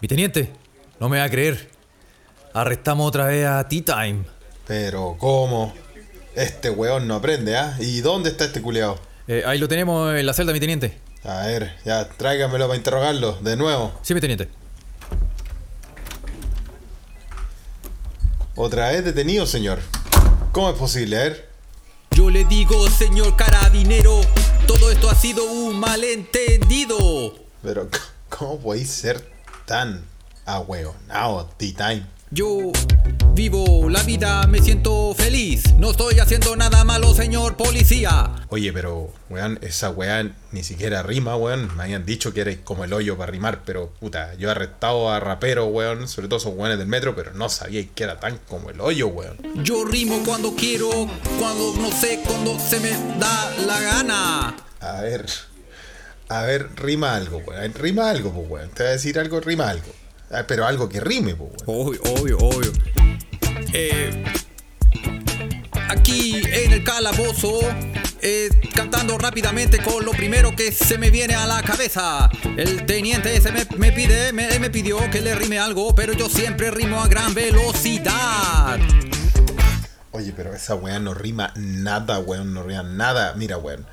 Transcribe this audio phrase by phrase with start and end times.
[0.00, 0.52] Mi teniente,
[1.00, 1.70] no me va a creer.
[2.54, 4.24] Arrestamos otra vez a Tea Time.
[4.64, 5.74] Pero, ¿cómo?
[6.36, 7.76] Este weón no aprende, ¿ah?
[7.80, 8.96] ¿Y dónde está este culiao?
[9.26, 10.96] Eh, ahí lo tenemos en la celda, mi teniente.
[11.24, 13.92] A ver, ya, tráigamelo para interrogarlo, de nuevo.
[14.02, 14.48] Sí, mi teniente.
[18.54, 19.80] ¿Otra vez detenido, señor?
[20.52, 21.16] ¿Cómo es posible?
[21.16, 21.48] A ver.
[22.12, 24.20] Yo le digo, señor carabinero,
[24.68, 27.34] todo esto ha sido un malentendido.
[27.62, 27.88] Pero,
[28.28, 29.37] ¿cómo podéis ser
[29.68, 30.02] tan
[30.46, 32.02] ahueonado, T-Time?
[32.30, 32.72] Yo
[33.34, 35.74] vivo la vida, me siento feliz.
[35.74, 38.46] No estoy haciendo nada malo, señor policía.
[38.48, 41.76] Oye, pero, weón, esa weá ni siquiera rima, weón.
[41.76, 45.10] Me habían dicho que eres como el hoyo para rimar, pero, puta, yo he arrestado
[45.10, 48.38] a raperos, weón, sobre todo esos weones del metro, pero no sabía que era tan
[48.48, 49.36] como el hoyo, weón.
[49.62, 50.88] Yo rimo cuando quiero,
[51.38, 54.56] cuando no sé, cuando se me da la gana.
[54.80, 55.26] A ver,
[56.28, 57.74] a ver, rima algo, weón.
[57.74, 58.70] Rima algo, pues, weón.
[58.70, 59.92] Te voy a decir algo, rima algo.
[60.30, 61.88] Ah, Pero algo que rime, pues, weón.
[61.88, 62.72] Obvio, obvio, obvio.
[63.72, 64.24] Eh,
[65.88, 67.60] aquí en el calabozo,
[68.20, 72.30] eh, cantando rápidamente con lo primero que se me viene a la cabeza.
[72.56, 76.28] El teniente ese me, me pide, me, me pidió que le rime algo, pero yo
[76.28, 78.78] siempre rimo a gran velocidad.
[80.10, 82.52] Oye, pero esa weá no rima nada, weón.
[82.52, 83.34] No rima nada.
[83.34, 83.86] Mira, weón.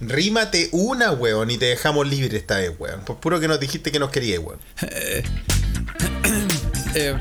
[0.00, 3.00] Rímate una, weón, y te dejamos libre esta vez, weón.
[3.04, 4.60] Por puro que nos dijiste que nos querías, weón.
[6.94, 7.14] Eh,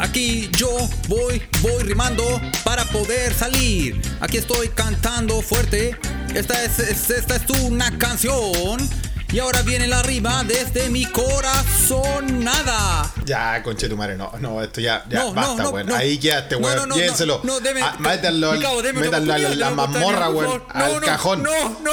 [0.00, 0.68] aquí yo
[1.08, 4.00] voy, voy rimando para poder salir.
[4.20, 5.96] Aquí estoy cantando fuerte.
[6.34, 8.76] Esta es, es- esta es una canción.
[9.32, 12.44] Y ahora viene la rima desde mi corazón.
[12.44, 13.10] Nada.
[13.24, 15.86] Ya, conche tu madre, no, no, esto ya, ya, No, basta, no, weón.
[15.86, 15.94] no.
[15.96, 16.76] Ahí quedaste, No, weón.
[16.88, 20.62] no, no, no, no, deme- Ah, métanlo, métanlo a la, mazmorra, weón.
[20.68, 21.42] Al cajón.
[21.42, 21.92] No, no.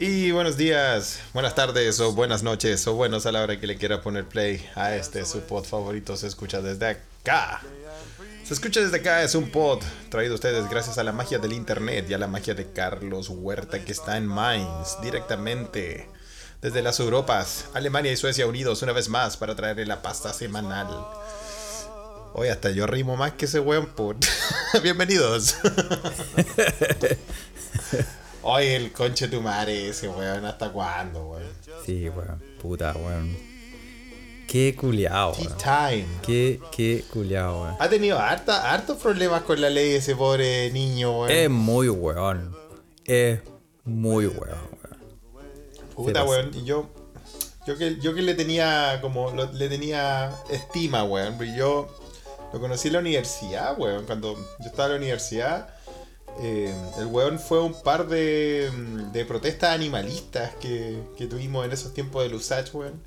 [0.00, 3.76] Y buenos días, buenas tardes o buenas noches o buenos a la hora que le
[3.76, 6.16] quiera poner play a este su pod favorito.
[6.16, 7.62] Se escucha desde acá.
[8.42, 11.52] Se escucha desde acá, es un pod traído a ustedes gracias a la magia del
[11.52, 16.08] internet y a la magia de Carlos Huerta que está en Mainz directamente
[16.60, 20.88] desde las Europas, Alemania y Suecia unidos una vez más para traerle la pasta semanal.
[22.34, 24.26] Hoy hasta yo rimo más que ese weón, put.
[24.82, 25.54] Bienvenidos.
[28.48, 31.48] Hoy el conche tu madre ese weón, ¿hasta cuándo, weón?
[31.84, 32.40] Sí, weón.
[32.60, 33.36] Puta, weón.
[34.46, 35.58] Qué culiao, Tea weón.
[35.58, 36.06] time.
[36.22, 37.76] Qué, qué culiao, weón.
[37.80, 41.30] Ha tenido harta, hartos problemas con la ley ese pobre niño, weón.
[41.32, 42.54] Es muy weón.
[43.04, 43.40] Es
[43.84, 44.96] muy weón, weón.
[45.96, 46.50] Puta, weón.
[46.54, 46.88] Y yo,
[47.66, 51.34] yo que, yo que le tenía como, lo- le tenía estima, weón.
[51.36, 51.98] Pero yo
[52.52, 54.04] lo conocí en la universidad, weón.
[54.06, 55.74] Cuando yo estaba en la universidad,
[56.40, 58.70] eh, el weón fue un par de,
[59.26, 63.00] protestas animalistas que, que tuvimos en esos tiempos de Lusach, weón.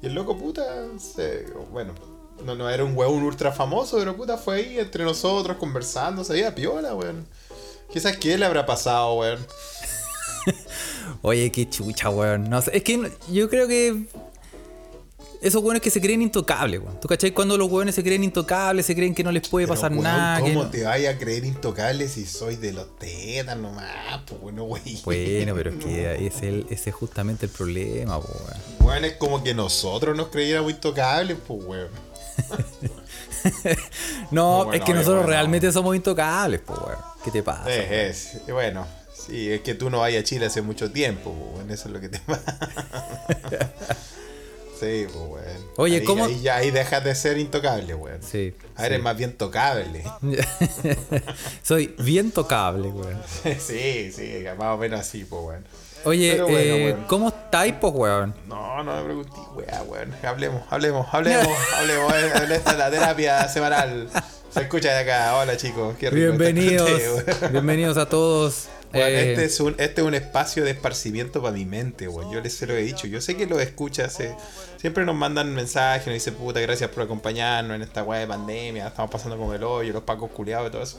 [0.00, 0.86] Y el loco puta,
[1.72, 1.94] bueno,
[2.44, 6.54] no, era un weón ultra famoso, pero puta fue ahí entre nosotros conversando, se veía
[6.54, 7.26] piola, weón.
[7.92, 9.44] Quizás qué le habrá pasado, weón.
[11.22, 12.52] Oye, qué chucha, weón.
[12.72, 14.06] Es que yo creo que.
[15.40, 16.98] Esos weones que se creen intocables, weón.
[17.00, 17.30] ¿Tú cachai?
[17.30, 20.02] Cuando los weones se creen intocables, se creen que no les puede Pero, pasar weón,
[20.04, 20.40] nada.
[20.40, 24.22] ¿Cómo no- te vaya a creer intocable si soy de los tetas nomás?
[24.26, 24.82] Pues bueno, güey.
[25.04, 28.60] Bueno, pero es que ese es, el- ese es justamente el problema, po, weón.
[28.80, 31.88] Bueno, es como que nosotros nos creyéramos intocables, pues weón.
[34.30, 35.28] No, No, bueno, es que nosotros bueno.
[35.30, 36.98] realmente somos intocables, po, weón.
[37.24, 37.72] ¿Qué te pasa?
[37.72, 41.54] Es, es, bueno, sí, es que tú no vayas a Chile hace mucho tiempo, pues
[41.58, 42.58] weón, eso es lo que te pasa.
[44.80, 45.68] sí, pues weón.
[45.76, 48.22] Oye, ahí, ¿cómo- Ahí, ya, ahí dejas de ser intocable, weón.
[48.22, 48.54] Sí.
[48.76, 50.04] Ahora eres más bien tocable.
[51.62, 53.20] Soy bien tocable, weón.
[53.58, 55.64] sí, sí, más o menos así, pues weón.
[56.04, 57.04] Oye, bueno, eh, weón.
[57.08, 58.34] ¿cómo estáis, pues, weón?
[58.46, 60.14] No, no me pregunté, weá, weón.
[60.22, 62.12] Hablemos, hablemos, hablemos, hablemos.
[62.50, 64.08] Esta es la terapia semanal.
[64.50, 65.36] Se escucha de acá.
[65.36, 65.96] Hola, chicos.
[65.98, 67.52] Qué rico Bienvenidos, weón.
[67.52, 68.68] bienvenidos a todos.
[68.92, 72.32] Eh, este, es un, este es un espacio de esparcimiento para mi mente, weón.
[72.32, 73.06] Yo les se lo he dicho.
[73.06, 74.18] Yo sé que lo escuchas.
[74.20, 74.34] eh,
[74.78, 78.86] siempre nos mandan mensajes, nos dicen, puta, gracias por acompañarnos en esta weá de pandemia.
[78.88, 80.98] Estamos pasando con el hoyo, los pacos culiados y todo eso.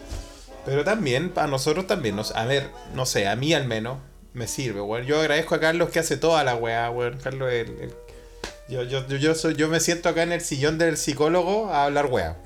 [0.66, 3.98] Pero también, para nosotros también, nos, a ver, no sé, a mí al menos,
[4.34, 5.06] me sirve, weón.
[5.08, 7.18] Yo agradezco a Carlos que hace toda la weá, weón.
[7.24, 7.94] Carlos, el, el-
[8.70, 11.86] yo, yo, yo, yo, soy, yo me siento acá en el sillón del psicólogo a
[11.86, 12.38] hablar weá.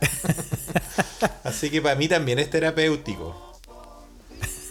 [1.44, 3.49] Así que para mí también es terapéutico.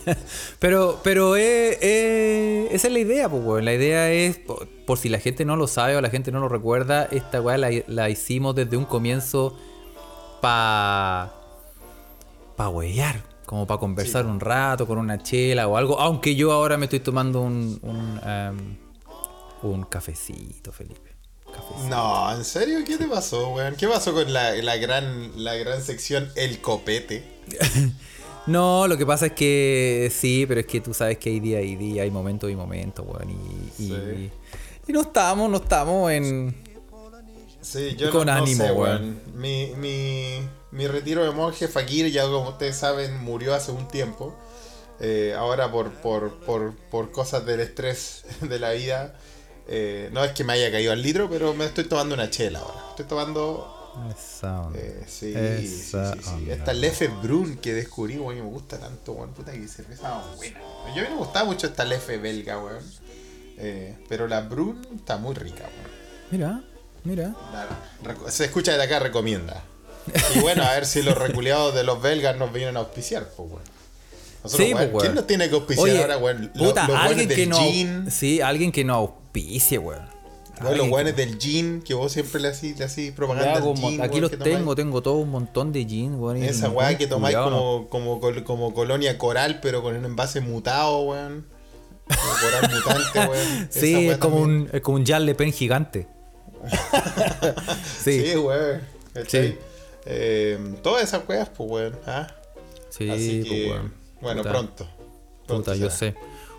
[0.60, 3.66] Pero, pero eh, eh, esa es la idea, pues, weón.
[3.66, 6.40] La idea es, por, por si la gente no lo sabe o la gente no
[6.40, 9.58] lo recuerda, esta weá la, la hicimos desde un comienzo
[10.42, 11.40] para
[12.60, 15.98] para huear, como para conversar un rato con una chela o algo.
[15.98, 18.78] Aunque yo ahora me estoy tomando un, un, em,
[19.62, 21.16] un cafecito, Felipe.
[21.46, 21.88] Cafecito.
[21.88, 22.80] No, ¿en serio?
[22.86, 23.78] ¿Qué te pasó, weón?
[23.78, 27.24] ¿Qué pasó con la, la gran, la gran sección El Copete?
[28.50, 31.62] No, lo que pasa es que sí, pero es que tú sabes que hay día
[31.62, 33.30] y día, hay momentos y momentos, weón.
[33.30, 34.32] Y, y, Sí.
[34.88, 36.56] y no estamos, no estamos en.
[37.62, 39.20] Sí, yo Con no, no ánimo, sé, weón.
[39.36, 40.40] Mi, mi,
[40.72, 44.34] mi retiro de monje Fakir, ya como ustedes saben, murió hace un tiempo.
[45.02, 49.16] Eh, ahora por, por, por, por cosas del estrés de la vida.
[49.68, 52.60] eh, no es que me haya caído al litro, pero me estoy tomando una chela
[52.60, 52.80] ahora.
[52.92, 53.76] Estoy tomando...
[54.18, 54.80] Esa onda.
[54.80, 56.30] eh, sí, sí, Esa sí, sí.
[56.30, 56.54] onda.
[56.54, 59.34] Esta Lefebvre que descubrí, weón, me gusta tanto, weón.
[59.34, 60.60] Puta que cerveza más buena.
[60.96, 62.84] Yo a mí me gustaba mucho esta Lefe belga, weón.
[63.58, 66.00] Eh, pero la Brun está muy rica, weón.
[66.32, 66.62] Mira,
[67.04, 67.36] mira.
[67.54, 69.64] La- Se escucha desde acá, recomienda.
[70.36, 73.50] Y bueno, a ver si los reculeados de los belgas nos vienen a auspiciar, pues,
[73.50, 73.64] weón.
[74.44, 75.04] Nosotros, Sí, weón, pues.
[75.04, 76.52] ¿Quién nos tiene que auspiciar Oye, ahora, weón?
[76.56, 77.60] Lo- puta, los alguien que no.
[78.10, 80.08] Sí, alguien que no auspicie, weón.
[80.60, 84.32] Los que- del gin, que vos siempre le hacís, le hacís propaganda al aquí los
[84.32, 86.38] tengo, tengo todo un montón de gin, weón.
[86.38, 91.46] Esa weá que tomáis como, como, como colonia coral, pero con un envase mutado, weón.
[92.08, 93.68] Como coral mutante, weón.
[93.70, 94.62] Sí, es como, también.
[94.62, 96.08] un, es como un Jan Le Pen gigante.
[98.04, 98.82] sí, Sí, weón.
[99.28, 99.56] Sí.
[100.06, 102.00] Eh, todas esas weas, pues, weón.
[102.06, 102.28] ¿ah?
[102.90, 103.94] sí, Así pues, que, weón.
[104.22, 104.88] bueno, Puta, pronto.
[105.48, 106.16] Pronto Puta, yo sé.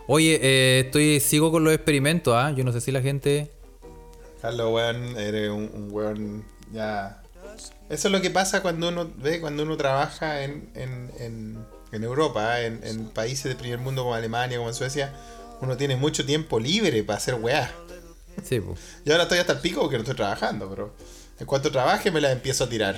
[0.06, 2.50] Oye, eh, estoy sigo con los experimentos, ¿ah?
[2.50, 3.50] Yo no sé si la gente.
[4.40, 7.22] Carlos, weón, eres un, un weón ya.
[7.88, 12.04] Eso es lo que pasa cuando uno ve, cuando uno trabaja en, en, en, en
[12.04, 12.66] Europa, ¿eh?
[12.66, 15.12] en, en países de primer mundo como Alemania, como en Suecia.
[15.60, 17.70] Uno tiene mucho tiempo libre para hacer weá.
[18.42, 18.78] Sí, pues.
[19.04, 20.94] Yo ahora estoy hasta el pico porque no estoy trabajando, pero
[21.38, 22.96] en cuanto trabaje me las empiezo a tirar.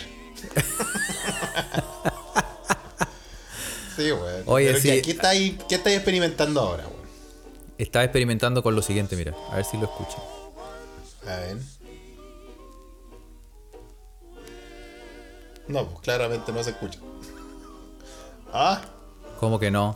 [3.97, 4.43] sí, weón.
[4.47, 4.89] Oye, Pero sí.
[4.91, 7.03] ¿qué, qué estáis, ¿Qué estáis experimentando ahora, weón?
[7.79, 9.35] Estaba experimentando con lo siguiente, mira.
[9.51, 10.21] A ver si lo escuchan.
[11.27, 11.57] A ver.
[15.69, 16.99] No, pues claramente no se escucha.
[18.53, 18.83] Ah,
[19.41, 19.95] ¿Cómo que no?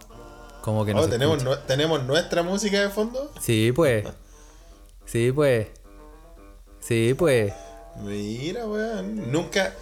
[0.63, 1.01] ¿Cómo que no?
[1.01, 1.57] oh, se ¿tenemos, escucha?
[1.61, 3.31] nue- ¿tenemos nuestra música de fondo?
[3.41, 4.07] Sí, pues.
[5.05, 5.69] Sí, pues.
[6.81, 7.53] Sí, pues.
[8.03, 9.31] Mira, weón.
[9.31, 9.73] Nunca.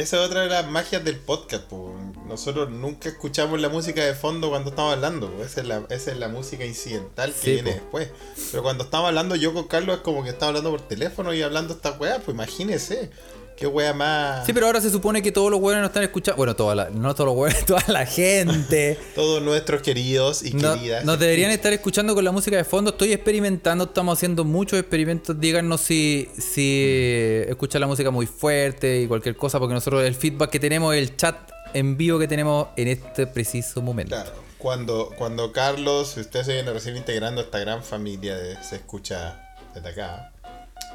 [0.00, 1.94] Esa es otra de las magias del podcast, po.
[2.26, 5.42] Nosotros nunca escuchamos la música de fondo cuando estamos hablando, po.
[5.44, 7.98] Esa es la, esa es la música incidental que Sí, viene po.
[7.98, 8.08] después.
[8.50, 11.42] Pero cuando estamos hablando yo con Carlos es como que estamos hablando por teléfono y
[11.42, 13.10] hablando esta weá, pues imagínese.
[13.60, 14.46] Qué weá más.
[14.46, 16.38] Sí, pero ahora se supone que todos los hueones nos están escuchando.
[16.38, 18.98] Bueno, toda la, no todos los hueones, toda la gente.
[19.14, 21.04] Todos nuestros queridos y No- queridas.
[21.04, 22.92] nos deberían estar escuchando con la música de fondo.
[22.92, 25.38] Estoy experimentando, estamos haciendo muchos experimentos.
[25.38, 30.48] Díganos si, si escuchan la música muy fuerte y cualquier cosa, porque nosotros el feedback
[30.48, 31.36] que tenemos, el chat
[31.74, 34.16] en vivo que tenemos en este preciso momento.
[34.16, 38.76] Claro, cuando, cuando Carlos, usted se viene recién integrando a esta gran familia de Se
[38.76, 39.38] Escucha
[39.74, 40.32] desde acá.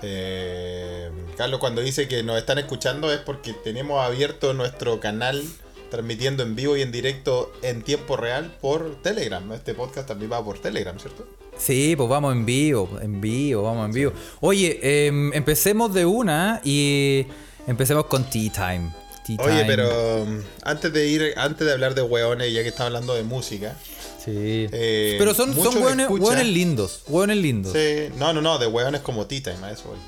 [0.02, 5.44] Eh, Carlos cuando dice que nos están escuchando es porque tenemos abierto nuestro canal
[5.90, 9.52] transmitiendo en vivo y en directo en tiempo real por Telegram.
[9.54, 11.28] Este podcast también va por Telegram, ¿cierto?
[11.58, 14.14] Sí, pues vamos en vivo, en vivo, vamos en vivo.
[14.42, 17.26] Oye, em, empecemos de una y
[17.66, 18.92] empecemos con Tea Time.
[19.26, 19.66] Tea Oye, Time.
[19.66, 23.24] pero um, antes de ir, antes de hablar de hueones, ya que estamos hablando de
[23.24, 23.78] música,
[24.26, 24.68] Sí.
[24.72, 27.74] eh, pero son, son hueones, lindos, hueones lindos.
[27.74, 30.00] Sí, no, no, no, de hueones como Tita, a eso voy.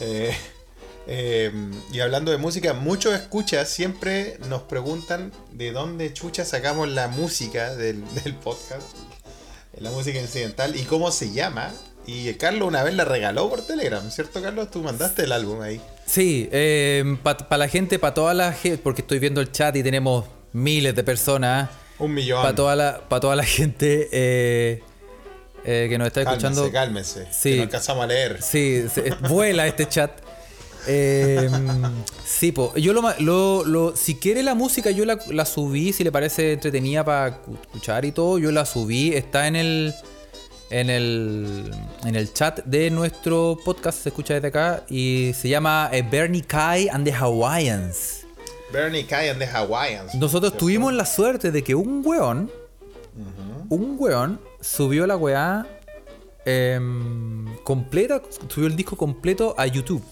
[0.00, 0.34] Eh,
[1.06, 1.52] eh,
[1.92, 7.76] y hablando de música, muchos escuchas siempre nos preguntan de dónde chucha sacamos la música
[7.76, 8.96] del, del podcast,
[9.78, 11.70] la música incidental, y cómo se llama.
[12.06, 14.70] Y Carlos una vez la regaló por Telegram, ¿cierto, Carlos?
[14.70, 15.80] Tú mandaste el álbum ahí.
[16.06, 16.48] Sí,
[17.24, 20.94] para la gente, para toda la gente, porque estoy viendo el chat y tenemos miles
[20.94, 21.68] de personas.
[21.98, 22.42] Un millón.
[22.42, 24.82] Para toda la, para toda la gente eh,
[25.64, 26.70] eh, que nos está escuchando.
[26.70, 27.26] cálmense.
[27.32, 27.50] Sí.
[27.50, 28.42] Que no alcanzamos a leer.
[28.42, 30.10] Sí, se- vuela este chat.
[30.88, 31.50] Eh,
[32.24, 32.72] sí, po.
[32.76, 36.52] yo lo, lo, lo- si quiere la música, yo la, la subí, si le parece
[36.52, 39.94] entretenida para escuchar y todo, yo la subí, está en el
[40.70, 41.70] en el
[42.04, 46.88] en el chat de nuestro podcast, se escucha desde acá y se llama Bernie Kai
[46.88, 48.25] and the Hawaiians.
[48.76, 50.14] Bernie Kai and the Hawaiians.
[50.16, 50.58] Nosotros ¿cierto?
[50.58, 52.50] tuvimos la suerte de que un weón,
[53.70, 55.66] un weón subió la weá
[56.44, 60.04] em, completa, subió el disco completo a YouTube.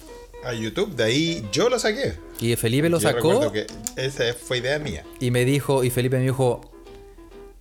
[0.44, 2.18] A YouTube, de ahí yo lo saqué.
[2.40, 3.66] Y Felipe lo Yo sacó que
[3.96, 5.04] esa fue idea mía.
[5.20, 6.62] y me dijo, y Felipe me dijo,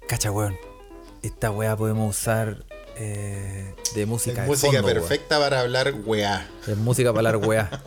[0.07, 0.55] cacha weón,
[1.21, 2.63] esta weá podemos usar
[2.95, 4.43] eh, de música.
[4.43, 6.49] Es de música fondo, perfecta para hablar weá.
[6.65, 7.83] Es música para hablar weá.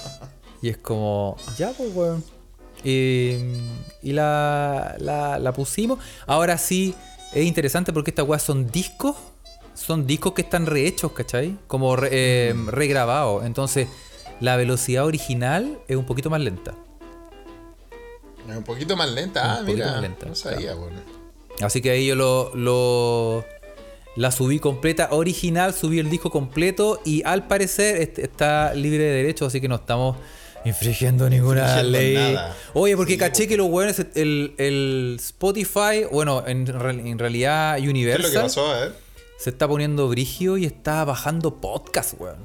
[0.60, 2.37] y es como, ya pues weón.
[2.84, 3.36] Y,
[4.02, 5.98] y la, la, la pusimos.
[6.26, 6.94] Ahora sí,
[7.32, 9.16] es interesante porque estas weas son discos.
[9.74, 11.56] Son discos que están rehechos, ¿cachai?
[11.68, 13.44] Como re- eh, regrabados.
[13.44, 13.86] Entonces,
[14.40, 16.74] la velocidad original es un poquito más lenta.
[18.48, 19.56] Es un poquito más lenta.
[19.56, 19.92] Ah, Un mira.
[19.92, 20.96] más lenta, no sabía, bueno.
[21.60, 23.44] Así que ahí yo lo, lo-
[24.16, 29.10] la subí completa, original, subí el disco completo y al parecer est- está libre de
[29.10, 30.16] derechos, así que no estamos
[30.64, 32.14] infringiendo ninguna Infringiendo ley.
[32.34, 32.56] nada.
[32.74, 37.76] Oye, porque Sí, caché porque- que los weones, el, el Spotify, bueno, en, en realidad
[37.76, 38.68] ¿Qué es Universal, lo que pasó?
[38.70, 38.94] Ver.
[39.38, 42.38] se está poniendo brigio y está bajando podcast, weón.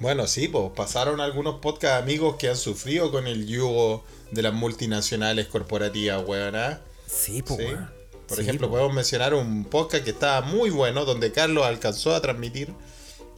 [0.00, 4.54] Bueno, sí, pues pasaron algunos podcast amigos que han sufrido con el yugo de las
[4.54, 6.56] multinacionales corporativas, weón.
[6.56, 6.80] ¿ah?
[7.06, 7.66] Sí, pues, Sí.
[8.28, 8.72] Por Sí, ejemplo, po.
[8.74, 12.72] podemos mencionar un podcast que estaba muy bueno, donde Carlos alcanzó a transmitir,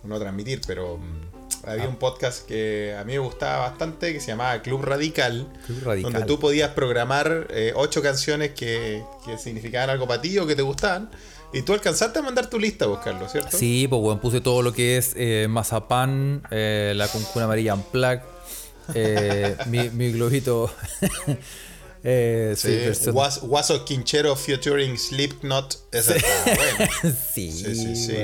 [0.03, 1.30] no a transmitir, pero mm,
[1.65, 1.89] había Ah.
[1.89, 6.13] un podcast que a mí me gustaba bastante, que se llamaba Club Radical, Club Radical.
[6.13, 10.57] donde tú podías programar eh, ocho canciones que, que significaban algo para ti o que
[10.57, 11.11] te gustaban,
[11.53, 13.57] y tú alcanzaste a mandar tu lista, vos, Carlos, ¿cierto?
[13.59, 18.21] Sí, pues weón, puse todo lo que es eh, mazapán, eh, la cuncuna amarilla Unplugged,
[18.95, 20.73] eh, mi, mi globito.
[22.05, 23.41] eh, sí, Sí, Was-
[23.85, 26.89] Quinchero featuring Slipknot, esa está
[27.35, 28.17] sí, Sí, sí, sí.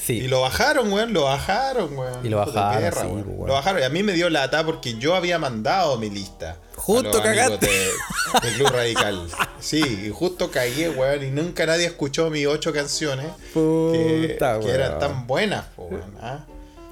[0.00, 0.06] Weón.
[0.06, 0.12] Sí.
[0.24, 2.24] Y lo bajaron, weón, lo bajaron, weón.
[2.26, 3.24] Y lo bajaron, sí, weón.
[3.26, 3.46] weón.
[3.48, 3.80] Lo bajaron.
[3.82, 6.56] Y a mí me dio lata porque yo había mandado mi lista.
[6.76, 7.66] Justo cagaste.
[7.66, 9.28] De, de Club Radical.
[9.60, 11.22] Sí, y justo caí, weón.
[11.22, 13.26] Y nunca nadie escuchó mis ocho canciones.
[13.52, 14.98] que, Puta, que eran weón.
[15.00, 16.14] tan buenas, weón.
[16.22, 16.46] ¿ah?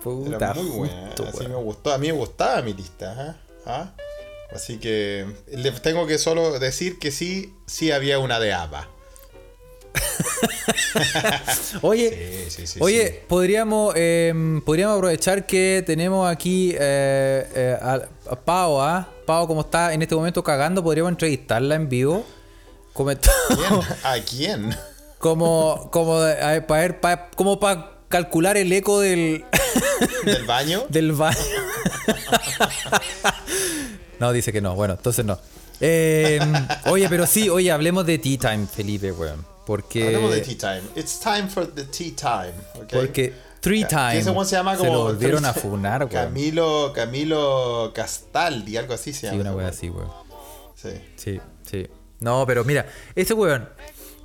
[0.05, 1.07] Puta, Eran muy buenas.
[1.07, 1.51] justo, Así weón.
[1.53, 1.93] me gustó.
[1.93, 3.15] A mí me gustaba mi lista.
[3.19, 3.37] ¿ah?
[3.67, 3.93] ¿Ah?
[4.55, 8.89] Así que les tengo que solo decir que sí, sí había una de ABBA.
[11.83, 12.79] Oye, Sí, sí, sí.
[12.83, 18.01] Oye, podríamos em, podríamos aprovechar que tenemos aquí eh, eh, a,
[18.31, 19.09] a Pau, ¿ah?
[19.27, 22.25] Pau, como está en este momento cagando, podríamos entrevistarla en vivo.
[22.95, 23.19] ¿Quién?
[24.03, 24.77] ¿A quién?
[25.19, 26.21] como como
[26.67, 29.45] para como para calcular el eco del
[30.25, 30.85] ¿Del baño?
[30.89, 31.39] del baño.
[34.19, 34.75] no, dice que no.
[34.75, 35.39] Bueno, entonces no.
[35.81, 36.53] Em,
[36.87, 39.45] oye, pero sí, oye, hablemos de Tea Time, Felipe, weón.
[39.69, 40.83] Porque Hablemos de tea time.
[40.97, 42.55] It's time for the tea time.
[42.83, 42.91] ¿ok?
[42.91, 44.93] Porque Three Time ese se llama se como.
[44.95, 46.11] lo volvieron a funar, weón.
[46.11, 49.37] Camilo, Camilo Castaldi, algo así se llama.
[49.37, 49.69] Sí, una weón.
[49.69, 50.11] así, weón.
[50.75, 50.89] Sí.
[51.17, 51.87] Sí, sí.
[52.21, 53.69] No, pero mira, ese weón,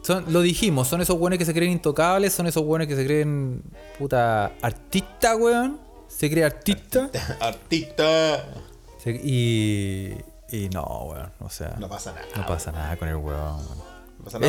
[0.02, 3.04] son, lo dijimos, son esos weones que se creen intocables, son esos weones que se
[3.06, 3.64] creen
[4.00, 5.78] puta artista, weón.
[6.08, 7.10] Se cree artista.
[7.42, 8.46] Artista.
[9.04, 10.16] Se- y.
[10.52, 11.32] Y no, weón.
[11.40, 12.28] O sea, No pasa nada.
[12.38, 13.56] no pasa nada con el weón.
[13.58, 13.93] weón.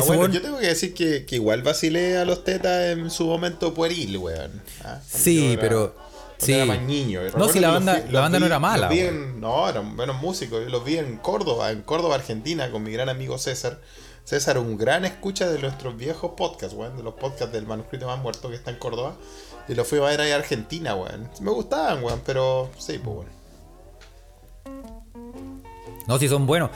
[0.07, 3.73] Bueno, yo tengo que decir que, que igual vacilé a los tetas en su momento
[3.73, 4.61] pueril, weón.
[4.83, 5.95] Ah, Sí, era- pero-
[6.37, 6.53] sí.
[6.53, 7.21] era más niño.
[7.25, 9.67] Y No, si la los banda- vi- la banda no era mala, vi en- no,
[9.69, 10.63] eran buenos músicos.
[10.63, 13.79] Yo los vi en Córdoba, en Córdoba, Argentina, con mi gran amigo César.
[14.23, 16.97] César, un gran escucha de nuestros viejos podcasts, weón.
[16.97, 19.15] De los podcasts del manuscrito más muerto que está en Córdoba.
[19.67, 21.29] Y los fui a ver ahí a Argentina, weón.
[21.41, 23.35] Me gustaban, weón, pero sí, pues, weón.
[26.07, 26.69] No, sí son buenos.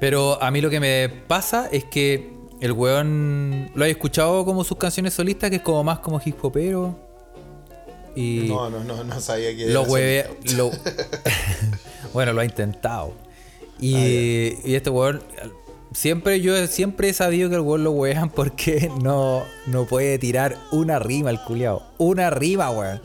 [0.00, 4.64] Pero a mí lo que me pasa es que el weón lo he escuchado como
[4.64, 6.98] sus canciones solistas, que es como más como hip hopero.
[8.14, 10.30] Y No, no, no, no sabía que lo era.
[10.56, 10.70] Lo...
[12.12, 13.12] bueno, lo ha intentado.
[13.78, 15.22] Y, Ah, y este weón.
[15.92, 20.56] Siempre yo siempre he sabido que el weón lo wean porque no, no puede tirar
[20.72, 21.82] una rima el culiao.
[21.96, 23.00] Una rima, weón.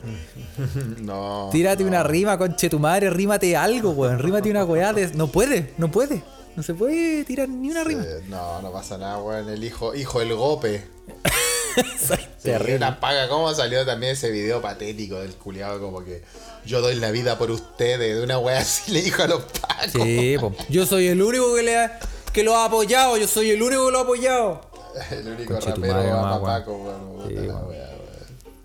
[1.00, 1.48] No.
[1.52, 4.18] Tírate una rima, conche tu madre, rímate algo, weón.
[4.18, 4.94] Rímate una weá.
[5.14, 6.22] No puede, no puede.
[6.56, 8.02] No se puede tirar ni una rima.
[8.02, 9.48] Eh, no, no pasa nada, weón.
[9.48, 10.84] El hijo, hijo del gope.
[11.74, 12.76] Sí, terrible.
[12.76, 13.30] una paga.
[13.30, 15.80] ¿Cómo salió también ese video patético del culiado?
[15.80, 16.22] Como que
[16.66, 18.14] yo doy la vida por ustedes.
[18.14, 20.02] De una wea así le dijo a los pacos.
[20.02, 20.54] Sí, po.
[20.68, 21.98] yo soy el único que le ha,
[22.30, 23.16] que lo ha apoyado.
[23.16, 24.60] Yo soy el único que lo ha apoyado.
[25.10, 26.42] El único Conche rapero madre, ama a.
[26.42, 27.28] Paco, weón.
[27.28, 27.48] Sí.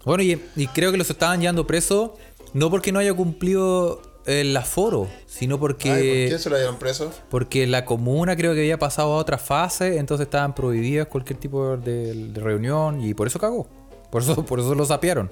[0.04, 2.18] Bueno, y, y creo que los estaban llevando preso
[2.54, 6.78] no porque no haya cumplido el aforo, sino porque, Ay, ¿Por qué se lo dieron
[6.78, 7.12] preso?
[7.30, 11.78] porque la comuna creo que había pasado a otra fase, entonces estaban prohibidas cualquier tipo
[11.78, 13.68] de, de reunión y por eso cagó.
[14.12, 15.32] Por eso, por eso lo sapearon.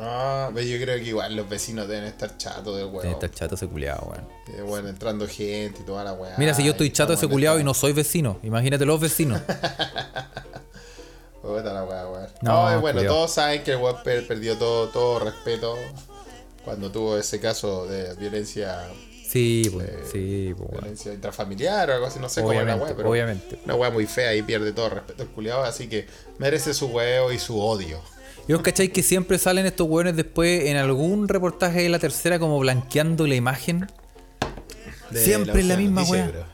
[0.00, 3.06] Ah, ve, yo creo que igual los vecinos deben estar chatos del weón.
[3.08, 4.26] estar chato ese culiado, weón.
[4.56, 6.34] Eh, bueno, entrando gente y toda la weá.
[6.38, 9.40] Mira, si yo estoy chato ese culiado y no soy vecino, imagínate los vecinos.
[11.42, 12.26] Puta la weá, weón.
[12.40, 13.14] No, No, bueno, culiao.
[13.14, 15.74] todos saben que el weón per- perdió todo, todo respeto
[16.64, 18.78] cuando tuvo ese caso de violencia
[19.26, 22.84] Sí, pues, sí, pues, violencia intrafamiliar o algo así, no sé cómo es la Obviamente,
[22.84, 23.58] weá, pero obviamente.
[23.64, 26.06] una weá muy fea y pierde todo respeto el culiado, así que
[26.38, 27.98] merece su huevo y su odio.
[28.46, 32.38] ¿Y os cacháis que siempre salen estos hueones después en algún reportaje de la tercera
[32.38, 33.86] como blanqueando la imagen?
[35.10, 36.44] De Siempre es la misma bro.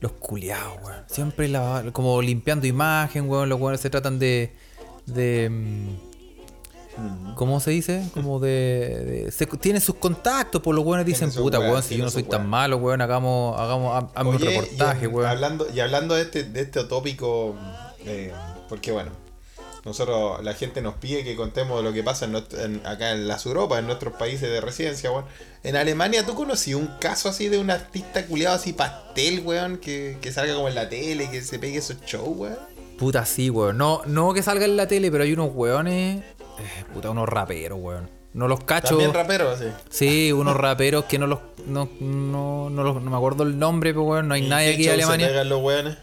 [0.00, 1.04] Los culiados, weón.
[1.08, 3.48] Siempre la- como limpiando imagen, weón.
[3.48, 4.52] Los weones se tratan de.
[5.06, 5.50] de
[6.96, 8.02] mm, ¿Cómo se dice?
[8.14, 9.24] Como de.
[9.24, 12.22] de- se, tienen sus contactos, por los weones dicen, puta, weón, si yo no soy
[12.24, 12.48] tan weas".
[12.50, 15.28] malo, weón, hagamos, hagamos, ha- hazme un reportaje, y, weón.
[15.28, 17.54] Hablando, y hablando de este, de este tópico,
[18.06, 18.32] eh,
[18.68, 19.10] porque bueno,
[19.84, 23.28] nosotros, la gente nos pide que contemos lo que pasa en nuestro- en- acá en
[23.28, 25.24] las Europas, en nuestros países de residencia, weón.
[25.62, 30.16] En Alemania, ¿tú conocí un caso así de un artista culiado así pastel, weón, que,
[30.22, 32.58] que salga como en la tele, que se pegue esos shows, weón?
[32.98, 33.76] Puta, sí, weón.
[33.76, 36.22] No, no que salga en la tele, pero hay unos weones.
[36.58, 38.10] Eh, puta, unos raperos, weón.
[38.32, 38.88] No los cacho.
[38.88, 39.66] También rapero, así.
[39.90, 41.38] Sí, unos raperos que no los.
[41.66, 44.74] No, no, no, los- no me acuerdo el nombre, pero weón, no hay ¿Y nadie
[44.74, 45.28] aquí se Alemania.
[45.28, 45.96] pegan los weones?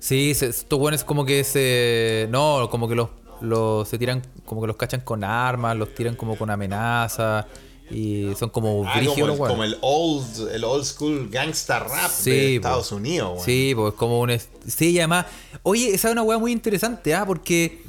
[0.00, 2.26] Sí, se- estos weones como que se.
[2.30, 3.88] No, como que los, los.
[3.88, 4.22] Se tiran.
[4.44, 7.46] Como que los cachan con armas, los tiran como con amenazas.
[7.92, 12.08] Y son como Ah, brígidos como, el, como el old, el old school gangsta rap
[12.10, 12.66] Sí, de po.
[12.68, 13.44] Estados Unidos, weón.
[13.44, 14.36] Sí, pues como un.
[14.66, 15.26] Sí, y además.
[15.62, 17.24] Oye, esa es una weá muy interesante, ¿ah?
[17.26, 17.82] Porque.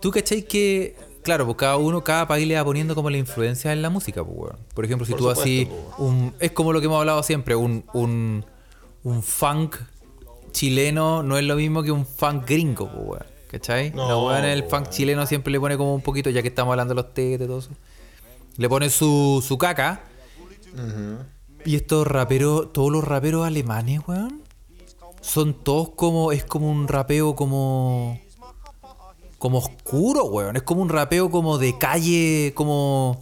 [0.00, 0.94] Tú cachai que.
[1.28, 4.24] Claro, pues cada uno, cada país le va poniendo como la influencia en la música,
[4.24, 4.56] pues, weón.
[4.72, 5.66] Por ejemplo, si Por tú supuesto, así.
[5.66, 8.46] pues, Un, es como lo que hemos hablado siempre, un, un,
[9.02, 9.76] un funk
[10.52, 13.26] chileno no es lo mismo que un funk gringo, pues, weón.
[13.50, 13.90] ¿Cachai?
[13.90, 14.94] No, la weá en el pues, funk weón.
[14.94, 17.46] chileno siempre le pone como un poquito, ya que estamos hablando de los tetes y
[17.46, 17.70] todo eso.
[18.56, 20.00] Le pone su, su caca.
[21.66, 24.44] Y estos raperos, todos los raperos alemanes, weón,
[25.20, 28.18] son todos como, es como un rapeo como,
[29.38, 30.56] como oscuro, weón.
[30.56, 33.20] Es como un rapeo como de calle, como,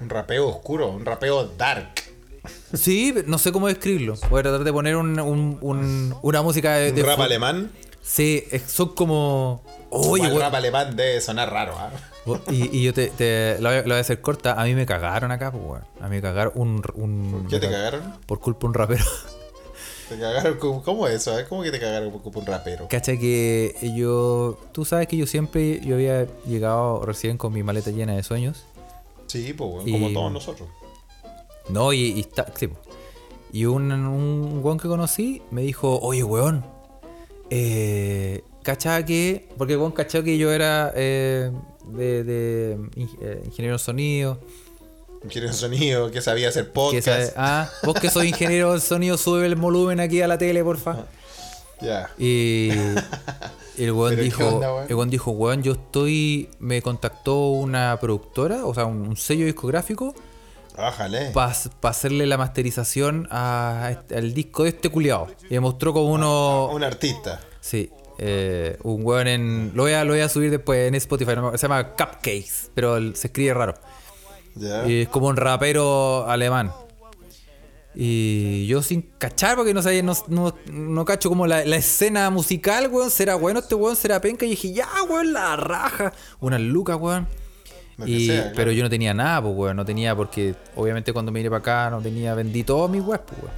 [0.00, 1.88] Un rapeo oscuro, un rapeo dark.
[2.72, 4.14] sí, no sé cómo describirlo.
[4.30, 7.70] Voy a tratar de poner un- un- un- una música de, Un de rap alemán.
[8.02, 11.90] Sí, son como, oye, el rap alemán debe sonar raro, ¿ah?
[12.50, 14.60] Y, y yo te, te- la, voy a, la voy a hacer corta.
[14.60, 15.84] A mí me cagaron acá, pues, weón.
[16.00, 18.14] A mí me cagaron un, un ¿Qué te cagaron?
[18.26, 19.04] Por culpa de un rapero.
[20.08, 21.38] Te cagaron, ¿cómo, cómo es eso?
[21.38, 21.44] eh?
[21.48, 22.86] ¿Cómo que te cagaron por un rapero?
[22.88, 24.58] Cacha que yo.
[24.72, 25.80] Tú sabes que yo siempre.
[25.84, 28.64] Yo había llegado recién con mi maleta llena de sueños.
[29.26, 30.68] Sí, pues, weón, Y- como todos nosotros.
[31.68, 32.46] No, y, y está.
[32.54, 32.76] sí, po.
[33.52, 36.64] y un, un weón que conocí me dijo: Oye, weón.
[37.50, 38.42] Eh,
[39.04, 39.48] que.
[39.58, 39.92] Porque el weón
[40.22, 41.50] que yo era eh,
[41.88, 42.22] de,
[43.20, 44.38] eh, ingeniero de sonido.
[45.28, 47.06] Quiere un sonido, que sabía hacer podcast.
[47.06, 50.62] sabe- ah, vos que soy ingeniero de sonido, sube el volumen aquí a la tele,
[50.64, 51.04] porfa.
[51.80, 52.10] Ya.
[52.18, 52.70] Y
[53.78, 54.86] el weón ¿Pero qué dijo, onda, weón?
[54.88, 59.44] el weón dijo, weón, yo estoy, me contactó una productora, o sea, un, un sello
[59.44, 60.14] discográfico,
[60.76, 61.30] Bájale.
[61.32, 65.26] para hacerle la masterización a al disco de este culiado.
[65.50, 67.40] Y me mostró como uno, Un artista.
[67.60, 71.32] sí, eh, un weón en, lo voy, a, lo voy a subir después en Spotify,
[71.56, 73.74] se llama Cupcakes, pero se escribe raro.
[74.86, 76.72] Y es como un rapero alemán.
[77.98, 82.28] Y yo sin cachar, porque no sabía, no, no, no cacho como la, la escena
[82.28, 83.10] musical, weón.
[83.10, 83.96] ¿Será bueno este weón?
[83.96, 84.44] ¿Será penca?
[84.44, 86.12] Y dije, ya, weón, la raja.
[86.40, 87.26] Unas lucas, weón.
[88.04, 88.52] Y, sea, claro.
[88.54, 89.76] Pero yo no tenía nada, pues, weón.
[89.76, 93.22] No tenía, porque obviamente cuando me vine para acá no tenía, vendí todos mis weas,
[93.26, 93.54] pues, weón.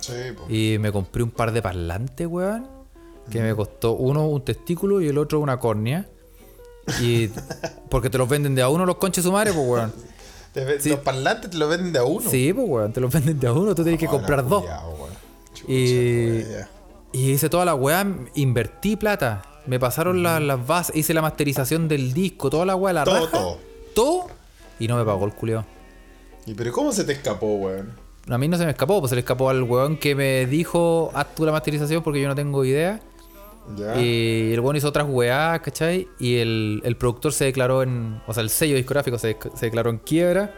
[0.00, 0.50] Sí, pues.
[0.50, 2.68] Y me compré un par de parlantes, weón.
[3.28, 6.06] Que me costó uno un testículo y el otro una córnea.
[7.00, 7.28] Y
[7.90, 9.92] porque te los venden de a uno los conches su madre, pues, weón.
[10.52, 10.88] Te sí.
[10.90, 12.28] Los parlantes te los venden de a uno.
[12.28, 14.62] Sí, pues, weón, te los venden de a uno, tú tienes que Hola, comprar dos.
[14.62, 15.10] culiao, weón.
[15.54, 16.68] Chucha, Y, weón, ya.
[17.12, 19.42] y hice toda la weá, invertí plata.
[19.66, 23.14] Me pasaron la- las bases, hice la masterización del disco, toda la weá, la Todo,
[23.26, 23.30] raja.
[23.30, 23.58] todo.
[23.94, 24.26] Todo.
[24.80, 25.64] Y no me pagó el culeo.
[26.46, 27.92] ¿Y pero cómo se te escapó, weón?
[28.28, 31.10] A mí no se me escapó, pues se le escapó al weón que me dijo,
[31.14, 33.00] haz tú la masterización porque yo no tengo idea.
[33.76, 34.00] Ya.
[34.00, 36.08] Y el weón hizo otras weá, ¿cachai?
[36.18, 38.20] Y el, el productor se declaró en.
[38.26, 40.54] O sea, el sello discográfico se, se declaró en quiebra.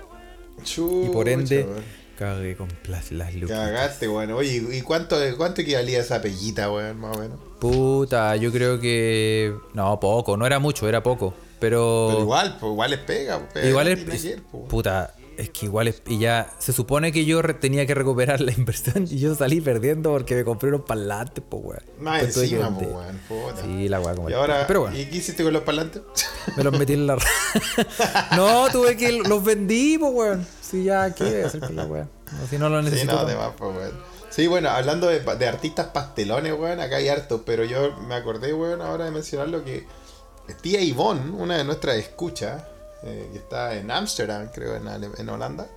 [0.59, 1.85] Y por ende, Chucha, weón.
[2.19, 3.57] cagué con las, lucas.
[3.57, 4.33] Cagaste, weón.
[4.33, 7.39] Oye, ¿y cuánto, cuánto equivalía esa pellita, weón, más o menos?
[7.59, 9.55] Puta, yo creo que.
[9.75, 11.35] No, poco, no era mucho, era poco.
[11.59, 12.09] Pero.
[12.11, 13.49] Pero igual, pues igual es pega.
[13.53, 14.25] pues, igual es.
[14.25, 14.69] ir, pues.
[14.69, 16.03] Puta, es que igual es.
[16.07, 16.53] Y ya.
[16.59, 20.45] Se supone que yo tenía que recuperar la inversión y yo salí perdiendo porque me
[20.45, 21.83] compré unos parlantes, pues, weón.
[21.99, 23.55] Más encima, pues, weón.
[23.63, 26.03] Sí, la weá como Y ahora, Pero bueno, ¿y qué hiciste con los parlantes?
[26.57, 27.17] me los metí en la.
[28.37, 29.13] no, tuve que.
[29.13, 30.47] Los vendí, pues, weón.
[30.61, 32.09] Sí, ya, ¿qué voy a hacer con la weá?
[32.33, 33.29] No, si no lo sí, necesito.
[33.29, 34.13] no, pues, weón.
[34.31, 38.55] Sí, bueno, hablando de, de artistas pastelones, weón, acá hay hartos, pero yo me acordé,
[38.55, 39.87] weón, ahora de mencionarlo que
[40.61, 42.63] tía Yvonne, una de nuestras escuchas,
[43.05, 45.69] eh, que está en Ámsterdam, creo, en, en Holanda,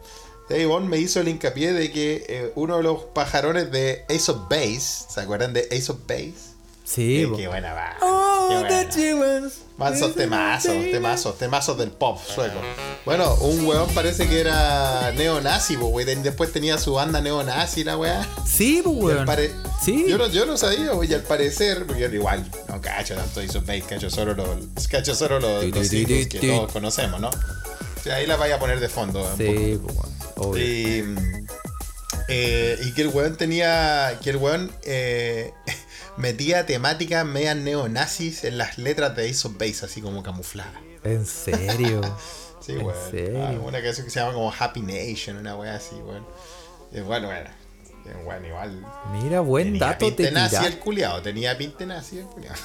[0.48, 4.32] tía Yvonne me hizo el hincapié de que eh, uno de los pajarones de Ace
[4.32, 6.55] of Base, ¿se acuerdan de Ace of Base?
[6.86, 7.98] Sí, Eh, qué buena va.
[8.02, 9.42] Oh, Qué buena.
[9.44, 9.54] was.
[9.78, 12.60] Mansos temazos, temazos, temazos del pop sueco.
[13.06, 16.06] Bueno, un weón parece que era neonazi, wey.
[16.06, 18.26] Después tenía su banda neonazi, la weá.
[18.46, 19.28] Sí, al weón.
[19.84, 20.06] Sí.
[20.08, 23.42] Yo no, yo no sabía, wey, y al parecer, porque yo igual, no cacho tanto
[23.42, 27.30] of Base, cacho solo los, cacho solo los, los que todos conocemos, ¿no?
[27.30, 29.28] O sea, ahí la vaya a poner de fondo.
[29.38, 29.80] Sí,
[30.38, 30.58] weón.
[30.58, 31.48] Y, mm,
[32.30, 34.18] eh, y que el weón tenía.
[34.24, 35.52] Que el weón eh,
[36.18, 40.82] metía temáticas medias neonazis en las letras de Ace of Base, así como camufladas.
[41.04, 42.02] En serio.
[42.62, 43.12] Sí, ¿En weón.
[43.12, 43.46] serio?
[43.46, 46.26] Ah, una canción que se llama como Happy Nation, una weá así, weón.
[46.92, 47.48] Es bueno, bueno.
[48.06, 48.86] Es bueno, igual.
[49.12, 52.56] Mira, buen Tenía dato te pinte nazi el culiado, tenía pinte nazi el culiado.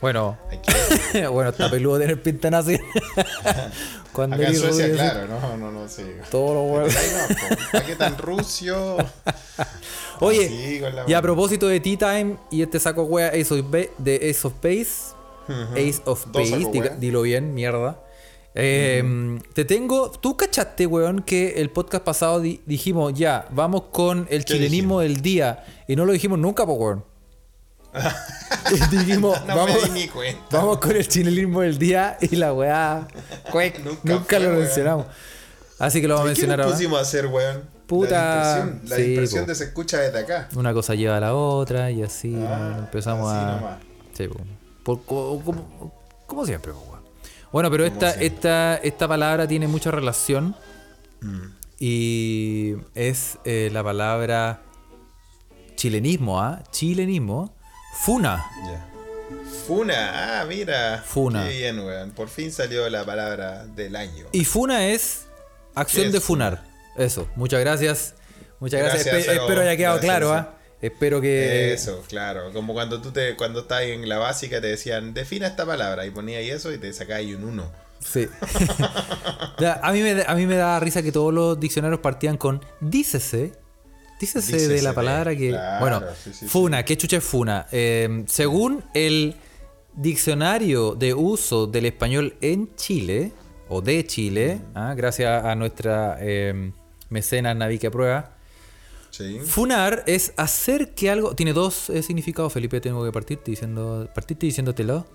[0.00, 0.38] Bueno,
[1.32, 2.78] bueno, está peludo tener pinta nazi.
[4.12, 6.04] Cuando Acá en Suecia, rubio, claro, no, no, no, sí.
[6.30, 6.96] Todos los weones.
[6.96, 7.62] Ahí no, po.
[7.72, 8.96] ¿Para qué tan rucio?
[10.20, 13.90] Oye, la y a propósito de Tea Time y este saco wea Ace of Ba-
[13.98, 15.14] de Ace of Base.
[15.72, 18.00] Ace of Base, dilo bien, mierda.
[18.54, 20.10] Eh, Te tengo.
[20.10, 25.00] ¿Tú cachaste, weón, que el podcast pasado di- dijimos ya, vamos con el ¿Qué chilenismo
[25.00, 25.64] del día?
[25.88, 27.04] Y no lo dijimos nunca, po, weón.
[28.70, 30.42] Y dijimos, No vamos, me di ni cuenta.
[30.58, 33.08] vamos con el chilenismo del día y la weá.
[33.52, 34.58] Nunca nunca, fue, lo weón.
[34.60, 35.06] mencionamos.
[35.78, 36.72] Así que lo vamos a ¿Qué mencionar ahora.
[36.74, 37.62] pusimos a hacer, weón?
[37.90, 39.46] Puta, La dispersión, la sí, po.
[39.48, 40.48] de se escucha desde acá.
[40.54, 43.56] Una cosa lleva a la otra y así Ah, empezamos así a.
[43.56, 43.78] nomás.
[44.16, 44.40] Sí, po.
[44.84, 45.92] Por- co- como,
[46.26, 46.86] como siempre, po.
[47.52, 48.26] Bueno, pero Como esta, siempre.
[48.28, 50.54] esta, esta palabra tiene mucha relación
[51.20, 51.40] Mm.
[51.80, 54.62] y es eh, la palabra
[55.74, 56.62] chilenismo, ¿ah?
[56.70, 57.54] Chilenismo.
[58.04, 58.46] Funa.
[59.66, 61.02] Funa, ah, mira.
[61.04, 61.44] Funa.
[61.48, 62.10] Qué bien, weón.
[62.12, 64.26] Por fin salió la palabra del año.
[64.32, 65.26] Y funa es
[65.74, 66.69] acción ¿Qué es de funar.
[66.96, 67.28] Eso.
[67.36, 68.14] Muchas gracias.
[68.58, 69.04] Muchas gracias.
[69.04, 69.42] Gracias, Espe- Saro.
[69.42, 70.32] espero haya quedado Gracias, claro.
[70.32, 70.54] ¿ah?
[70.82, 71.72] Espero que.
[71.72, 72.52] Eso, claro.
[72.52, 76.10] Como cuando tú te, cuando estás en la básica te decían, defina esta palabra, y
[76.10, 77.70] ponías eso y te sacabas un uno.
[78.00, 78.28] Sí.
[79.58, 82.64] Ya, a, mí me, a mí me da risa que todos los diccionarios partían con
[82.80, 83.52] dícese.
[84.18, 85.50] Dícese, de la de, palabra que.
[85.50, 87.66] claro, bueno, sí, sí, funa, ¿qué chucha es funa?
[87.72, 89.36] Eh, según el
[89.94, 93.32] diccionario de uso del español en Chile,
[93.68, 96.72] o de Chile, ah, gracias a nuestra eh,
[97.10, 98.36] mecenas Navique Prueba,
[99.10, 99.40] Sí.
[99.40, 101.34] funar es hacer que algo.
[101.34, 104.08] Tiene dos eh, significados, Felipe, tengo que partirte diciendo.
[104.14, 105.06] Partirte diciéndotelo.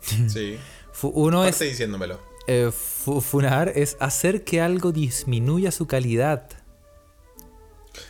[0.28, 0.58] Sí.
[1.02, 1.52] Uno es.
[1.56, 2.18] Parte diciéndomelo.
[2.46, 6.48] Eh, fu- funar es hacer que algo disminuya su calidad.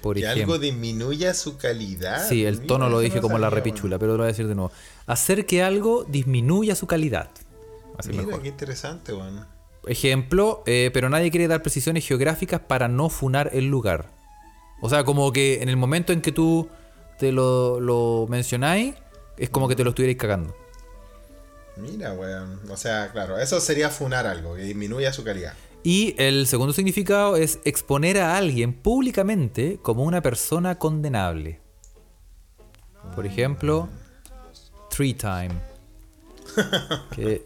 [0.03, 0.55] Por Que ejemplo.
[0.55, 2.27] algo disminuya su calidad.
[2.29, 4.49] Sí, el Mira, tono lo dije no como la repichula, pero lo voy a decir
[4.49, 4.73] de nuevo.
[5.07, 7.31] Hacer que algo disminuya su calidad.
[7.99, 8.11] Así.
[8.11, 8.42] Mira, mejor.
[8.42, 9.47] qué interesante, weón.
[9.87, 14.11] Ejemplo, eh, pero nadie quiere dar precisiones geográficas para no funar el lugar.
[14.81, 16.68] O sea, como que en el momento en que tú
[17.18, 18.94] te lo, lo mencionáis,
[19.37, 20.55] es como que te lo estuvierais cagando.
[21.77, 22.61] Mira, weón.
[22.70, 25.55] O sea, claro, eso sería funar algo, que disminuya su calidad.
[25.83, 31.61] Y el segundo significado es exponer a alguien públicamente como una persona condenable.
[33.14, 33.88] Por ejemplo,
[34.90, 35.51] Tree Time.
[37.14, 37.44] Que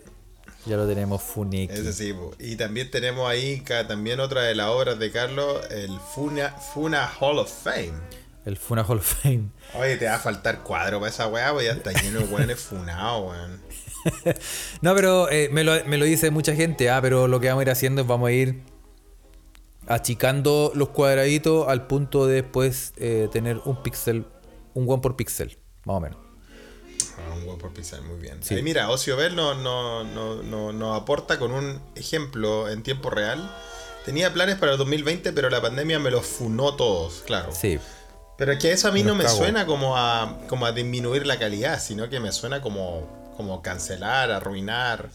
[0.68, 1.72] ya lo tenemos funiki.
[1.72, 6.50] Ese sí, y también tenemos ahí también otra de las obras de Carlos, el Funa,
[6.50, 7.94] Funa Hall of Fame.
[8.44, 9.48] El Funa Hall of Fame.
[9.74, 12.60] Oye, te va a faltar cuadro para esa weá, pues ya está lleno de weones
[12.60, 13.60] funados, weón.
[14.80, 17.62] No, pero eh, me, lo, me lo dice mucha gente, ah, pero lo que vamos
[17.62, 18.62] a ir haciendo es vamos a ir
[19.86, 24.26] achicando los cuadraditos al punto de después eh, tener un píxel,
[24.74, 26.27] un one por píxel, más o menos.
[27.46, 28.42] Un por pisar, muy bien.
[28.42, 28.54] Sí.
[28.54, 33.10] Ahí mira, Ocio Bell nos no, no, no, nos aporta con un ejemplo en tiempo
[33.10, 33.50] real.
[34.04, 37.50] Tenía planes para el 2020, pero la pandemia me los funó todos, claro.
[37.52, 37.78] Sí.
[38.38, 39.36] Pero es que eso a mí Me no me cago.
[39.36, 44.30] suena como a, como a disminuir la calidad, sino que me suena como, como cancelar,
[44.30, 45.10] arruinar.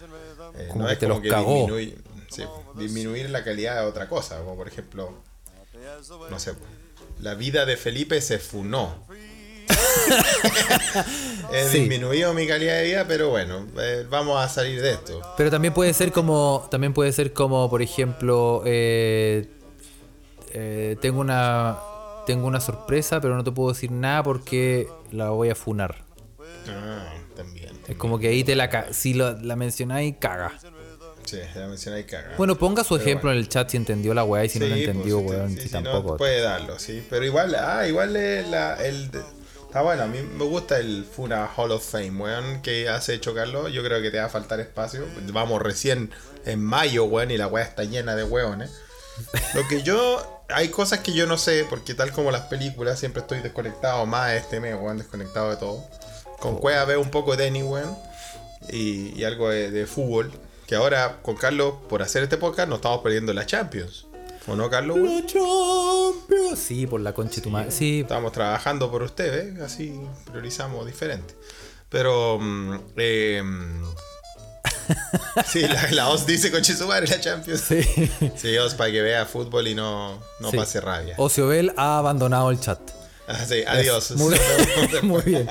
[0.56, 1.54] Eh, Como no que es te como los que cagó.
[1.56, 2.44] disminuir, sí,
[2.76, 5.14] disminuir la calidad de otra cosa, como por ejemplo,
[6.30, 6.54] no sé,
[7.20, 9.04] la vida de Felipe se funó.
[11.52, 11.80] He Sí.
[11.80, 15.22] disminuido mi calidad de vida, pero bueno, eh, vamos a salir de esto.
[15.38, 19.48] Pero también puede ser como, también puede ser como, por ejemplo, eh,
[20.54, 21.78] eh, tengo una,
[22.26, 26.04] tengo una sorpresa, pero no te puedo decir nada porque la voy a funar.
[26.68, 27.72] Ah, también.
[27.88, 30.54] Es como que ahí te la, si lo- la mencionáis, caga.
[31.26, 32.32] Sí, ya mencioné y caga.
[32.38, 34.66] Bueno, ponga su Pero ejemplo en el chat si entendió la weá y si no
[34.66, 36.18] Sí, entendió, pues, weón, sí, si si no, tampoco.
[36.18, 37.06] puede darlo, sí.
[37.10, 38.14] Pero igual, ah, igual
[38.52, 39.10] la, el.
[39.74, 43.70] Está bueno, a mí me gusta el Funa Hall of Fame, weón, que hace chocarlo.
[43.70, 45.04] Yo creo que te va a faltar espacio.
[45.32, 46.12] Vamos recién
[46.46, 48.70] en mayo, weón, y la weá está llena de weones.
[49.56, 50.44] Lo que yo.
[50.50, 54.30] Hay cosas que yo no sé, porque tal como las películas, siempre estoy desconectado más
[54.30, 55.84] de este mes, weón, desconectado de todo.
[56.40, 57.98] Con Cueva veo un poco de Danny, weón.
[58.70, 60.32] y, algo de, de fútbol.
[60.68, 64.06] Que ahora con Carlos, por hacer este podcast, nos estamos perdiendo la Champions.
[64.48, 64.98] ¿O no, Carlos?
[65.26, 66.60] Champions.
[66.60, 67.72] Sí, por la concha de tu madre.
[67.72, 69.64] Sí, Estamos trabajando por usted, ¿eh?
[69.64, 69.94] Así
[70.30, 71.36] priorizamos diferente.
[71.90, 72.40] Pero.
[72.40, 73.42] mm, eh,
[75.48, 77.62] sí, la, la OS dice con madre la Champions.
[77.62, 77.82] sí.
[78.36, 80.58] Sí, OS para que vea fútbol y no, no Sí.
[80.58, 81.16] pase rabia.
[81.18, 82.80] Ociobel ha abandonado el chat.
[83.28, 84.12] Ah, sí, adiós.
[84.18, 84.36] Muy,
[85.04, 85.48] muy bien.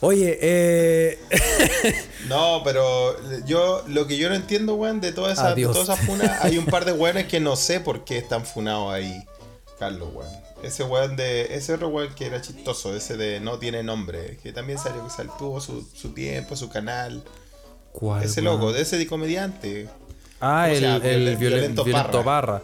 [0.00, 1.18] Oye, eh,
[2.28, 6.38] No, pero yo lo que yo no entiendo, weón, de todas esas, todas esas funas,
[6.44, 9.24] hay un par de weones que no sé por qué están funados ahí,
[9.78, 10.30] Carlos, weón.
[10.64, 11.54] Ese weón de.
[11.54, 15.10] Ese otro weón que era chistoso, ese de no tiene nombre, que también salió, que
[15.10, 17.22] sal- tuvo su, su tiempo, su canal.
[17.92, 18.54] ¿cuál, Ese weón?
[18.60, 19.88] loco, de ese de comediante.
[20.40, 22.24] Ah, ¿Cómo el, el Violen- violen- Violento violento.
[22.24, 22.62] Parra.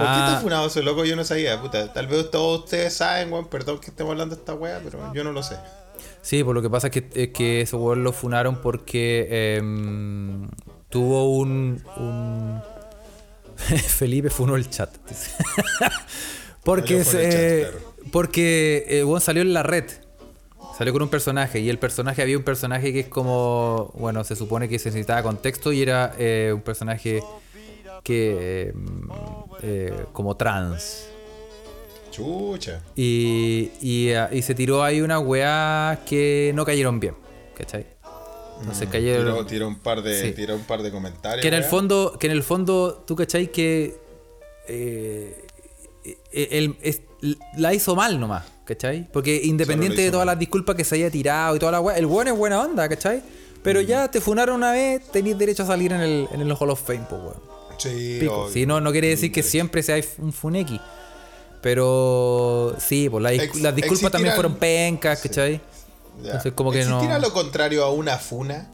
[0.00, 1.04] ¿Por qué Ah, está funado ese loco?
[1.04, 1.92] Yo no sabía, puta.
[1.92, 5.22] Tal vez todos ustedes saben, weón, perdón que estemos hablando de esta weá, pero yo
[5.24, 5.56] no lo sé.
[6.22, 10.48] Sí, por lo que pasa es que, es que ese weón lo funaron porque em,
[10.88, 12.60] tuvo un, un-
[13.88, 14.90] Felipe funó el chat.
[16.64, 17.92] porque se- chat, claro.
[18.12, 19.84] porque el weón salió en la red.
[20.76, 24.34] Salió con un personaje y el personaje había un personaje que es como, bueno, se
[24.34, 27.22] supone que se necesitaba contexto y era eh, un personaje
[28.02, 29.08] que em,
[29.62, 31.06] eh, como trans.
[32.10, 32.80] Chucha.
[32.96, 37.14] Y, y, ah, y se tiró ahí una weá que no cayeron bien.
[37.56, 37.86] ¿Cachai?
[38.60, 39.32] Entonces cayeron.
[39.34, 40.32] Tiró, tiró un par de, Sí.
[40.32, 41.40] tiró un par de comentarios.
[41.40, 43.98] que en el fondo, que en el fondo, tú cachai que
[44.68, 45.44] eh,
[46.04, 47.02] eh, él es-
[47.56, 49.08] la hizo mal nomás, ¿cachai?
[49.12, 50.34] Porque independiente de todas mal.
[50.34, 52.88] las disculpas que se haya tirado y toda la weá, el weón es buena onda,
[52.88, 53.22] ¿cachai?
[53.62, 56.70] Pero ya te funaron una vez, tenéis derecho a salir en el, en el Hall
[56.70, 57.59] of Fame, pues weón.
[57.80, 58.42] Sí, Pico.
[58.42, 58.52] obvio.
[58.52, 60.80] Sí, no, no quiere decir que siempre sea un funeki.
[61.62, 65.28] Pero sí, pues Ex- las disculpas también fueron pencas, Sí.
[65.28, 65.60] ¿cachai?
[66.22, 66.26] Ya.
[66.26, 68.68] Entonces, como que ¿Existirá no- lo contrario a una funa?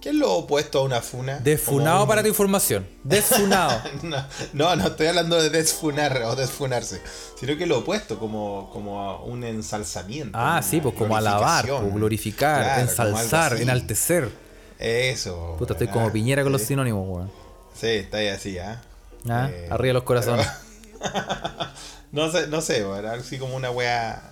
[0.00, 1.38] ¿Qué es lo opuesto a una funa?
[1.38, 2.86] Desfunado un- para tu información.
[3.02, 3.80] Desfunado.
[4.02, 4.16] No,
[4.52, 7.00] no, no estoy hablando de desfunar o desfunarse,
[7.40, 10.36] sino que lo opuesto, como, como a un ensalzamiento.
[10.38, 14.28] ah, sí, pues como alabar, pues, glorificar, Claro, como algo ensalzar, enaltecer.
[14.78, 15.56] Eso.
[15.58, 16.68] Puta, estoy como piñera con los sí.
[16.68, 17.43] sinónimos, weón.
[17.74, 18.80] Sí, está ahí así, ¿ah?
[19.28, 20.46] Ah, Eh, Arriba los corazones.
[22.12, 24.22] No sé, no sé, weón, así como una wea.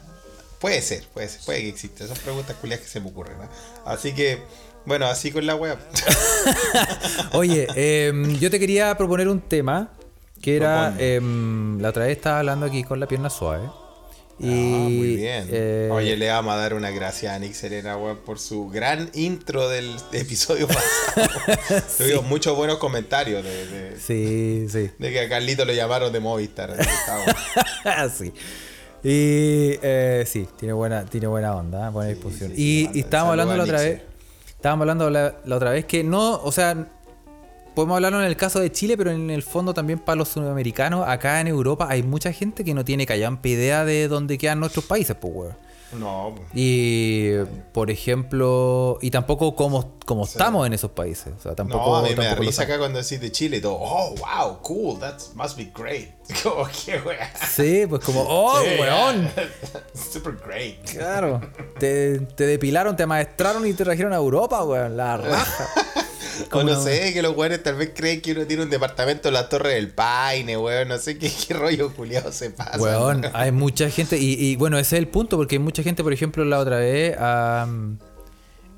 [0.60, 2.06] Puede ser, puede ser, puede que exista.
[2.06, 3.48] Son preguntas culias que se me ocurren, ¿no?
[3.84, 4.40] Así que,
[4.86, 5.76] bueno, así con la wea.
[7.32, 9.88] Oye, em, yo te quería proponer un tema
[10.40, 10.94] que era.
[10.98, 13.68] Em, la otra vez estaba hablando aquí con la pierna suave.
[14.38, 15.46] Y, ah, muy bien.
[15.50, 19.10] eh, Oye, le vamos a dar una gracia a Nick Serena, weón, por su gran
[19.14, 21.28] intro del episodio pasado.
[21.98, 24.90] Tuvimos muchos buenos comentarios de, de- Sí, sí.
[24.98, 26.74] de que a Carlito lo llamaron de Movistar.
[28.16, 28.32] sí.
[29.04, 32.50] Y eh, sí, tiene buena, tiene buena onda, buena disposición.
[32.50, 34.02] sí, sí, y, estábamos hablando la otra vez.
[34.48, 36.88] Estábamos hablando la, la otra vez que no, o sea,
[37.74, 41.06] podemos hablarlo en el caso de Chile, pero en el fondo también para los sudamericanos,
[41.08, 44.84] acá en Europa hay mucha gente que no tiene callampa idea de dónde quedan nuestros
[44.84, 45.72] países, pues weón.
[45.92, 47.34] No, Y
[47.72, 51.34] por ejemplo, y tampoco cómo, cómo estamos en esos países.
[51.38, 51.84] O sea, tampoco.
[51.84, 53.76] no, a mí me da risa acá cuando decís de Chile y todo.
[53.78, 56.08] Oh, wow, cool, that must be great.
[56.42, 57.30] Como que, wea.
[57.46, 59.30] Sí, pues como, oh, Sí, weón.
[60.12, 60.90] Super great.
[60.90, 61.40] Claro,
[61.78, 65.68] te, te depilaron, te maestraron y te trajeron a Europa, weón, la raja.
[66.52, 69.34] O no sé, que los weones tal vez creen que uno tiene un departamento en
[69.34, 70.88] la Torre del Paine, weón.
[70.88, 72.78] No sé qué, qué rollo culiado se pasa.
[72.80, 76.02] Weón, hay mucha gente, y, y, bueno, ese es el punto, porque hay mucha gente,
[76.02, 77.66] por ejemplo, la otra vez, a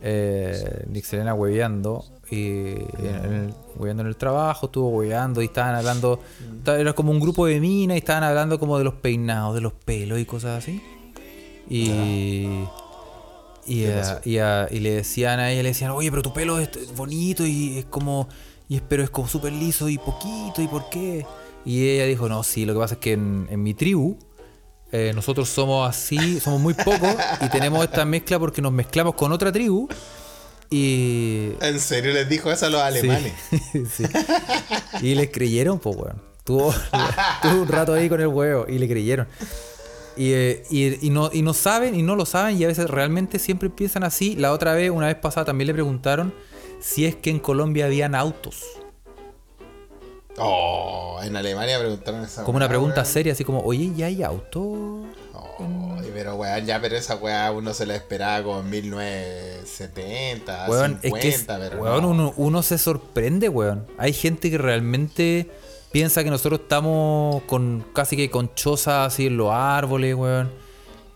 [0.00, 5.74] eh, Nick Serena hueveando, y en el, hueveando en el trabajo, estuvo hueveando y estaban
[5.74, 6.20] hablando,
[6.64, 9.60] ta- era como un grupo de minas y estaban hablando como de los peinados, de
[9.60, 10.82] los pelos y cosas así.
[11.68, 12.64] Y...
[13.66, 16.32] Y, ¿Qué a- y, a- y le decían a ella, le decían, oye, pero tu
[16.32, 18.28] pelo es bonito y es como,
[18.68, 21.24] y es, pero es como súper liso y poquito, ¿y por qué?
[21.64, 24.18] Y ella dijo, no, sí, lo que pasa es que en, en mi tribu
[24.92, 29.32] eh, nosotros somos así, somos muy pocos y tenemos esta mezcla porque nos mezclamos con
[29.32, 29.88] otra tribu
[30.70, 31.50] y...
[31.60, 33.32] ¿En serio les dijo eso a los alemanes?
[33.72, 34.04] Sí, sí.
[35.02, 36.22] Y les creyeron, pues, weón.
[36.44, 36.74] Tuvo,
[37.42, 39.26] tuvo un rato ahí con el huevo y le creyeron.
[40.16, 42.88] Y, eh, y- y no, y no saben, y no lo saben, y a veces
[42.88, 44.36] realmente siempre piensan así.
[44.36, 46.32] La otra vez, una vez pasada, también le preguntaron
[46.80, 48.62] si es que en Colombia habían autos.
[50.36, 55.06] Oh, en Alemania preguntaron esa Como una pregunta seria, así como, oye, ¿ya hay autos?
[55.60, 60.98] Ay, pero weón, ya, pero esa weá uno se la esperaba como en 1970, Weón,
[61.02, 62.08] 50, es que es- pero weón, no.
[62.08, 63.86] uno, uno se sorprende, weón.
[63.96, 65.48] Hay gente que realmente
[65.94, 70.50] piensa que nosotros estamos con casi que con chozas así en los árboles, weón.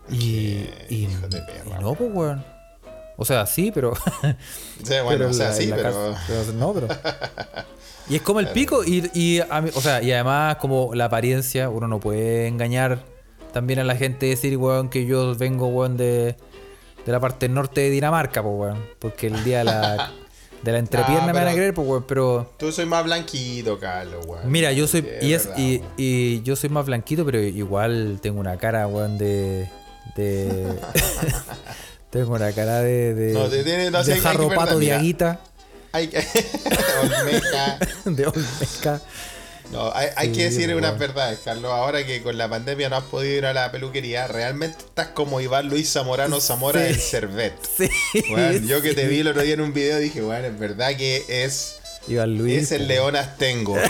[0.09, 2.45] Y, y- perra, no, pues, weón.
[3.17, 3.91] O sea, sí, pero.
[4.83, 5.83] Sí, bueno, o sea, sí, pero.
[5.83, 6.87] casa- pero no, pero.
[8.09, 11.05] Y es como el pico, y, y, a mí- o sea, y además, como la
[11.05, 13.03] apariencia, uno no puede engañar
[13.51, 16.35] también a la gente y decir, weón, que yo vengo, weón, de,
[17.05, 18.77] de la parte norte de Dinamarca, pues, weón.
[18.97, 20.11] Porque el día de la,
[20.63, 22.51] de la entrepierna me van a creer, pues, weón, pero.
[22.57, 24.51] Tú soy más blanquito, Carlos, weón.
[24.51, 25.01] Mira, yo soy.
[25.01, 29.17] Sí, Y, es, verdad, y, yo soy más blanquito, pero igual tengo una cara, weón,
[29.17, 29.69] de.
[30.15, 30.67] de.
[32.09, 33.13] tengo una cara de.
[33.13, 34.15] de, No, te tiene- no, de
[34.79, 35.39] de aguita.
[35.91, 36.17] Hay que.
[37.01, 37.79] Olmeca.
[38.05, 39.01] De Olmeca.
[39.71, 40.79] No, hay, hay Sí, que decir weón.
[40.79, 41.71] unas verdades, Carlos.
[41.71, 45.41] Ahora que con la pandemia no has podido ir a la peluquería, realmente estás como
[45.41, 46.85] Iván Luis Zamorano Zamora Sí.
[46.87, 47.53] del Cervet.
[47.77, 47.89] Sí.
[48.33, 50.95] Weón, yo que te vi el otro día en un video dije, bueno, es verdad
[50.97, 51.75] que es,
[52.07, 52.63] Iván Luis.
[52.63, 52.87] es el.
[52.87, 53.77] León Astengo.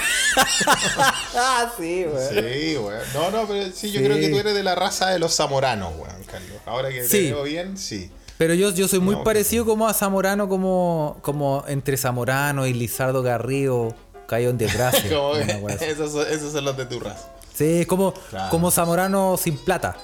[1.36, 2.30] Ah, sí, weón.
[2.34, 3.00] Sí, weón.
[3.14, 5.94] No, no, pero sí, yo creo que tú eres de la raza de los zamoranos,
[5.98, 6.58] weón, Carlos.
[6.66, 8.12] Ahora que te veo bien, sí.
[8.38, 12.74] Pero yo, yo soy muy No, parecido como a Zamorano, como, como entre Zamorano y
[12.74, 13.94] Lizardo Garrido,
[15.10, 15.86] Como una wea así.
[15.86, 17.28] esos, son- esos son los de tu raza.
[17.54, 18.50] Sí, como, Claro.
[18.52, 19.98] como Zamorano sin plata.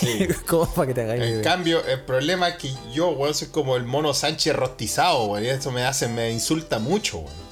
[0.00, 0.26] Sí.
[0.46, 1.42] como para que te hagáis En idea.
[1.42, 5.44] cambio, el problema es que yo, weón, soy como el mono Sánchez rostizado, weón.
[5.44, 7.46] Y eso me hace, me insulta mucho, weón.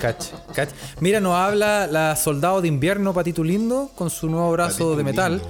[0.00, 0.72] Cacha, cacha.
[0.98, 5.04] Mira, nos habla la soldado de invierno, Patito Lindo, con su nuevo brazo Patito de
[5.04, 5.42] metal.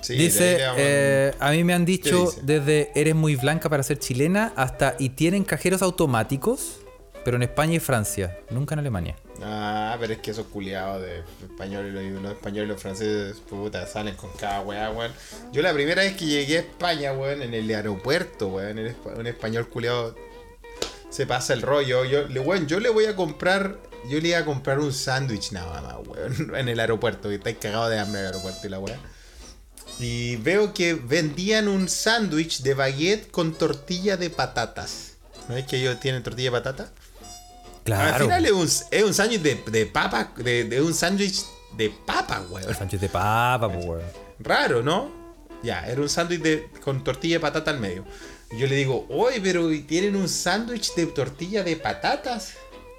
[0.00, 3.98] Sí, de dice, eh, a mí me han dicho desde eres muy blanca para ser
[3.98, 6.78] chilena hasta y tienen cajeros automáticos,
[7.26, 9.16] pero en España y Francia, nunca en Alemania.
[9.42, 13.86] Ah, pero es que esos culiados de español y los, españoles y los franceses, puta,
[13.86, 15.12] salen con cada weá, weón.
[15.52, 19.68] Yo la primera vez que llegué a España, weón, en el aeropuerto, weón, un español
[19.68, 20.14] culiado
[21.10, 22.04] se pasa el rollo.
[22.04, 25.82] Yo, weón, yo le voy a comprar, yo le iba a comprar un sándwich nada
[25.82, 28.78] más, weón, en el aeropuerto, que estáis cagados de hambre en el aeropuerto y la
[28.78, 28.98] weá.
[29.98, 35.12] Y veo que vendían un sándwich de baguette con tortilla de patatas.
[35.48, 36.92] ¿No es que ellos tienen tortilla de patata?
[37.92, 41.44] Al final es un, es un sándwich de, de papa, de, de un sándwich
[41.76, 42.74] de papa, weón.
[42.74, 44.02] Sánchez de papa, pues, weón.
[44.38, 45.10] Raro, ¿no?
[45.62, 48.04] Ya, era un sándwich de- con tortilla de patata al medio.
[48.56, 52.54] Yo le digo, oye, pero ¿tienen un sándwich de tortilla de patatas?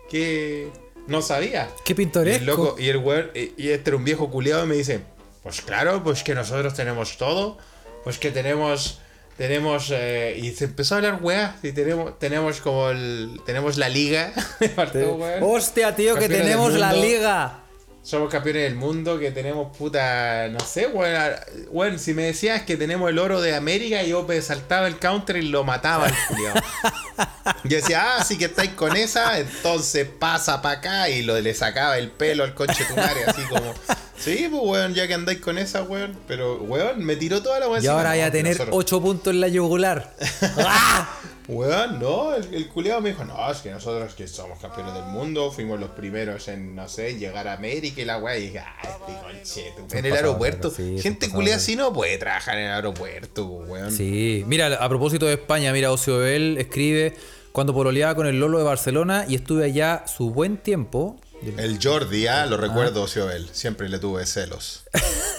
[0.09, 0.69] Que
[1.07, 1.69] no sabía.
[1.83, 2.45] Qué Y el, pintoresco.
[2.45, 5.01] loco, y el weón, y y este era un viejo culiado y me dice,
[5.43, 7.57] pues claro, pues que nosotros tenemos todo,
[8.03, 8.99] pues que tenemos,
[9.37, 13.89] tenemos, eh", y se empezó a hablar weá, y tenemos, tenemos como el, tenemos la
[13.89, 14.33] liga,
[14.87, 15.39] weón.
[15.41, 17.59] Hostia, tío, que Campeones tenemos la liga.
[18.01, 21.33] Somos campeones del mundo, que tenemos puta, no sé, weón.
[21.71, 25.37] Bueno, si me decías que tenemos el oro de América, yo me saltaba el counter
[25.37, 26.13] y lo mataba el.
[27.63, 31.53] Yo decía, ah, sí que estáis con esa, entonces pasa para acá y lo, le
[31.53, 33.73] sacaba el pelo al conche tu madre, así como,
[34.17, 36.17] sí, pues weón, ya que andáis con esa, weón.
[36.27, 37.83] Pero, weón, me tiró toda la weón.
[37.83, 40.15] Y ahora no, a tener nosotros- 8 puntos en la yugular.
[40.57, 41.19] ¡Ah!
[41.47, 45.51] Weón, no, el, el me dijo, no, es que nosotros que somos campeones del mundo,
[45.51, 48.75] fuimos los primeros en, no sé, llegar a América y la weá, y dije, ah,
[48.81, 51.51] este conche, En el aeropuerto, sí, gente sí.
[51.51, 53.91] así no puede trabajar en el aeropuerto, weón.
[53.91, 57.13] Sí, mira, a propósito de España, mira, Ocio Bel escribe
[57.51, 61.15] cuando pololeaba con el Lolo de Barcelona y estuve allá su buen tiempo.
[61.57, 64.83] El Jordi, ah, lo recuerdo, Ciobel, siempre le tuve celos.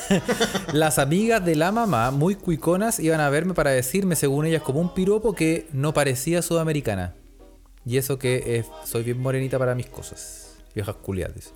[0.72, 4.80] Las amigas de la mamá, muy cuiconas, iban a verme para decirme, según ellas, como
[4.80, 7.14] un piropo que no parecía sudamericana.
[7.84, 10.56] Y eso que eh, soy bien morenita para mis cosas.
[10.74, 11.52] Viejas culiates.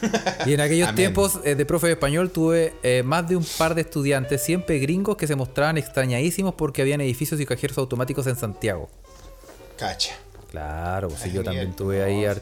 [0.46, 3.74] Y en aquellos tiempos eh, de profe de español tuve eh, más de un par
[3.74, 8.36] de estudiantes, siempre gringos, que se mostraban extrañadísimos porque habían edificios y cajeros automáticos en
[8.36, 8.88] Santiago.
[9.76, 10.14] Cacha.
[10.50, 12.40] Claro, pues sí, yo también tuve ahí no, sí.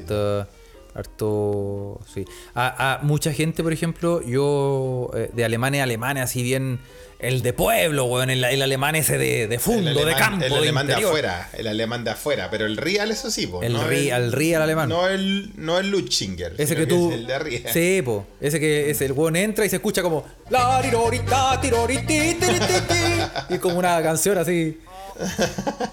[0.99, 2.25] Harto, sí.
[2.55, 6.81] A, a mucha gente, por ejemplo, yo eh, de Alemania a Alemania, así bien
[7.21, 10.53] el de pueblo, weón, el, el alemán ese de, de fondo, el de campo, el
[10.55, 13.89] alemán de afuera, el alemán de afuera, pero el real eso sí, po, El no
[13.89, 14.89] ri- al real alemán.
[14.89, 17.11] No el, no el Luchinger, Ese que tú.
[17.11, 17.71] es el de arriba.
[17.73, 18.25] Sí, po.
[18.41, 20.25] Ese que es el weón entra y se escucha como.
[20.51, 24.79] La tirorita, tiroriti, tirititi", Y como una canción así.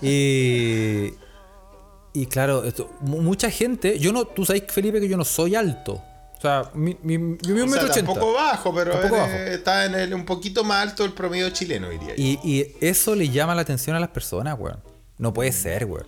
[0.02, 1.12] Y.
[2.16, 4.00] Y claro, esto, mu- mucha gente.
[4.00, 4.26] Yo no.
[4.26, 6.02] Tú sabes, Felipe, que yo no soy alto.
[6.38, 8.12] O sea, mi, mi, yo mido un metro ochenta.
[8.14, 9.44] tampoco bajo, pero Tampoco eres- bajo.
[9.54, 12.14] está en el, un poquito más alto del promedio chileno, diría yo.
[12.18, 14.80] Y, y eso le llama la atención a las personas, weón.
[15.18, 16.06] No puede ser, weón.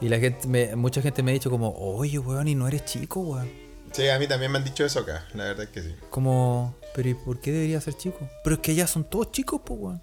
[0.00, 2.84] Y la gente, me- mucha gente me ha dicho como, oye, weón, y no eres
[2.86, 3.50] chico, weón.
[3.92, 5.94] Sí, a mí también me han dicho eso acá, la verdad es que sí.
[6.10, 8.18] Como, pero ¿y por qué debería ser chico?
[8.44, 10.02] Pero es que allá son todos chicos, pues, weón.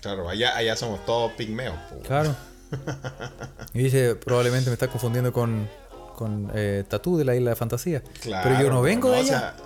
[0.00, 1.76] Claro, allá, allá somos todos pigmeos.
[1.90, 1.98] po.
[2.00, 2.34] Claro.
[3.72, 5.68] Y dice, probablemente me estás confundiendo con,
[6.16, 8.02] con eh, Tatú de la Isla de Fantasía.
[8.20, 9.26] Claro, pero yo no vengo de o allá.
[9.28, 9.56] sea,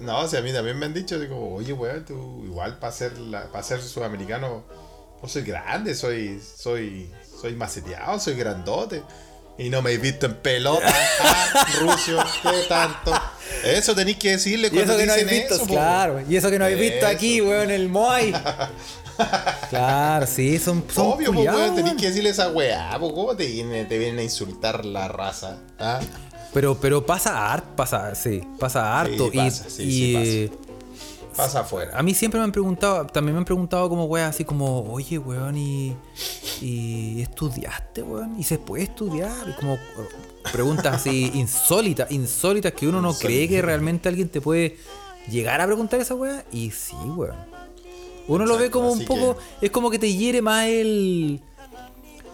[0.00, 2.92] no, o sea, a mí también me han dicho, digo, oye, weón, tú igual para
[2.92, 4.64] ser, la- para ser sudamericano,
[5.22, 6.40] No soy grande, soy.
[6.56, 7.10] soy.
[7.40, 9.02] soy maceteado, soy grandote.
[9.56, 10.92] Y no me he visto en pelota,
[11.22, 13.12] ah, Rucio, qué tanto.
[13.62, 15.72] Eso tenéis que decirle Y cuando eso que no dicen habéis visto, eso, po.
[15.74, 16.20] claro.
[16.28, 18.32] Y eso que no habéis visto aquí, weón, en el Moai.
[19.70, 21.96] Claro, sí, son, son Obvio, pues, weón, tenéis weón.
[21.96, 25.58] que decirle esa weá, ¿cómo te vienen, te vienen a insultar la raza?
[25.78, 26.00] ¿Ah?
[26.52, 29.30] Pero, pero pasa harto, pasa, sí, pasa harto.
[29.30, 30.52] Sí, y pasa, sí, y, sí eh,
[31.36, 31.98] Pasa afuera.
[31.98, 35.18] a mí siempre me han preguntado, también me han preguntado como weón, así como, oye,
[35.18, 35.96] weón, y,
[36.60, 39.76] y estudiaste, weón, y se puede estudiar, y como
[40.52, 44.76] preguntas así insólitas, insólitas que uno no cree que realmente alguien te puede
[45.28, 47.53] llegar a preguntar esa weá, y sí, weón.
[48.28, 51.40] Uno lo ve como un poco, es como que te hiere más el...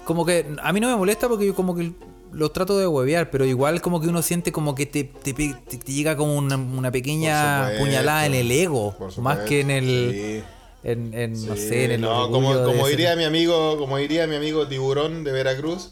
[0.05, 1.93] Como que a mí no me molesta porque yo como que
[2.33, 5.55] lo trato de huevear, pero igual como que uno siente como que te, te, te-
[5.79, 10.11] te llega como una, una pequeña supuesto, puñalada en el ego, más que en el...
[10.43, 10.45] Sí.
[10.83, 14.37] En, en, no sé, en el no, como, como diría mi amigo, como diría mi
[14.37, 15.91] amigo tiburón de Veracruz,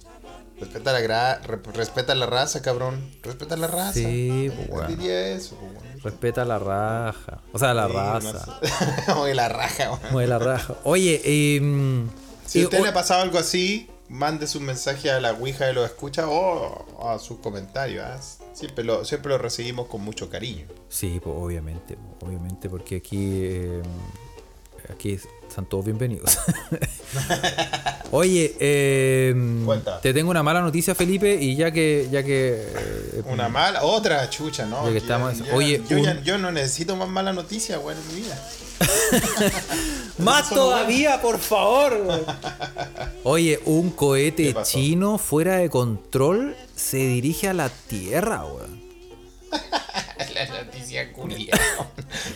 [0.60, 3.10] respeta la gra- re- respeta la raza, cabrón.
[3.22, 3.92] Respeta la raza.
[3.94, 4.50] Sí,
[4.88, 5.76] diría eso, weón.
[6.02, 7.40] Respeta la raja.
[7.52, 8.32] O sea, la Sí, raza.
[8.62, 8.68] no
[9.06, 9.12] sé.
[9.16, 10.12] Oye, la raja, weón.
[10.12, 10.74] Mueve la raja.
[10.84, 11.60] Oye, eh,
[12.46, 15.66] Si a eh, usted le ha pasado algo así, mande su mensaje a la Ouija
[15.66, 18.04] de lo escucha o a sus comentarios.
[18.04, 18.18] ¿ah?
[18.54, 20.66] Siempre, lo, siempre lo recibimos con mucho cariño.
[20.88, 23.82] Sí, pues obviamente, obviamente, porque aquí, eh,
[24.92, 25.12] aquí
[25.48, 26.38] están todos bienvenidos.
[28.10, 29.34] Oye, eh,
[29.66, 30.00] Cuenta.
[30.00, 34.28] te tengo una mala noticia, Felipe, y ya que, ya que eh, Una mala, otra
[34.30, 34.84] chucha, ¿no?
[34.86, 37.78] Ya que Ya- estamos- ya- oye, yo, un- ya- yo no necesito más mala noticia,
[37.78, 38.42] weón, en mi vida.
[40.18, 42.02] Más todavía, por favor.
[42.04, 42.20] güey.
[43.24, 48.80] Oye, un ¿Qué cohete chino fuera de control se dirige a la Tierra, weón.
[50.34, 51.52] La noticia culia.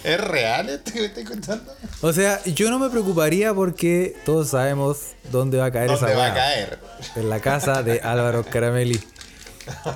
[0.05, 1.72] ¿Es real esto que me estoy contando?
[2.00, 4.98] O sea, yo no me preocuparía porque todos sabemos
[5.30, 6.78] dónde va a caer esa ¿Dónde va a caer?
[7.14, 9.00] En la casa de Álvaro Caramelli.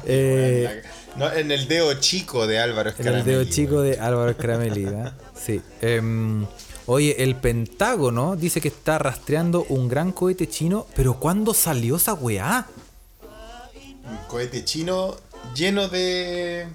[0.07, 0.80] Eh,
[1.16, 4.84] No, en el dedo chico de Álvaro en el dedo Scaramelli, chico de Álvaro Caramelli,
[4.84, 5.12] ¿verdad?
[5.34, 5.61] Sí.
[5.80, 6.46] Em,
[6.86, 12.14] oye, el Pentágono dice que está rastreando un gran cohete chino, pero ¿cuándo salió esa
[12.14, 12.68] weá?
[14.09, 15.16] Un cohete chino
[15.57, 16.68] lleno de.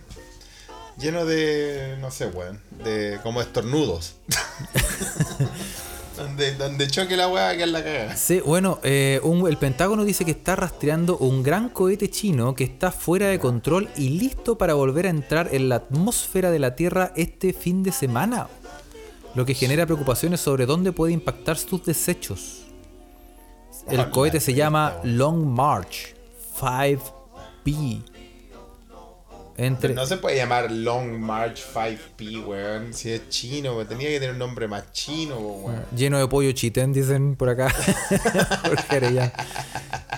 [1.02, 1.98] Lleno de.
[2.00, 2.60] no sé, weón.
[2.84, 3.20] De.
[3.24, 4.16] como estornudos.
[6.18, 8.16] donde, donde choque la weá que es la cagada.
[8.16, 12.64] Sí, bueno, eh, un- el Pentágono dice que está rastreando un gran cohete chino que
[12.64, 16.76] está fuera de control y listo para volver a entrar en la atmósfera de la
[16.76, 18.48] Tierra este fin de semana.
[19.34, 22.66] Lo que genera preocupaciones sobre dónde puede impactar sus desechos.
[23.90, 24.98] El Ah, cohete se llama.
[25.04, 26.14] Long March
[26.60, 28.04] 5B.
[29.58, 32.94] Entre, No se puede llamar Long March 5P, weón.
[32.94, 33.88] Si es chino, weón.
[33.88, 35.86] Tenía que tener un nombre más chino, weón.
[35.96, 37.74] Lleno de pollo chitén, dicen por acá.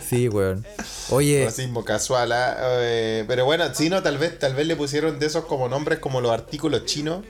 [0.08, 0.66] Sí, weón.
[1.10, 2.56] Oye, Racismo casual, ¿ah?
[2.82, 6.22] Eh, pero bueno, chino tal vez, tal vez le pusieron de esos como nombres como
[6.22, 7.24] los artículos chinos,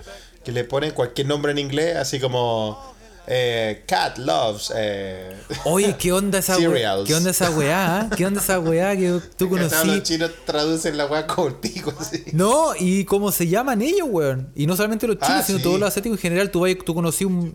[0.44, 2.93] que le ponen cualquier nombre en inglés, así como
[3.28, 4.72] eh, Cat Loves.
[4.76, 6.96] Eh, Oye, ¿qué onda esa weá?
[7.06, 8.10] ¿Qué onda esa weá?
[8.16, 9.60] ¿Qué onda esa weá que tú ¿cachai?
[9.70, 10.02] Los conocí?
[10.04, 11.26] chinos traducen la weá
[11.62, 12.24] pico, así.
[12.34, 14.52] No, y cómo se llaman ellos, weón.
[14.56, 15.64] Y no solamente los chinos, Ah, sino sí.
[15.64, 16.52] todos los asiáticos en general.
[16.52, 17.54] Tú, tú conocí un,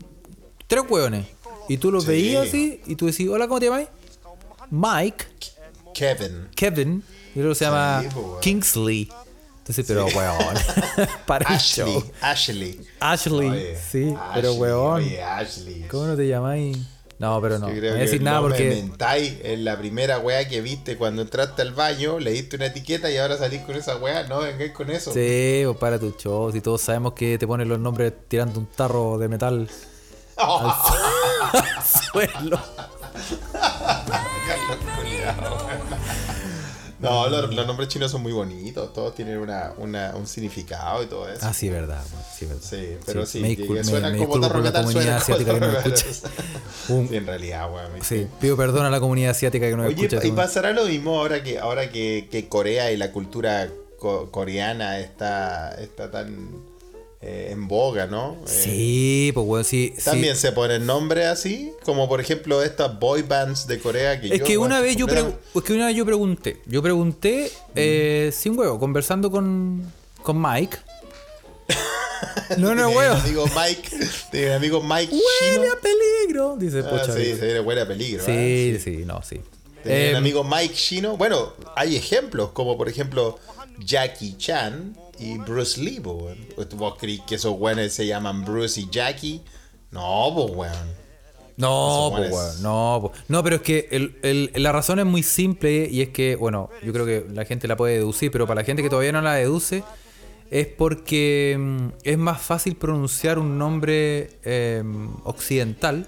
[0.67, 1.27] tres weones.
[1.69, 2.11] Y tú los Sí.
[2.11, 3.89] veías así, y tú decís, hola, ¿cómo te llamas?
[4.71, 5.25] Mike,
[5.95, 6.49] Kevin.
[6.55, 7.03] Kevin,
[7.35, 8.27] y luego se llama pues.
[8.41, 9.09] Kingsley.
[9.69, 10.55] Entonces, pero weón,
[11.27, 11.93] para el Ashley.
[11.93, 12.11] show.
[12.23, 12.81] Ashley.
[13.01, 15.03] Ashley, Oye, sí, pero weón.
[15.03, 15.83] Oye, Ashley.
[15.89, 16.79] ¿Cómo no te llamáis?
[17.19, 17.67] No, pero no.
[17.69, 20.61] No creo voy a que decir nada no me mentáis en la primera weá que
[20.61, 24.23] viste cuando entraste al baño, leíste una etiqueta y ahora salís con esa weá.
[24.29, 25.13] No vengáis con eso.
[25.13, 26.53] Sí, pues para tu show.
[26.53, 29.69] Si todos sabemos que te ponen los nombres tirando un tarro de metal
[30.37, 30.73] al
[32.13, 32.61] suelo.
[33.53, 36.38] Carlos culiao.
[37.01, 41.07] No, los, los nombres chinos son muy bonitos, todos tienen una, una- un significado y
[41.07, 41.41] todo eso.
[41.47, 42.03] Ah, sí, verdad,
[42.37, 42.61] sí, verdad.
[42.63, 45.61] Sí, pero sí, me, que discul- me- suenan me como tarro suenan como asiática que
[45.61, 46.05] no escucha.
[46.89, 47.91] Un- Sí, en realidad, weón.
[48.03, 50.27] sí, pido perdón a la comunidad asiática que no Oye, escucha.
[50.27, 53.69] y pasará lo mismo ahora que ahora que, que Corea y la cultura
[53.99, 56.49] co- coreana está, está tan
[57.21, 58.39] eh, en boga, ¿no?
[58.47, 59.93] Eh, Sí, pues weón, sí.
[59.97, 60.05] sí.
[60.05, 64.39] También se ponen nombres así, como por ejemplo estas boy bands de Corea que Es
[64.41, 68.57] yo, que una vez yo es que una vez yo pregunté, yo pregunté eh, sin
[68.59, 69.93] huevo, conversando con,
[70.23, 70.77] con Mike.
[72.57, 73.15] No, no, huevo.
[73.17, 73.91] mi amigo Mike,
[74.33, 77.13] mi amigo Mike Huele a peligro, dice Ah, Pocha.
[77.15, 78.25] sí, se huele a peligro.
[78.25, 79.41] sí, ah, sí, no, sí.
[79.83, 81.17] Tenía Eh, un amigo Mike Chino.
[81.17, 83.39] Bueno, hay ejemplos, como por ejemplo
[83.79, 86.39] Jackie Chan y Bruce Lee, po, weón.
[86.77, 89.43] ¿Vos creís que esos weones se llaman Bruce y Jackie?
[89.91, 91.09] No, pues weón.
[91.57, 93.13] No, pues, buenos- weón, no, po.
[93.27, 96.71] no, pero es que el- el- la razón es muy simple y es que, bueno,
[96.85, 99.21] yo creo que la gente la puede deducir, pero para la gente que todavía no
[99.23, 99.83] la deduce,
[100.51, 104.85] es porque mm, es más fácil pronunciar un nombre eh,
[105.25, 106.07] occidental,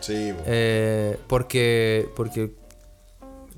[0.00, 0.42] Sí, po.
[0.46, 2.50] eh, porque, porque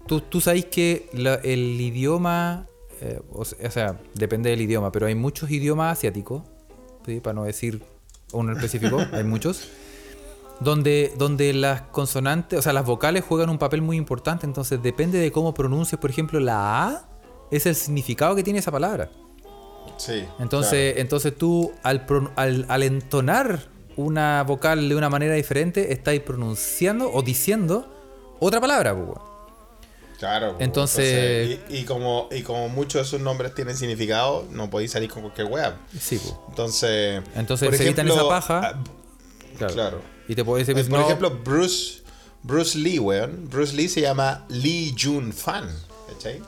[0.09, 2.67] tú, tú sabes que la- el idioma,
[3.03, 6.43] eh, o se- o sea, depende del idioma, pero hay muchos idiomas asiáticos,
[7.07, 7.21] ¿sí?
[7.21, 7.83] para no decir
[8.33, 9.69] uno específico, hay muchos,
[10.61, 15.19] donde, donde las consonantes, o sea, las vocales juegan un papel muy importante, entonces depende
[15.19, 17.09] de cómo pronuncies, por ejemplo, la A,
[17.51, 19.11] es el significado que tiene esa palabra.
[19.99, 20.25] sí.
[20.39, 27.11] Entonces, entonces tú al, al, al entonar una vocal de una manera diferente, estáis pronunciando
[27.13, 27.93] o diciendo
[28.41, 28.95] otra palabra.
[28.95, 29.19] pues.
[30.23, 30.57] Claro.
[30.57, 30.63] po.
[30.63, 35.11] Entonces- y, y como, y como muchos de sus nombres tienen significado, no podéis salir
[35.11, 35.77] con cualquier wea.
[36.01, 36.35] Sí, pues.
[36.49, 37.23] Entonces.
[37.35, 38.61] Entonces por se evitan esa paja.
[38.65, 38.83] ah,
[39.59, 39.75] Claro.
[39.75, 40.03] Claro.
[40.29, 42.03] Y te Por decir, no, ejemplo, Bruce,
[42.45, 43.49] Bruce Lee, weón.
[43.51, 45.69] Bruce Lee se llama Lee Jun Fan.
[46.09, 46.41] ¿Cachai?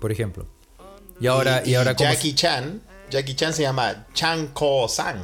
[0.00, 0.46] por ejemplo.
[1.20, 2.80] Y ahora, y, y ahora ¿cómo Jackie Chan.
[3.10, 5.20] Jackie Chan se llama Chan Ko Sang.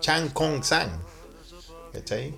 [0.00, 0.90] Chan Kong Sang.
[1.92, 2.34] ¿Cachai?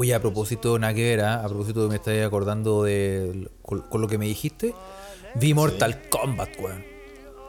[0.00, 1.42] Oye, a propósito, nada que ver, ¿ah?
[1.44, 4.72] a propósito de me estoy acordando de con, con lo que me dijiste,
[5.34, 6.84] vi Mortal Kombat, weón.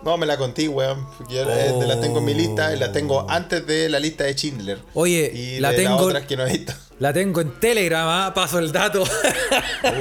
[0.01, 1.05] No, me la conté, weón.
[1.29, 1.83] Yo eh, Oh.
[1.83, 4.79] la tengo en mi lista y la tengo antes de la lista de Schindler.
[4.95, 6.73] Oye, y la de tengo- las otras que no he visto.
[6.99, 8.33] La tengo en Telegram, ¿ah?
[8.33, 9.03] paso el dato.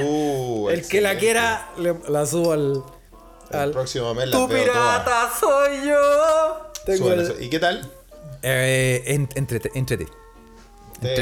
[0.03, 2.83] Uh, el que la quiera, le- la subo al.
[3.51, 6.71] El al- próximo mes la ¡Tu veo pirata soy yo!
[6.85, 7.89] Tengo el- ¿Y qué tal?
[8.41, 10.07] Eh, en- entrete, entrete.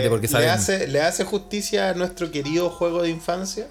[0.10, 3.68] Porque ¿Le, hace, ¿Le hace justicia a nuestro querido juego de infancia?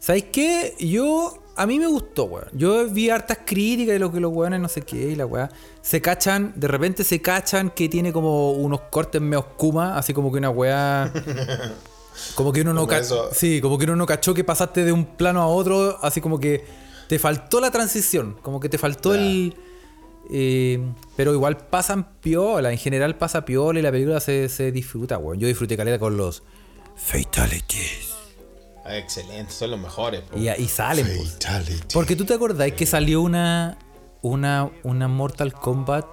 [0.00, 0.74] ¿Sabes qué?
[0.78, 1.42] Yo.
[1.58, 2.48] A mí me gustó, weón.
[2.52, 5.48] Yo vi hartas críticas de lo que los weones no sé qué y la weá.
[5.80, 10.30] Se cachan, de repente se cachan que tiene como unos cortes medio kuma, así como
[10.30, 11.10] que una weá.
[12.34, 13.28] Como que uno no Como ca- eso.
[13.34, 16.40] Sí, como que uno no cachó que pasaste de un plano a otro, así como
[16.40, 16.64] que
[17.08, 19.54] te faltó la transición, como que te faltó el.
[20.30, 20.80] Eh,
[21.16, 25.38] pero igual pasan piola, en general pasa piola y la película se, se disfruta, weón.
[25.38, 26.42] Yo disfruté caleta con los
[26.96, 28.14] Fatalities.
[28.84, 30.20] Ah, excelente, son los mejores.
[30.22, 30.38] po.
[30.38, 31.32] Y, y salen, pues.
[31.32, 31.92] Fatality.
[31.92, 33.78] Porque tú te acordás que salió una.
[34.22, 36.04] Una, una Mortal Kombat.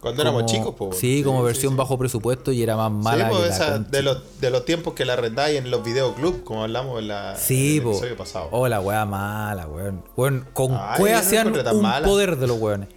[0.00, 0.92] Cuando éramos chicos, po.
[0.92, 1.78] Sí, como versión sí.
[1.78, 4.92] bajo presupuesto y era más mala po, que la esa de, los, de los tiempos
[4.94, 8.48] que la arrendáis en los videoclubs, como hablamos en, la, Sí, en el episodio pasado.
[8.50, 10.04] Oh, la wea mala, weón.
[10.16, 12.06] Weón, con Ay, cueva no hacían un mala.
[12.06, 12.88] poder de los weones.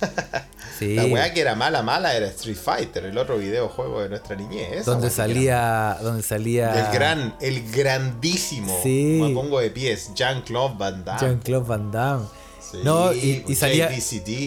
[0.78, 0.94] Sí.
[0.94, 4.86] La weá que era mala, mala era Street Fighter, el otro videojuego de nuestra niñez.
[4.86, 5.98] donde weá salía.
[6.00, 6.86] Donde salía.
[6.86, 8.80] El gran, el grandísimo.
[8.82, 9.18] Sí.
[9.22, 10.12] Me pongo de pies.
[10.14, 11.20] Jean-Claude Van Damme.
[11.20, 12.24] Jean-Claude Van Damme.
[12.62, 13.90] Sí, no, y, y pues, salía.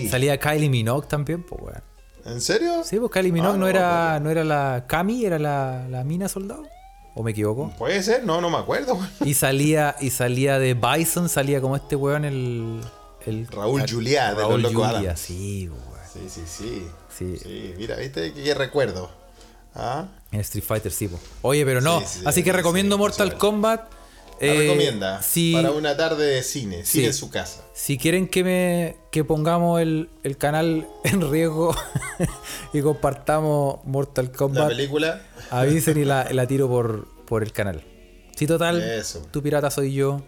[0.09, 1.83] Salía Kylie Minogue también, pues weón.
[2.25, 2.83] ¿En serio?
[2.83, 6.03] Sí, pues Kylie Minogue Ah, no, no, era, no era la Kami, era la, la
[6.03, 6.63] mina soldado.
[7.13, 7.71] ¿O me equivoco?
[7.77, 8.97] Puede ser, no, no me acuerdo.
[9.23, 12.81] Y salía, y salía de Bison, salía como este weón el.
[13.25, 15.69] El Raúl Juliá, de Raúl los Locos sí.
[16.13, 16.87] Sí, sí, sí.
[17.17, 17.37] Sí.
[17.37, 18.33] Sí, mira, ¿viste?
[18.33, 19.09] Qué recuerdo.
[19.75, 20.07] ¿Ah?
[20.31, 21.19] En Street Fighter, sí, po.
[21.41, 21.99] Oye, pero no.
[22.01, 23.37] Sí, sí, Así que recomiendo Mortal.
[23.37, 23.81] Kombat.
[24.39, 27.05] La Eh, recomienda Si, para una tarde de cine, cine Sí.
[27.05, 27.61] en su casa.
[27.73, 31.73] si quieren que me que pongamos el, el canal en riesgo
[32.73, 37.83] y compartamos Mortal La Kombat, película, avisen y la, la tiro por, por el canal.
[38.35, 38.81] Sí, total.
[38.81, 39.21] Eso.
[39.31, 40.21] Tu pirata soy yo.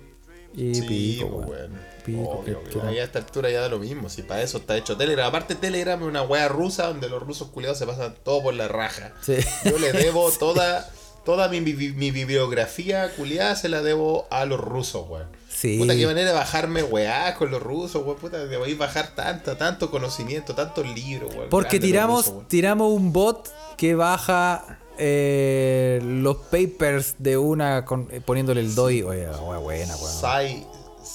[0.54, 1.76] Y sí, pico, pues, bueno.
[2.06, 2.82] Pico, Obvio, que- obvio.
[2.82, 5.28] que- Ahí a esta altura ya da lo mismo, si para eso está hecho Telegram.
[5.28, 8.68] Aparte Telegram es una wea rusa donde los rusos culiados se pasan todo por la
[8.68, 9.14] raja.
[9.22, 9.36] Sí.
[9.66, 10.90] Yo le debo toda,
[11.26, 15.28] toda mi, mi- mi bibliografía culiada se la debo a los rusos, weón.
[15.50, 15.78] Sí.
[15.80, 18.18] Puta, qué manera de bajarme weá con los rusos, weón.
[18.18, 21.50] Puta, debo bajar tanto, tanto conocimiento, tantos libros, weón.
[21.50, 28.22] Porque tiramos, rusos, tiramos un bot que baja eh, los papers de una con- eh,
[28.24, 29.04] poniéndole el DOI.
[29.04, 30.12] Oye, wea buena, weón.
[30.14, 30.66] Sci,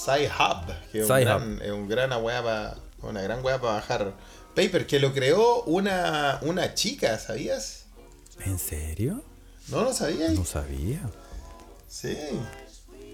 [0.04, 4.12] Sci-Hub, que es, un gran, es un gran weá pa- una gran weá para bajar
[4.54, 7.84] paper, que lo creó una, una chica, ¿sabías?
[8.44, 9.22] ¿En serio?
[9.68, 10.32] ¿No lo sabías?
[10.32, 11.00] No sabía.
[11.88, 12.16] Sí.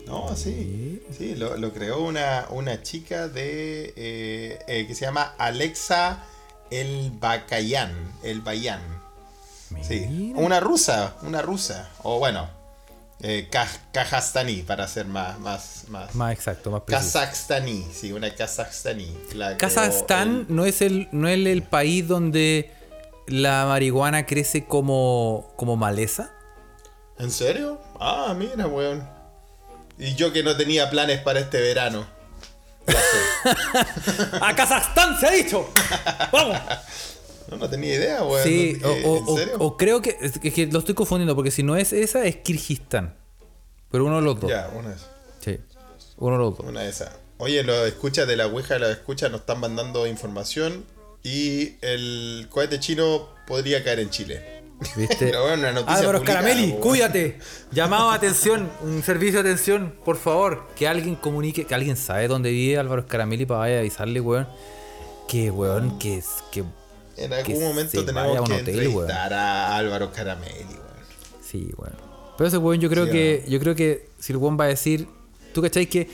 [0.07, 1.03] No, sí.
[1.16, 6.22] Sí, lo, lo creó una, una chica de eh, eh, que se llama Alexa
[6.70, 7.93] El Bacayan.
[8.22, 8.80] El Bayan.
[9.82, 10.32] Sí.
[10.37, 11.91] Una rusa, una rusa.
[12.05, 12.49] O bueno,
[13.21, 13.49] eh,
[13.93, 16.14] kajastaní, para ser más, más, más.
[16.14, 17.19] Más exacto, más preciso.
[17.19, 19.17] Kazajstaní, sí, una kazajstaní.
[19.59, 22.73] Kazajstán no es el no es el país donde
[23.27, 26.31] la marihuana crece como como maleza.
[27.19, 27.81] ¿En serio?
[27.99, 29.09] Ah, mira, weón.
[29.99, 32.07] Y yo que no tenía planes para este verano.
[34.41, 35.69] ¡A Kazajstán se ha dicho!
[36.31, 36.57] ¡Vamos!
[37.51, 38.43] No, no tenía idea, weón.
[38.45, 39.55] Sí, ¿No- o, eh, o- ¿En o- serio?
[39.59, 43.15] o creo que, es que lo estoy confundiendo, porque si no es esa, es Kirguistán.
[43.91, 44.51] Pero uno de los dos.
[44.51, 45.11] Ya, una de esas.
[45.41, 45.61] Sí,
[46.17, 46.67] uno de los dos.
[46.69, 47.11] Una de esas.
[47.39, 50.85] Oye, los escuchas de la Ouija, los escuchas nos están mandando información
[51.23, 54.63] y el cohete chino podría caer en Chile.
[54.97, 55.17] ¿Viste?
[55.27, 56.81] Pero bueno, una noticia Álvaro Scaramelli, weón.
[56.81, 57.39] cuídate.
[57.73, 60.67] Llamado a atención, un servicio de atención, por favor.
[60.77, 64.49] Que alguien comunique, que alguien sabe dónde vive Álvaro Scaramelli para vaya a avisarle, weón.
[65.29, 66.23] Que, weón, que
[67.17, 71.07] En que algún momento tenemos que hotel, entrevistar a Álvaro Caramelli, weón.
[71.43, 71.97] Sí, bueno.
[72.37, 73.45] Pero ese weón yo creo Sí, que.
[73.49, 75.09] Yo creo que si el weón va a decir.
[75.55, 76.09] ¿Tú cacháis que?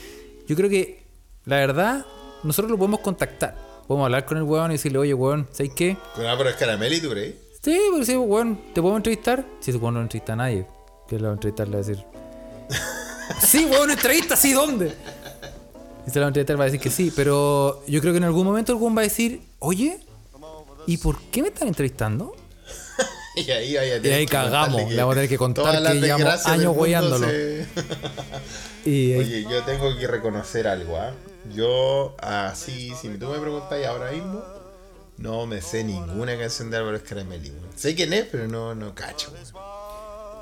[0.47, 1.03] Yo creo que
[1.45, 2.05] la verdad,
[2.43, 3.57] nosotros lo podemos contactar.
[3.87, 5.97] Podemos hablar con el weón y decirle, oye weón, ¿sabes qué?
[6.15, 7.35] ¿Con Álvaro Caramelli, tú crees?
[7.61, 9.45] Sí, pero sí, weón, ¿te podemos entrevistar?
[9.59, 10.65] Si ese weón no entrevista a nadie.
[11.09, 11.67] ¿Qué le va a entrevistar?
[11.67, 12.05] Le va a decir.
[13.45, 14.93] sí, weón, entrevista, sí, ¿dónde?
[16.07, 17.11] Y se lo va a entrevistar, va a decir que sí.
[17.13, 19.99] Pero yo creo que en algún momento el weón va a decir, oye,
[20.87, 22.35] ¿y por qué me están entrevistando?
[23.35, 26.45] Y ahí, vaya a Y ahí cagamos, le vamos a tener que contar que llevamos
[26.45, 27.27] años hueándolo.
[27.27, 27.65] se-
[28.85, 31.13] Y Oye, yo tengo que reconocer algo, ¿ah?
[31.55, 34.43] Yo, así, si tú me preguntáis ahora mismo,
[35.17, 37.51] no me sé ninguna canción de Álvaro Scaramelli.
[37.75, 39.33] Sé quién es, pero no, no cacho,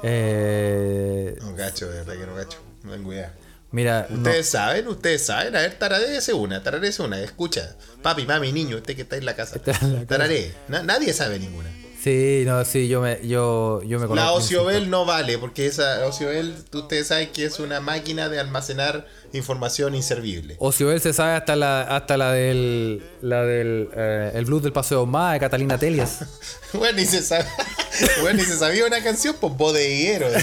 [0.03, 2.57] eh, No cacho, de verdad que no cacho.
[2.83, 3.33] No tengo idea.
[3.71, 5.55] Mira, no- Ustedes saben, ustedes saben.
[5.55, 7.19] A ver, tararéese una, tararéese una.
[7.21, 9.59] Escucha, papi, mami, niño, usted que está en la casa.
[10.07, 10.53] Tararé.
[10.67, 11.69] Na- nadie sabe ninguna.
[12.03, 14.15] sí, no, sí, yo me, yo, yo me conozco.
[14.15, 19.05] La Ociobel no vale, porque esa Ociobel, ustedes saben que es una máquina de almacenar
[19.33, 20.55] información inservible.
[20.59, 25.05] Ociobel se sabe hasta la, hasta la del, la del, eh, el blues del Paseo
[25.05, 26.25] Más de Catalina Telias.
[26.73, 27.45] Bueno, ni se sabe,
[28.21, 30.27] bueno, ni se sabía una canción, pues bodeguero.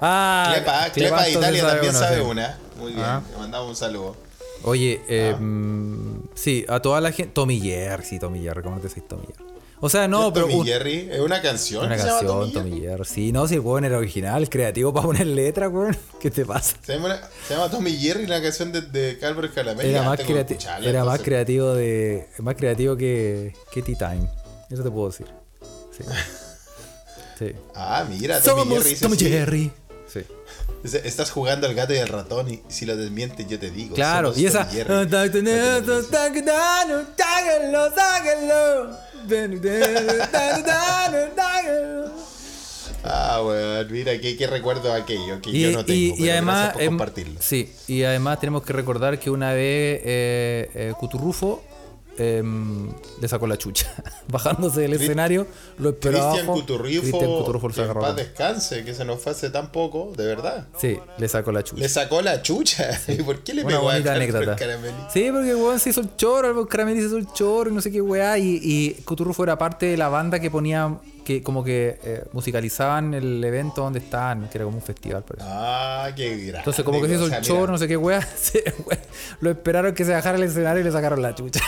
[0.00, 0.52] Ah,
[0.92, 2.58] Clepa, de Italia también sabe una.
[2.78, 3.22] Muy bien, Ah.
[3.32, 4.16] le mandamos un saludo.
[4.64, 5.38] Oye, eh, Ah.
[5.40, 7.32] mm, sí, a toda la gente.
[7.32, 9.44] Tommy Jerry, sí, Tommy Jerry, ¿cómo te decís Tommy Jerry?
[9.80, 10.46] O sea, no, ¿Qué es pero.
[10.46, 11.86] Tommy un- Jerry es una canción.
[11.86, 13.04] una canción, Tommy Tommy Jerry?
[13.04, 15.96] Sí, no, si el weón era original, creativo para poner letra, weón.
[16.20, 16.76] ¿Qué te pasa?
[16.82, 19.90] Se llama, una- se llama Tommy Jerry, la canción de, de Álvaro Escalamelli.
[19.90, 22.26] Era Ah, más, creati- era más creativo de.
[22.38, 23.54] Más creativo que.
[23.72, 24.28] que T-Time.
[24.70, 25.26] Eso te puedo decir.
[25.96, 26.04] Sí.
[27.38, 27.52] Sí.
[27.72, 28.96] Ah, mira, Tommy Somos Jerry.
[28.96, 29.16] Tommy.
[29.16, 29.72] Jerry.
[30.12, 30.20] Sí.
[31.04, 33.94] Estás jugando al gato y al ratón y si lo desmientes yo te digo.
[33.94, 34.64] Claro, y esa.
[34.64, 35.04] No.
[43.04, 45.98] Ah, weón, mira, qué, qué recuerdo aquello que Y, yo no tengo.
[45.98, 47.40] y- y pero además, gracias por em, compartirlo.
[47.40, 51.62] sí, y además tenemos que recordar que una vez eh, eh, Cuturrufo
[52.18, 52.88] em,
[53.20, 53.86] le sacó la chucha.
[54.28, 55.46] Bajándose del escenario,
[55.78, 56.60] lo esperó Cristian abajo.
[56.60, 60.26] Cuturrufo le que en sacó paz descanse, que se nos fue hace tan poco, de
[60.26, 60.66] verdad.
[60.78, 61.82] Sí, le sacó la chucha.
[61.82, 62.90] Le sacó la chucha.
[63.08, 64.56] ¿Y por qué le Una pegó a bonita anécdota.
[65.12, 67.80] Sí, porque weón se hizo el choro, el Caramelli se hizo el choro y no
[67.80, 68.38] sé qué weá.
[68.38, 70.98] Y, y Cuturrufo era parte de la banda que ponía,
[71.28, 75.46] que como que eh, musicalizaban el evento donde estaban, que era como un festival, parece.
[75.46, 76.58] Ah, qué grande.
[76.60, 77.94] Entonces, como que se hizo o el mira, no sé qué
[78.38, 79.00] se- weón,
[79.40, 81.60] lo esperaron que se bajara el escenario y le sacaron la chucha.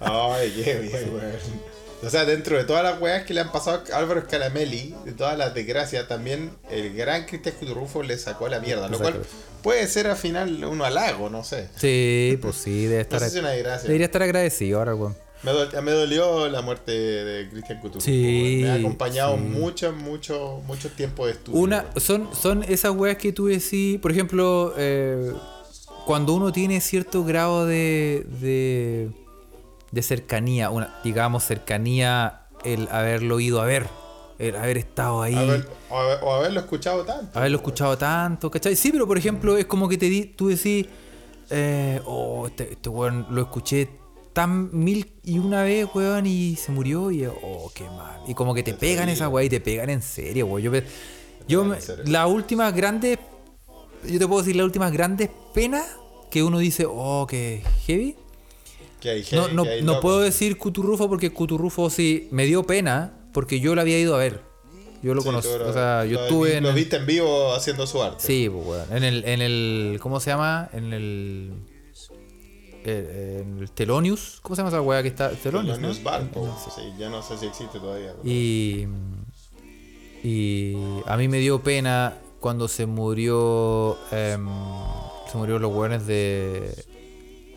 [0.00, 1.70] Ay, qué bien, weón.
[2.02, 5.12] O sea, dentro de todas las weas que le han pasado a Álvaro Scalamelli, de
[5.12, 8.88] todas las desgracias, también el gran Cristian Cuturrufo le sacó la mierda.
[8.88, 9.20] Lo cual
[9.62, 11.68] puede ser al final un halago, no sé.
[11.76, 13.20] Sí, pues sí, debe No estar.
[13.20, 13.86] sé si es una desgracia.
[13.86, 15.14] Debería estar agradecido ahora, weón.
[15.42, 18.04] Me, dol- me dolió la muerte de Cristian Cuturrufo.
[18.04, 18.60] Sí, weón.
[18.62, 19.40] Me ha acompañado sí.
[19.42, 21.58] muchos, muchos, muchos tiempos de estudio.
[21.58, 25.32] Una, son, son esas weas que tú decís, por ejemplo, eh,
[26.04, 29.10] cuando uno tiene cierto grado de, de,
[29.92, 33.86] de cercanía, una, digamos cercanía, el haberlo ido a ver,
[34.38, 37.38] el haber estado ahí, Haber- o, haber- o haberlo escuchado tanto.
[37.38, 38.76] haberlo escuchado tanto, ¿cachai?
[38.76, 40.86] Sí, pero por ejemplo, es como que te di, tú decís,
[41.48, 43.88] eh, oh, este, este weón lo escuché
[44.32, 48.20] tan mil y una vez, weón, y se murió, y oh, qué mal.
[48.28, 50.62] Y como que te pegan esa weá y te pegan en serio, weón.
[50.62, 50.72] Yo,
[51.48, 53.18] yo me- las últimas grandes,
[54.08, 55.84] yo te puedo decir las últimas grandes penas
[56.30, 58.16] que uno dice, oh, que heavy.
[59.00, 62.64] Que hay No, no, que hay no puedo decir Cuturrufo porque Cuturrufo sí me dio
[62.64, 64.42] pena porque yo lo había ido a ver.
[65.02, 65.48] Yo lo Sí, conocí.
[65.48, 66.62] O sea, yo estuve vi- en.
[66.64, 68.22] Lo viste en vivo haciendo su arte.
[68.22, 68.94] Sí, pues, weón.
[68.94, 69.98] En el, en el.
[70.02, 70.68] ¿Cómo se llama?
[70.74, 71.52] En el.
[72.84, 74.38] Eh, el Telonius.
[74.42, 75.30] ¿Cómo se llama esa weá que está?
[75.30, 75.88] Telonius, ¿no?
[75.92, 76.56] Thelonious Bar, po.
[76.74, 78.12] Sí, ya no sé si existe todavía.
[78.16, 78.88] pero- Y.
[80.22, 80.76] Y
[81.06, 83.96] a mí me dio pena cuando se murió.
[84.12, 84.46] em,
[85.30, 86.74] se murió los weones de.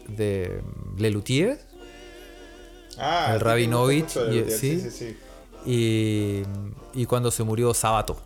[0.07, 0.61] De.
[0.97, 1.59] Lelutier.
[2.97, 4.79] Ah, el Rabinovich, y- sí.
[4.79, 5.17] sí, sí.
[5.65, 6.43] Y.
[6.93, 8.17] Y cuando se murió Sábato.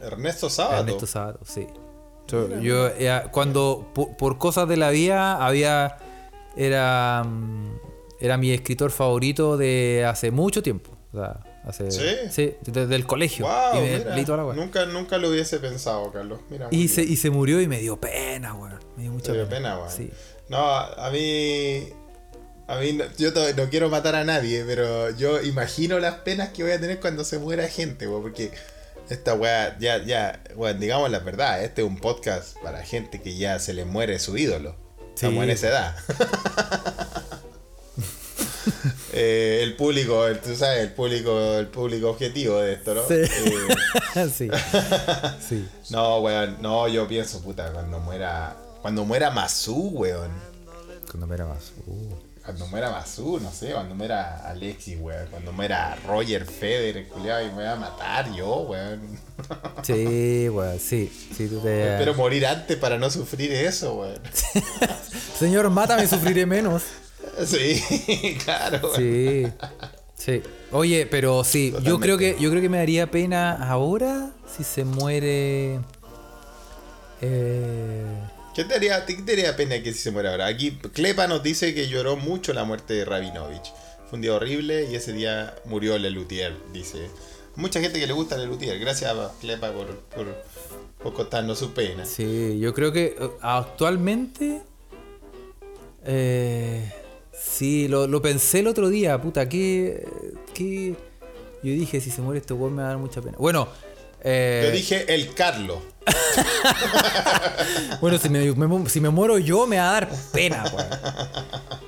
[0.00, 0.80] Ernesto Sábato.
[0.80, 1.66] Ernesto Sábato, sí.
[2.28, 5.98] Yo, yo, eh, cuando por, por cosas de la vida había
[6.56, 7.78] era, mm,
[8.20, 10.90] era mi escritor favorito de hace mucho tiempo.
[11.12, 11.90] O sea, hace,
[12.30, 12.54] ¿Sí?
[12.66, 13.46] desde el colegio.
[13.46, 14.56] Wow, y me mira, leí toda la weá.
[14.56, 16.40] nunca, nunca lo hubiese pensado, Carlos.
[16.50, 18.78] Mira, Y se, y se murió y me dio pena, weón.
[18.96, 19.76] Me dio mucha Te dio pena.
[19.76, 19.90] pena.
[19.90, 20.10] Sí.
[20.48, 21.88] No, a mí.
[22.66, 26.62] A mí, no- yo no quiero matar a nadie, pero yo imagino las penas que
[26.62, 28.50] voy a tener cuando se muera gente, weón, porque
[29.10, 33.36] esta weá, ya, ya, weón, digamos la verdad, este es un podcast para gente que
[33.36, 34.76] ya se le muere su ídolo.
[35.14, 35.42] Estamos Sí.
[35.44, 35.96] en esa edad.
[39.16, 43.06] Eh, el público, el- tú sabes, el público, el público objetivo de esto, ¿no?
[43.06, 43.14] Sí.
[43.14, 44.50] Eh, sí.
[45.48, 45.68] sí.
[45.90, 50.32] no, weón, no, yo pienso, puta, cuando muera, cuando muera Masu, weón.
[51.08, 51.72] Cuando me era más.
[51.86, 52.14] uh.
[52.44, 55.26] Cuando muera Masu, no sé, cuando muera Alexis, weón.
[55.30, 59.18] Cuando muera Roger Federer, culiado, y me voy a matar yo, weón.
[59.82, 61.10] Sí, weón, sí.
[61.34, 61.92] sí tú te...
[61.92, 64.20] Espero morir antes para no sufrir eso, weón.
[65.38, 66.82] Señor, mátame, sufriré menos.
[67.46, 68.96] Sí, claro, weón.
[68.96, 69.46] Sí.
[70.14, 70.42] Sí.
[70.70, 74.84] Oye, pero sí, yo creo que yo creo que me daría pena ahora si se
[74.84, 75.80] muere.
[77.20, 78.04] Eh,
[78.54, 80.46] ¿Qué te, haría, ¿Qué te haría pena que si se muera ahora?
[80.46, 83.72] Aquí Klepa nos dice que lloró mucho la muerte de Rabinovich.
[84.08, 87.08] Fue un día horrible y ese día murió Lelutier, dice.
[87.56, 88.78] Mucha gente que le gusta Lelutier.
[88.78, 90.26] Gracias, Klepa, por, por,
[91.02, 92.04] por contarnos su pena.
[92.04, 94.62] sí, yo creo que eh, actualmente.
[96.04, 96.92] Eh,
[97.32, 100.06] sí, lo, lo pensé el otro día, puta, que.
[100.54, 100.94] que
[101.62, 103.36] yo dije, si se muere este weón me va a dar mucha pena.
[103.38, 103.66] Bueno,
[104.24, 105.78] eh, Yo dije el Carlos.
[108.00, 110.86] bueno si, me, me- si me muero yo me va a dar pena, weón.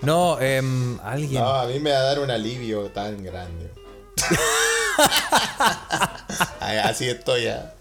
[0.03, 1.43] No, em, alguien.
[1.43, 3.71] No, a mí me va a dar un alivio tan grande.
[6.85, 7.75] Así estoy ya.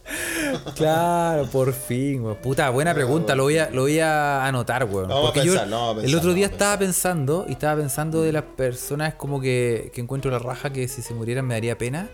[0.76, 2.36] Claro, por fin, weón.
[2.38, 3.36] Puta, buena pregunta.
[3.36, 4.86] Lo voy a, lo voy a anotar.
[4.88, 7.54] Vamos a Porque yo pensar, no, vamos a el pensar, otro día estaba pensando y
[7.54, 11.46] estaba pensando de las personas como que, que encuentro la raja que si se murieran
[11.46, 12.10] me daría pena.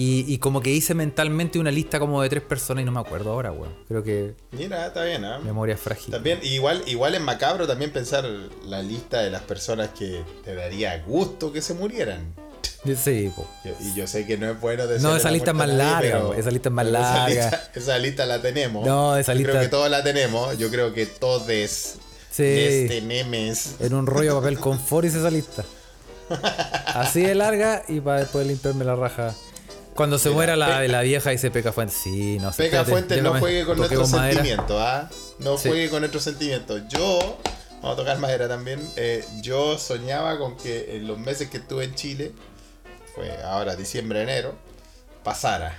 [0.00, 3.00] Y, y como que hice mentalmente una lista como de tres personas y no me
[3.00, 3.74] acuerdo ahora, weón.
[3.88, 5.40] Creo que Mira, está bien, ¿ah?
[5.40, 6.12] memoria frágil.
[6.12, 8.24] También, igual, igual es macabro también pensar
[8.64, 12.32] la lista de las personas que te daría gusto que se murieran.
[12.96, 13.44] Sí, po.
[13.64, 16.20] Yo- y yo sé que no es bueno decir No, esa lista es más larga,
[16.20, 17.26] güey, esa lista es más esa larga.
[17.28, 18.86] lista- Esa lista, la tenemos.
[18.86, 20.56] No, esa Yo lista- creo que todos la tenemos.
[20.58, 21.42] Yo creo que todos
[22.30, 22.86] Sí.
[22.88, 23.80] tenemos.
[23.80, 25.64] En un rollo de papel confort hice esa lista.
[26.94, 29.34] Así de larga y para después limpiarme la raja.
[29.98, 31.98] Cuando se muera la, la vieja dice Peca Fuentes.
[32.00, 32.62] Sí, no sé.
[32.62, 34.06] Peca Fuentes no juegue con madera.
[34.06, 35.10] sentimientos, ¿ah?
[35.40, 36.82] No juegue con nuestros sentimientos.
[36.88, 37.36] Yo,
[37.82, 38.78] vamos a tocar madera también.
[38.94, 42.30] eh, yo soñaba con que en los meses que estuve en Chile,
[43.12, 44.54] fue ahora diciembre, enero,
[45.24, 45.76] pasara.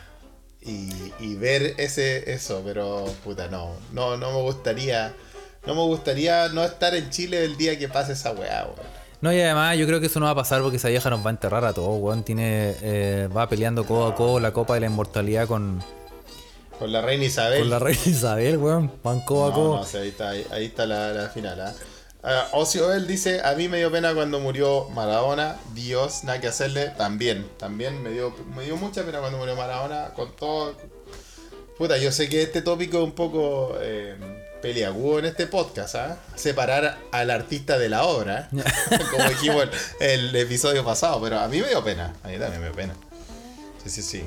[0.61, 5.15] Y, y ver ese eso, pero puta, no, no, no me gustaría.
[5.65, 8.98] No me gustaría no estar en Chile el día que pase esa weá, weón.
[9.21, 11.21] No, y además yo creo que eso no va a pasar porque esa vieja nos
[11.23, 12.23] va a enterrar a todos, weón.
[12.23, 15.83] Tiene, eh, va peleando codo a codo la copa de la inmortalidad con,
[16.77, 17.59] Con la reina Isabel.
[17.59, 18.91] con la reina Isabel, weón.
[19.03, 19.75] Van codo a No, codo.
[19.81, 21.59] no, ahí está, ahí, ahí está la, la final.
[21.59, 21.73] ¿ah?
[22.23, 26.47] Ah, Ocio él dice, a mí me dio pena cuando murió Maradona, Dios, nada que
[26.47, 30.75] hacerle, también, también me dio, me dio mucha pena cuando murió Maradona, con todo...
[31.77, 34.17] Puta, yo sé que este tópico es un poco eh,
[34.61, 36.17] peliagudo en este podcast, ¿ah?
[36.35, 38.49] Separar al artista de la obra,
[39.11, 39.67] como dijimos
[39.99, 42.75] el, el episodio pasado, pero a mí me dio pena, a mí también me dio
[42.75, 42.95] pena.
[43.83, 44.23] Sí, sí, sí.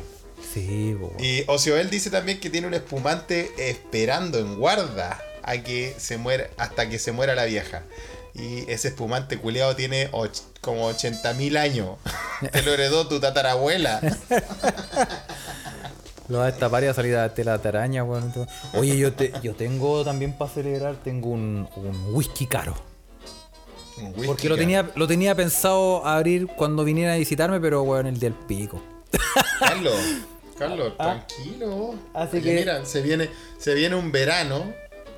[0.52, 1.14] Sí, weón.
[1.18, 6.48] Y Ocioel dice también que tiene un espumante esperando en guarda a que se muera,
[6.56, 7.82] hasta que se muera la vieja.
[8.34, 10.10] Y ese espumante culeado tiene
[10.60, 11.98] como 80.000 años.
[12.52, 14.00] Te lo heredó tu tatarabuela.
[16.32, 18.32] Lo va a destapar y va a salir a tela de araña, weón.
[18.74, 22.74] Oye, yo, te, yo tengo también para celebrar, tengo un, un whisky caro.
[23.98, 28.06] Un whisky, Porque lo tenía, lo tenía pensado abrir cuando viniera a visitarme, pero weón,
[28.06, 28.82] el del pico.
[29.58, 29.94] Carlos,
[30.58, 31.24] Carlos, Ah.
[31.26, 31.94] tranquilo.
[32.14, 33.28] Así Oye, que- mira, se viene,
[33.58, 34.72] se viene un verano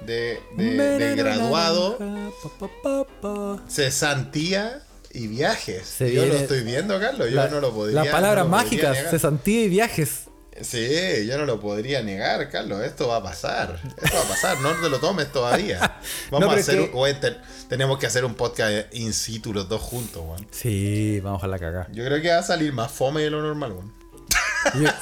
[0.04, 3.62] de, de- de graduado, Pa, pa, pa, pa.
[3.68, 5.86] cesantía y viajes.
[5.86, 7.28] Se yo lo estoy viendo, Carlos.
[7.30, 8.02] Yo La- no lo podría.
[8.02, 10.24] Las palabras no mágicas, cesantía y viajes.
[10.62, 12.82] Sí, yo no lo podría negar, Carlos.
[12.84, 13.78] Esto va a pasar.
[14.00, 14.60] Esto va a pasar.
[14.60, 15.78] No te lo tomes todavía.
[16.30, 17.36] Vamos No, a hacer es un, que- oye, te-
[17.68, 20.46] tenemos que hacer un podcast in situ los dos juntos, weón.
[20.52, 21.88] Sí, vamos a la cagada.
[21.92, 23.92] Yo creo que va a salir más fome de lo normal, weón.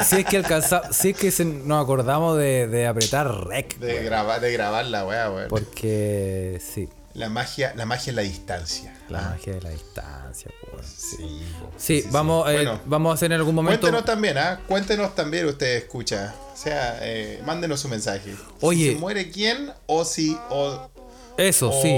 [0.05, 3.79] Si es que alcanza, si es que se- nos acordamos de, de apretar rec.
[3.79, 4.05] De weón.
[4.07, 5.49] grabar, de grabar la weá, weón.
[5.49, 8.99] Porque sí, La magia, la magia es la distancia.
[9.11, 10.85] la Ah, magia de la distancia, weón.
[10.87, 11.71] Sí, po.
[11.77, 13.81] Sí, vamos, eh, Bueno, vamos a hacer en algún momento.
[13.83, 14.61] Cuéntenos también, ¿ah?
[14.67, 16.35] Cuéntenos también, usted escucha.
[16.55, 18.35] O sea, eh, mándenos su mensaje.
[18.63, 18.89] Oye.
[18.89, 20.37] Si se muere quién o si.
[20.49, 20.89] O,
[21.37, 21.95] Eso, o sí.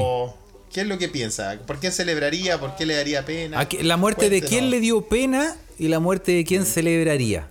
[0.72, 1.56] ¿Qué es lo que piensa?
[1.64, 2.58] ¿Por qué celebraría?
[2.58, 3.60] ¿Por qué le daría pena?
[3.60, 7.48] ¿A qué- ¿La muerte de quién le dio pena y la muerte de quién celebraría?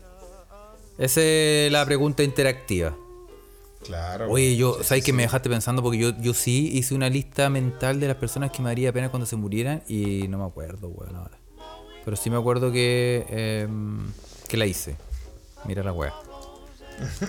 [0.97, 2.97] Esa es la pregunta interactiva.
[3.83, 4.29] Claro.
[4.29, 5.81] Oye, yo, Sí, ¿sabes sí, que me dejaste pensando?
[5.83, 9.09] Porque yo, yo sí hice una lista mental de las personas que me daría pena
[9.09, 11.37] cuando se murieran y no me acuerdo, weón, ahora.
[12.05, 14.11] Pero sí me acuerdo que, em,
[14.47, 14.95] que la hice.
[15.65, 16.13] Mira la wea.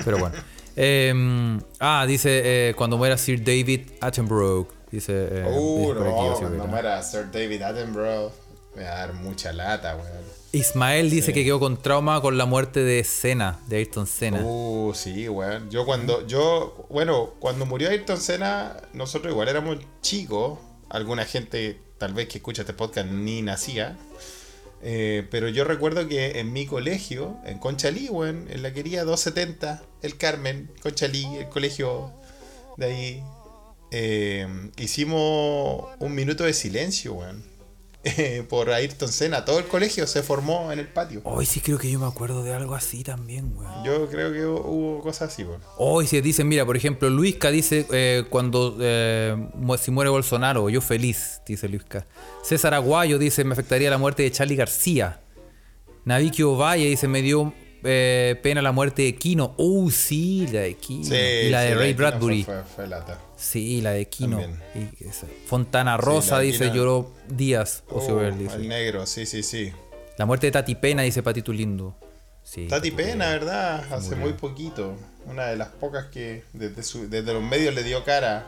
[0.05, 0.37] Pero bueno.
[0.77, 4.67] Em, ah, dice eh, cuando muera Sir David Attenborough.
[4.91, 5.13] Dice.
[5.31, 6.67] eh, Uh, aquí, no, cuando no.
[6.67, 8.33] muera Sir David Attenborough,
[8.75, 10.25] me va a dar mucha lata, weón.
[10.55, 14.41] Ismael dice que quedó con trauma con la muerte de Senna, de Ayrton Senna.
[14.41, 15.69] Uh, sí, weón.
[15.69, 20.59] Yo cuando, yo, bueno, cuando murió Ayrton Senna, nosotros igual éramos chicos.
[20.89, 23.99] Alguna gente, tal vez que escucha este podcast, ni nacía.
[24.83, 29.83] Eh, pero yo recuerdo que en mi colegio, en Conchalí, weón, en la querida 270,
[30.03, 32.13] el Carmen, Conchalí, el colegio
[32.77, 33.25] de ahí,
[33.91, 34.47] eh,
[34.79, 37.54] hicimos un minuto de silencio, weón.
[38.05, 39.45] Eh, por Ayrton Senna.
[39.45, 41.21] Todo el colegio se formó en el patio.
[41.25, 43.85] Hoy sí creo que yo me acuerdo de algo así también, weón.
[43.85, 45.61] Yo creo que hubo, cosas así, weón.
[45.79, 49.35] Hoy si dicen, mira, por ejemplo, Luisca dice eh, cuando eh,
[49.81, 52.07] si muere Bolsonaro, yo feliz, dice Luisca.
[52.43, 55.21] César Aguayo dice, me afectaría la muerte de Charlie García.
[56.05, 57.53] Navikio Valle dice, me dio
[57.83, 59.55] pena la muerte de Kino.
[59.59, 61.07] Uh, sí, la de Kino.
[61.15, 62.43] y la de sí, Ray Bradbury.
[62.45, 63.19] Fue, fue- fue lata.
[63.45, 64.41] Sí, la de Kino.
[64.75, 64.89] Y.
[65.47, 67.83] Fontana Rosa dice, lloró Díaz.
[67.91, 68.57] Ocio Oh, Verde, dice.
[68.57, 69.73] el negro, sí, sí, sí.
[70.17, 71.95] La muerte de Tati Pena, dice Patito Lindo.
[72.43, 73.85] Sí, Tati Pena, ¿verdad?
[73.93, 74.95] Hace muy poquito.
[75.27, 78.47] Una de las pocas que desde, su- desde los medios le dio cara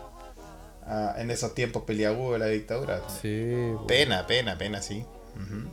[0.86, 3.00] a- en esos tiempos peliagudos de la dictadura.
[3.20, 3.52] Sí.
[3.88, 5.04] Pena, pena, pena, sí.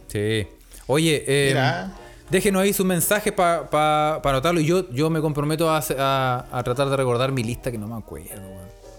[0.07, 0.47] Sí.
[0.88, 1.93] Oye, eh, Mira.
[2.30, 4.59] déjenos ahí su mensaje para anotarlo.
[4.59, 7.78] Y yo, yo me comprometo a, hacer- a- a tratar de recordar mi lista que
[7.78, 8.41] no me acuerdo,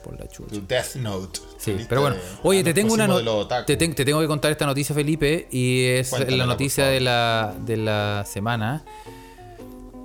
[0.04, 0.50] por la chucha.
[0.54, 1.40] Tu Death Note.
[1.58, 2.16] Sí, pero bueno.
[2.44, 5.86] Oye, te tengo una no- te, ten- te tengo que contar esta noticia, Felipe, y
[5.86, 8.84] es Cuéntamela, la noticia de la, de la semana.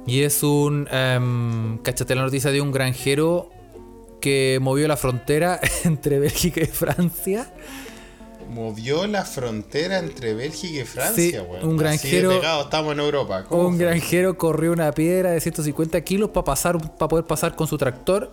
[0.08, 0.88] Y es un.
[0.91, 3.52] Um, cachate la noticia de un granjero
[4.22, 7.54] que movió la frontera entre Bélgica y Francia.
[8.50, 13.43] Movió la frontera entre Bélgica y Francia, Sí, un granjero- pegado estamos en Europa.
[13.47, 13.86] ¿Cómo Un fue?
[13.86, 18.32] granjero corrió una piedra de 150 kilos para pasar, para poder pasar con su tractor.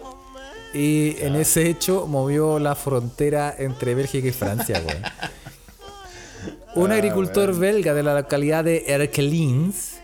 [0.77, 4.97] Y en ese hecho movió la frontera entre Bélgica y Francia, güey.
[6.75, 9.97] Un Ah, agricultor belga de la localidad de Erkelins,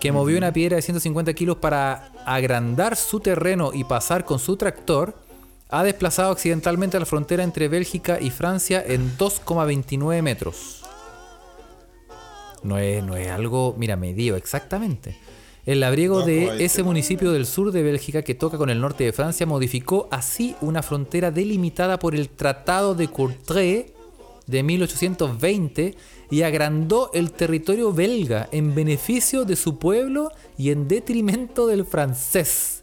[0.00, 4.56] que movió una piedra de 150 kilos para agrandar su terreno y pasar con su
[4.56, 5.14] tractor,
[5.68, 10.82] ha desplazado accidentalmente la frontera entre Bélgica y Francia en 2,29 metros.
[12.62, 15.18] No es, no es algo, mira, medio exactamente.
[15.66, 16.60] El labriego de 2,29.
[16.60, 20.56] ese municipio del sur de Bélgica que toca con el norte de Francia modificó así
[20.60, 23.86] una frontera delimitada por el Tratado de Courtrai
[24.46, 25.94] de 1820
[26.30, 32.82] y agrandó el territorio belga en beneficio de su pueblo y en detrimento del francés.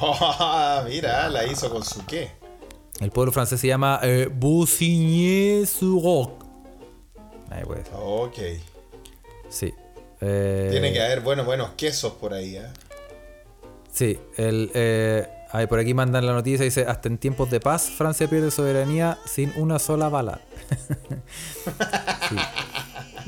[0.00, 2.30] Oh, mira, la hizo con su qué.
[3.00, 4.28] El pueblo francés se llama eh.
[7.50, 7.94] Ahí puede ser.
[7.94, 8.38] Ok.
[9.48, 9.72] Sí.
[10.20, 12.66] Eh, Tiene que haber buenos, buenos quesos por ahí, ¿eh?
[13.92, 17.88] Sí, el, eh, ahí por aquí mandan la noticia, dice, hasta en tiempos de paz,
[17.90, 20.40] Francia pierde soberanía sin una sola bala.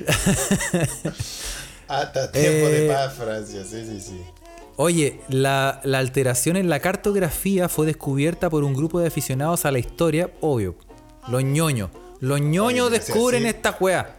[1.88, 4.20] Hasta tiempo Eh, de paz, Francia, sí, sí, sí.
[4.76, 9.70] Oye, la, la alteración en la cartografía fue descubierta por un grupo de aficionados a
[9.70, 10.76] la historia, obvio.
[11.28, 11.90] Los ñoños.
[12.20, 14.16] Los ñoños descubren esta weá.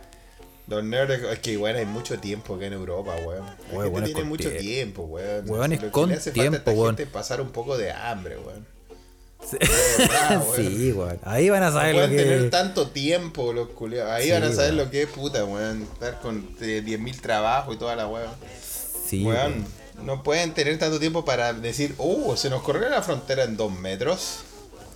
[0.67, 3.45] Los nerds, es que bueno, hay mucho tiempo acá en Europa, weón.
[3.45, 5.03] La Weón, gente weón, tiene con mucho tiempo.
[5.03, 5.49] weón.
[5.49, 6.95] Weón, es Lo que con le hace tiempo, falta a esta weón.
[6.97, 8.65] gente es pasar un poco de hambre, weón.
[9.49, 9.57] Sí,
[10.29, 10.55] weón.
[10.55, 11.19] sí, weón.
[11.23, 12.49] Ahí van a No saber lo pueden tener que...
[12.49, 14.11] tanto tiempo los culiados.
[14.11, 14.77] Ahí Sí, van a saber weón.
[14.85, 15.81] lo que es puta, weón.
[15.93, 18.29] Estar con eh, 10.000 trabajos y toda la weón.
[19.07, 19.35] Sí, weón.
[19.35, 19.81] weón.
[20.05, 23.71] No pueden tener tanto tiempo para decir, uh, se nos corrió la frontera en dos
[23.71, 24.39] metros.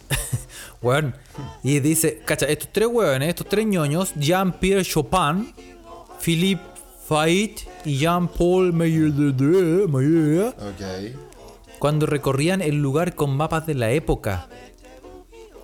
[0.86, 1.16] Weón.
[1.64, 5.52] Y dice, cacha, estos tres weones, estos tres ñoños, Jean-Pierre Chopin,
[6.22, 6.62] Philippe
[7.10, 7.56] Fait
[7.86, 8.70] y Jean-Paul
[10.60, 11.18] Ok.
[11.80, 14.48] cuando recorrían el lugar con mapas de la época.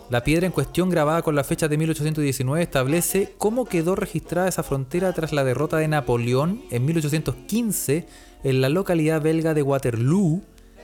[0.10, 4.64] La piedra en cuestión, grabada con la fecha de 1819, establece cómo quedó registrada esa
[4.64, 8.08] frontera tras la derrota de Napoleón en 1815
[8.44, 10.42] en la localidad belga de Waterloo,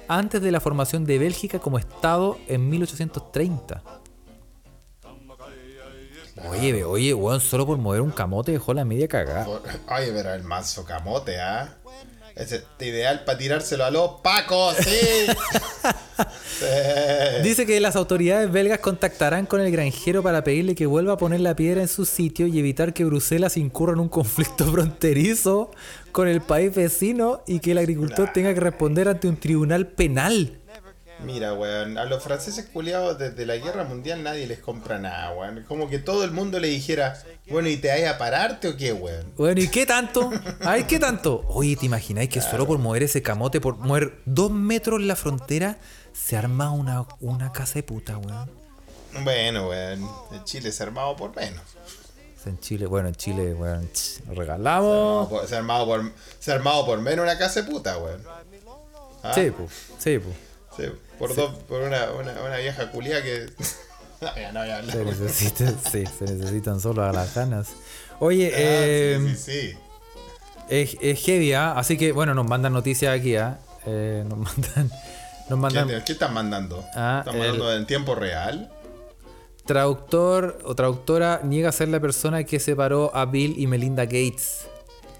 [0.07, 3.83] antes de la formación de Bélgica como Estado en 1830.
[6.49, 9.47] Oye, oye, weón, solo por mover un camote dejó la media cagada.
[9.47, 11.75] Oye, pero el manso camote, ¿ah?
[12.35, 15.27] Es este ideal para tirárselo a los pacos, sí.
[16.59, 16.65] Sí.
[17.43, 21.39] Dice que las autoridades belgas contactarán con el granjero para pedirle que vuelva a poner
[21.41, 25.69] la piedra en su sitio y evitar que Bruselas incurra en un conflicto fronterizo
[26.11, 30.59] con el país vecino y que el agricultor tenga que responder ante un tribunal penal.
[31.19, 35.63] Mira, weón, a los franceses culiados desde la guerra mundial nadie les compra nada, weón.
[35.67, 38.93] Como que todo el mundo le dijera, bueno, ¿y te vas a pararte o qué,
[38.93, 39.33] weón?
[39.35, 40.29] Bueno, ¿y qué tanto?
[40.61, 41.43] Ay, ¿qué tanto?
[41.47, 45.79] Oye, ¿te imagináis que solo por mover ese camote, por mover dos metros la frontera,
[46.13, 48.49] se arma una, una casa de puta, weón?
[49.23, 51.61] Bueno, weón, en Chile se ha armado por menos.
[52.45, 55.27] En Chile, bueno, en Chile, weón, ch, Se ha regalamos.
[55.27, 58.21] armado se ha armado por, se ha armado por menos una casa de puta, weón.
[59.23, 59.33] ¿Ah?
[59.33, 60.35] Sí, pues, sí, pues.
[60.77, 60.83] Sí,
[61.17, 63.45] por dos, por una, una, una vieja culia que.
[64.21, 64.95] no, ya no voy a hablar.
[64.97, 67.69] Se necesitan, sí, se necesitan solo a las ganas.
[68.19, 69.77] Oye, Ah, eh, sí, sí, sí.
[70.69, 71.73] Es, es heavy, ¿ah?
[71.77, 73.59] Así que, bueno, nos mandan noticias aquí, ¿ah?
[73.85, 74.89] Eh, nos mandan.
[74.89, 76.83] Nos ¿Qué, mandan qué están mandando?
[76.93, 78.71] Ah, ¿Están el- mandando en tiempo real?
[79.65, 84.61] traductor o traductora niega ser la persona que separó a Bill y Melinda Gates.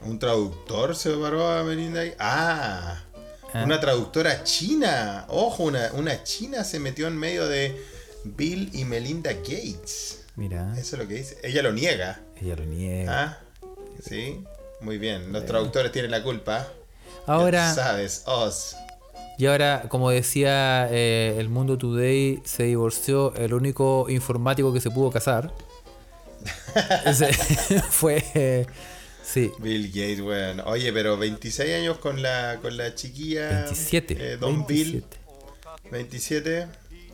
[0.03, 2.01] ¿Un traductor se paró a Melinda?
[2.17, 3.03] Ah,
[3.53, 3.63] Ah.
[3.63, 5.25] una traductora china.
[5.29, 7.81] Ojo, una, una china se metió en medio de
[8.23, 10.25] Bill y Melinda Gates.
[10.35, 11.37] Mira, Eso es lo que dice.
[11.43, 12.19] Ella lo niega.
[12.41, 13.23] ella lo niega.
[13.23, 13.37] ¿Ah?
[14.03, 14.43] Sí,
[14.81, 15.31] muy bien.
[15.33, 16.67] Los traductores tienen la culpa.
[17.25, 18.75] Ahora, sabes, Oz.
[19.37, 24.91] y ahora, como decía eh, el Mundo Today, se divorció el único informático que se
[24.91, 25.51] pudo casar.
[27.89, 28.23] Fue.
[28.35, 28.65] eh,
[29.28, 30.61] sí, Bill Gates, weón.
[30.61, 33.63] Oye, pero 26 años con la, con la chiquilla.
[33.65, 34.17] 27.
[34.34, 35.03] eh, Don Bill.
[35.03, 35.17] 27.
[35.91, 36.67] 27.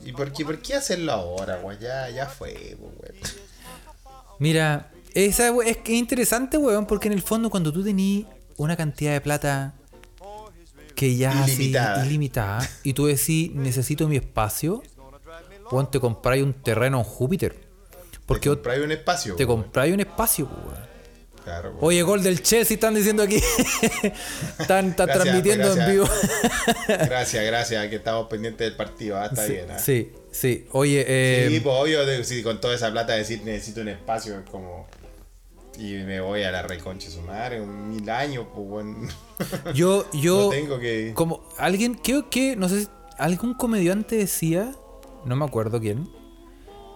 [0.06, 1.80] ¿Y por qué, por qué hacerlo ahora, weón?
[1.80, 3.16] Ya, ya fue, weón.
[4.40, 8.26] Mira, esa es que es interesante, weón, porque en el fondo cuando tú tenís
[8.58, 9.74] una cantidad de plata
[10.96, 11.96] que ya Ilimitada.
[11.96, 14.84] así ilimitada y tú decís necesito mi espacio,
[15.72, 17.56] weón, te compráis un terreno en Júpiter.
[18.26, 20.93] Porque Te compráis un espacio, te compráis un espacio, weón.
[21.44, 21.76] Claro.
[21.82, 23.36] Oye, gol del Chelsea están diciendo aquí.
[24.60, 26.06] están están Gracias, transmitiendo en vivo.
[26.88, 29.18] Gracias, gracias, que estamos pendientes del partido.
[29.20, 29.80] Ah, está sí, bien, ah.
[29.80, 30.68] sí, sí.
[30.72, 34.40] Oye, eh, Sí, pues obvio, de- si con toda esa plata decir necesito un espacio
[34.40, 34.88] es como.
[35.78, 39.08] Y me voy a la reconcha su madre, un mil años, pues bueno.
[39.74, 41.12] yo, yo, No tengo que.
[41.16, 42.88] como alguien, creo que, no sé, si-
[43.18, 44.72] algún comediante decía,
[45.26, 46.08] no me acuerdo quién,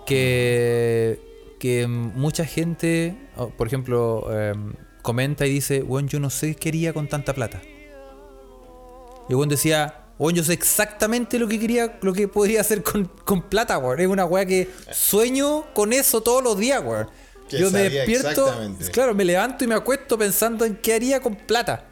[0.06, 1.20] que,
[1.60, 3.16] que mucha gente,
[3.58, 7.62] por ejemplo, em, comenta y dice, bueno, yo no sé qué quería con tanta plata.
[9.30, 13.06] Y bueno decía, bueno, yo sé exactamente lo que quería, lo que podría hacer con,
[13.24, 14.00] con plata, weón.
[14.00, 17.08] Es una weá que sueño con eso todos los días, weón.
[17.50, 18.54] Yo me despierto,
[18.92, 21.86] claro, me levanto y me acuesto pensando en qué haría con plata.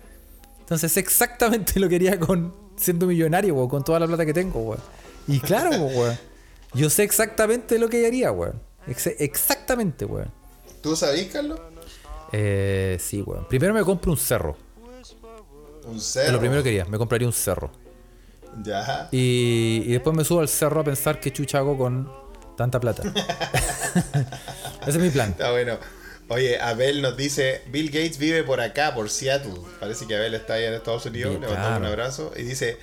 [0.59, 4.33] Entonces sé exactamente lo que haría con siendo millonario, weón, con toda la plata que
[4.33, 4.81] tengo, weón.
[5.27, 6.17] Y claro, weón.
[6.73, 8.59] Yo sé exactamente lo que haría, weón.
[8.87, 10.31] Ex- exactamente, weón.
[10.81, 11.59] ¿Tú sabís, Carlos?
[12.31, 13.47] Eh, sí, weón.
[13.47, 14.55] Primero me compro un cerro.
[15.85, 16.33] Un Es cerro.
[16.33, 16.85] lo primero que quería.
[16.85, 17.71] Me compraría un cerro.
[18.63, 19.09] Ya.
[19.11, 22.11] Y, y después me subo al cerro a pensar qué chucha hago con
[22.57, 23.03] tanta plata.
[24.81, 25.31] Ese es mi plan.
[25.31, 25.77] Está bueno.
[26.27, 29.53] Oye, Abel nos dice, Bill Gates vive por acá, por Seattle.
[29.79, 31.31] Parece que Abel está ahí en Estados Unidos.
[31.31, 31.93] Bien, Le mandamos un claro.
[31.93, 32.31] abrazo.
[32.35, 32.77] Y dice,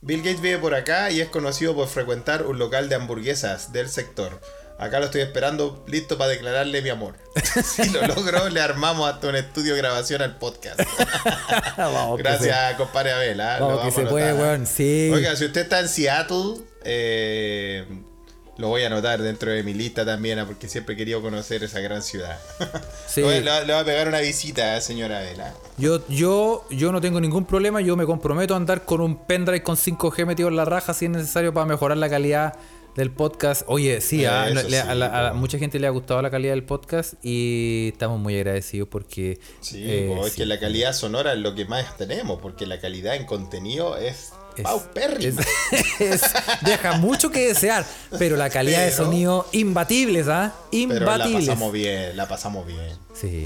[0.00, 3.88] Bill Gates vive por acá y es conocido por frecuentar un local de hamburguesas del
[3.90, 4.40] sector.
[4.80, 7.14] Acá lo estoy esperando, listo para declararle mi amor.
[7.62, 10.80] si lo logro, le armamos hasta un estudio de grabación al podcast.
[11.76, 13.36] Vamos, Gracias, compadre Abel.
[13.36, 14.34] Lo Vamos, que vamos se puede, ¿ah?
[14.34, 14.66] weón.
[14.66, 15.10] Sí.
[15.12, 17.84] Oiga, si usted está en Seattle, eh,
[18.56, 21.62] lo voy a anotar dentro de mi lista también, ah, porque siempre he querido conocer
[21.62, 22.38] esa gran ciudad.
[23.06, 23.20] Sí.
[23.20, 25.52] le, le voy a pegar una visita, eh, señora Vela.
[25.76, 27.82] Yo, yo, yo no tengo ningún problema.
[27.82, 31.04] Yo me comprometo a andar con un pendrive con 5G metido en la raja si
[31.04, 32.54] es necesario para mejorar la calidad
[32.96, 33.62] del podcast.
[33.66, 35.36] Oye, sí, a, sí, la- a la- po.
[35.38, 39.38] mucha gente le ha gustado la calidad del podcast y estamos muy agradecidos porque.
[39.60, 40.38] Sí, eh, po, es sí.
[40.38, 44.32] que la calidad sonora es lo que más tenemos, porque la calidad en contenido es,
[44.56, 44.66] Es-
[45.24, 45.36] es-
[46.00, 46.22] es-
[46.62, 47.86] deja mucho que desear,
[48.18, 50.52] pero la calidad de sonido imbatibles, ¿ah?
[50.70, 51.46] Pero la Imbatibles.
[51.48, 52.96] pasamos bien, la pasamos bien.
[53.14, 53.44] Sí.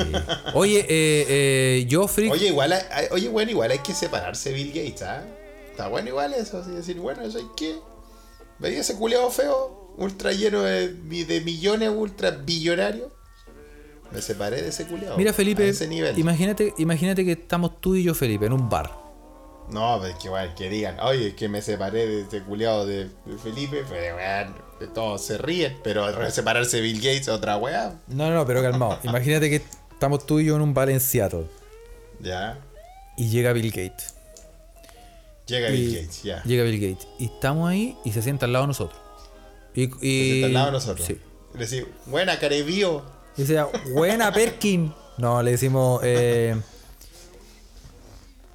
[0.55, 2.32] Oye, eh, eh, yo, Freak.
[2.32, 5.22] Oye, igual hay, hay- oye, bueno, igual hay que separarse Bill Gates, ¿ah?
[5.70, 7.74] Está bueno igual eso, así decir, bueno, eso hay que.
[8.64, 9.92] ¿Veis ese culeado feo?
[9.98, 13.12] Ultra lleno de, de millones, ultra billonario.
[14.10, 15.16] Me separé de ese culeado.
[15.18, 16.18] Mira, Felipe, ese nivel.
[16.18, 18.90] imagínate, imagínate que estamos tú y yo, Felipe, en un bar.
[19.70, 23.04] No, pues que igual, que digan, oye, es que me separé de ese culeado de,
[23.26, 28.00] de Felipe, weón, de todos se ríen, pero separarse de Bill Gates, otra weá.
[28.08, 28.98] No, no, no, pero calmado.
[29.04, 29.62] Imagínate que
[29.92, 31.46] estamos tú y yo en un bar en Seattle
[32.20, 32.58] Ya.
[33.16, 34.13] y llega Bill Gates.
[35.47, 36.42] Llega Bill Gates, ya.
[36.45, 37.07] Llega Bill Gates.
[37.18, 39.01] Y estamos ahí y se sienta al lado de nosotros.
[39.74, 41.07] Y, y, Se sienta al lado de nosotros.
[41.07, 41.18] Sí.
[41.55, 43.03] Le decimos, buena, carebío.
[43.36, 44.92] Y decía, buena Perkin.
[45.18, 46.01] No, le decimos.
[46.05, 46.57] eh,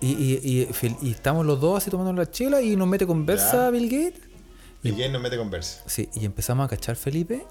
[0.01, 0.67] y,
[1.01, 3.69] y, estamos los dos así tomando la chela y nos mete conversa Ya.
[3.69, 4.21] Bill Gates.
[4.81, 5.83] Bill Gates nos mete conversa.
[5.87, 7.45] Sí, y empezamos a cachar, Felipe,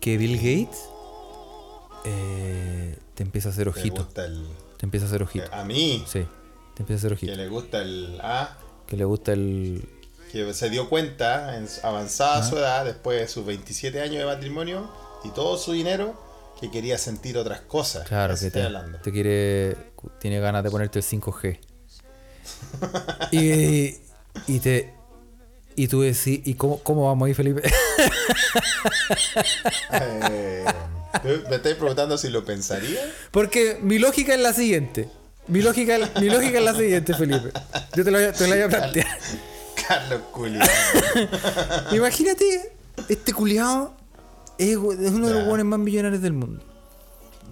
[0.00, 0.80] que Bill Gates
[2.04, 4.04] eh, te empieza a hacer ojito.
[4.04, 4.46] gusta el.
[4.76, 5.46] Te empieza a hacer ojito.
[5.52, 6.26] A mí, Sí,
[6.74, 7.34] te empieza a hacer que ojito.
[7.36, 8.20] le gusta el.
[8.86, 9.88] Que le gusta el.
[10.32, 12.42] que se dio cuenta en avanzada Ah.
[12.48, 14.90] su edad, después de sus 27 años de matrimonio
[15.24, 16.14] y todo su dinero,
[16.60, 18.06] que quería sentir otras cosas.
[18.06, 18.98] Claro, que te, hablando.
[18.98, 19.76] te quiere.
[20.20, 21.58] Tiene ganas de ponerte el 5G.
[23.32, 23.96] y,
[24.46, 24.92] y te.
[25.76, 27.62] Y tú decís, ¿y cómo, cómo vamos ahí, Felipe?
[29.92, 30.64] Eh,
[31.22, 33.00] ¿tú ¿Me estáis preguntando si lo pensaría?
[33.30, 35.08] Porque mi lógica es la siguiente.
[35.46, 37.50] Mi lógica, mi lógica es la siguiente, Felipe.
[37.94, 39.18] Yo te lo voy a, te lo voy a plantear.
[39.86, 40.60] Carlos Culio.
[41.92, 42.72] Imagínate,
[43.08, 43.94] este culiado
[44.58, 46.62] es, uno de los hueones más millonarios del mundo.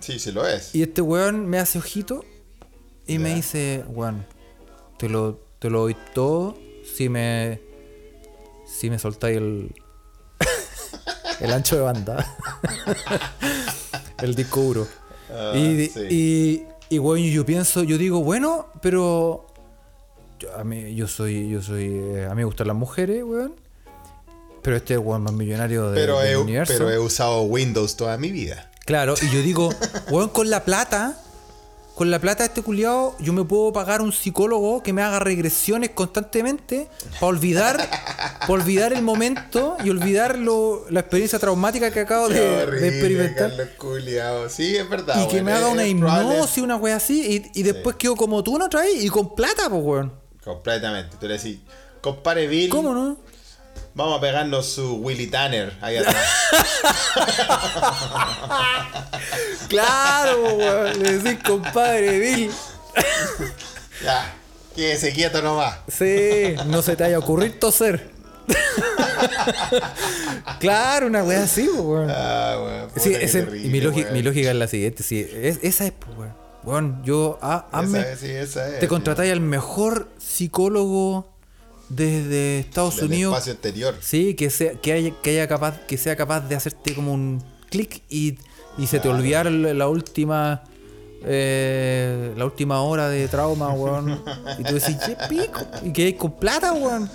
[0.01, 0.74] Sí, sí lo es.
[0.74, 2.24] Y este weón me hace ojito
[3.07, 4.26] y me dice, weón,
[4.99, 6.57] te lo, te lo doy todo
[6.97, 7.61] si me.
[8.66, 9.74] si me soltáis el.
[11.40, 12.36] el ancho de banda.
[14.22, 14.88] el disco duro.
[15.30, 16.01] Ah, y, sí.
[16.11, 19.47] y, y weón, yo pienso, yo digo, bueno, pero.
[20.38, 21.84] yo- a mí, yo soy, yo soy.
[21.86, 23.55] eh, a mí me gustan las mujeres, weón.
[24.62, 26.74] Pero este es el más millonario de- pero, del he, universo.
[26.76, 28.70] pero he usado Windows toda mi vida.
[28.84, 29.70] Claro, y yo digo,
[30.11, 31.18] weón, con la plata,
[31.95, 35.18] con la plata de este culiado, yo me puedo pagar un psicólogo que me haga
[35.18, 36.88] regresiones constantemente
[37.20, 37.76] para olvidar,
[38.40, 43.51] para olvidar el momento y olvidar lo- la experiencia traumática que acabo de, de experimentar.
[43.51, 44.49] Carlos Culiao.
[44.49, 45.22] Sí, es verdad.
[45.22, 48.59] Y que me haga una hipnosis, una wea así, y, y después quedo como tú
[48.59, 50.12] no traes y con plata, pues weón.
[50.43, 51.16] Completamente.
[51.20, 51.59] Tú le decís,
[52.01, 53.16] compare Bill, ¿Cómo no?
[53.95, 56.16] Vamos a pegarnos su Willy Tanner ahí atrás.
[59.68, 61.03] Claro, weón.
[61.03, 62.51] Le decís, compadre Bill.
[64.05, 64.34] ya,
[64.76, 65.78] quédese quieto nomás.
[65.88, 68.11] Sí, no se te haya ocurrido toser.
[70.61, 72.11] claro, una wea así, weón.
[72.11, 72.90] Ah, weón.
[72.97, 75.93] Sí, ese- terrible, y mi, lógica, mi lógica es la siguiente, sí, es- esa es,
[76.18, 76.34] weón.
[76.64, 78.78] Weón, yo, ah, hazme- Esa es, sí, esa es.
[78.80, 81.32] te contratáis al mejor psicólogo
[81.95, 83.32] desde Estados Del Unidos.
[83.34, 83.95] espacio exterior.
[84.01, 87.43] Sí, que sea, que haya, que haya capaz, que sea capaz de hacerte como un
[87.70, 88.38] clic y,
[88.78, 90.64] y se te olvidara la última
[91.24, 94.22] eh, la última hora de trauma, weón.
[94.59, 97.09] Y tú decís, qué pico, y que con plata, weón.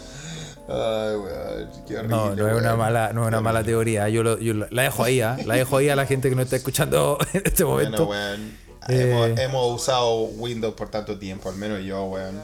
[0.70, 1.70] Ay, weón.
[1.88, 2.16] Qué horrible.
[2.16, 4.08] No, no es una mala, no es una mala teoría.
[4.10, 5.38] Yo, lo- yo la dejo ahí, ¿ah?
[5.46, 8.06] la dejo ahí a la gente que no está escuchando en este Bueno, momento.
[8.10, 8.68] weón.
[8.90, 9.12] Eh.
[9.12, 12.42] Hemos, hemos usado Windows por tanto tiempo, al menos yo, weón.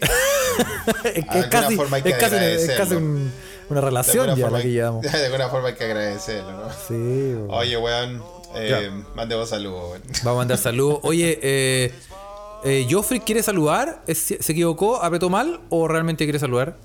[1.04, 2.76] es, que es alguna casi, forma hay que es casi, es agradecerlo.
[2.84, 3.32] casi un-
[3.68, 5.02] una relación ya forma la que hay- llevamos.
[5.12, 6.70] De alguna forma hay que agradecerlo, ¿no?
[6.88, 7.34] Sí.
[7.48, 8.22] Oye, weón.
[8.54, 10.02] Eh, mandemos saludos, weón.
[10.22, 11.00] Vamos a mandar saludos.
[11.02, 11.92] Oye, eh,
[12.64, 14.02] eh, Joffrey quiere saludar.
[14.06, 15.02] ¿Es- ¿Se equivocó?
[15.02, 15.60] ¿Apretó mal?
[15.68, 16.76] ¿O realmente quiere saludar?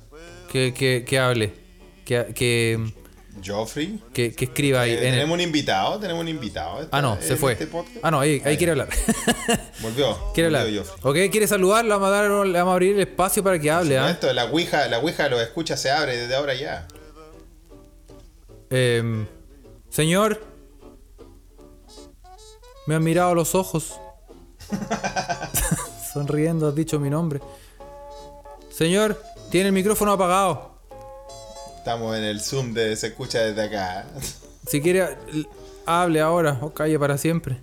[0.52, 1.54] Que, que, que hable.
[2.04, 2.92] Que, que,
[3.44, 4.00] Joffrey.
[4.14, 4.92] que, que escriba ahí.
[4.92, 6.88] Eh, el- tenemos un invitado, tenemos un invitado.
[6.92, 7.54] Ah, no, en se fue.
[7.54, 7.70] este.
[8.04, 8.90] Ah, no, ahí, ahí quiere hablar.
[9.82, 10.18] Volvió.
[10.34, 10.68] quiere hablar.
[10.74, 11.26] Joffrey.
[11.26, 11.84] Ok, quiere saludar.
[11.86, 13.98] Le vamos a, dar, le vamos a abrir el espacio para que hable.
[13.98, 14.10] ¿ah?
[14.10, 16.88] esto, la Ouija, la Ouija lo escucha, se abre desde ahora ya.
[18.70, 19.26] Em,
[19.90, 20.42] señor,
[22.88, 24.00] me han mirado a los ojos.
[26.14, 27.40] Sonriendo, has dicho mi nombre.
[28.72, 30.71] Señor, tiene el micrófono apagado.
[31.82, 34.06] Estamos en el Zoom de Se escucha desde acá.
[34.68, 35.18] Si quiere,
[35.88, 37.58] hable ahora o calle para siempre.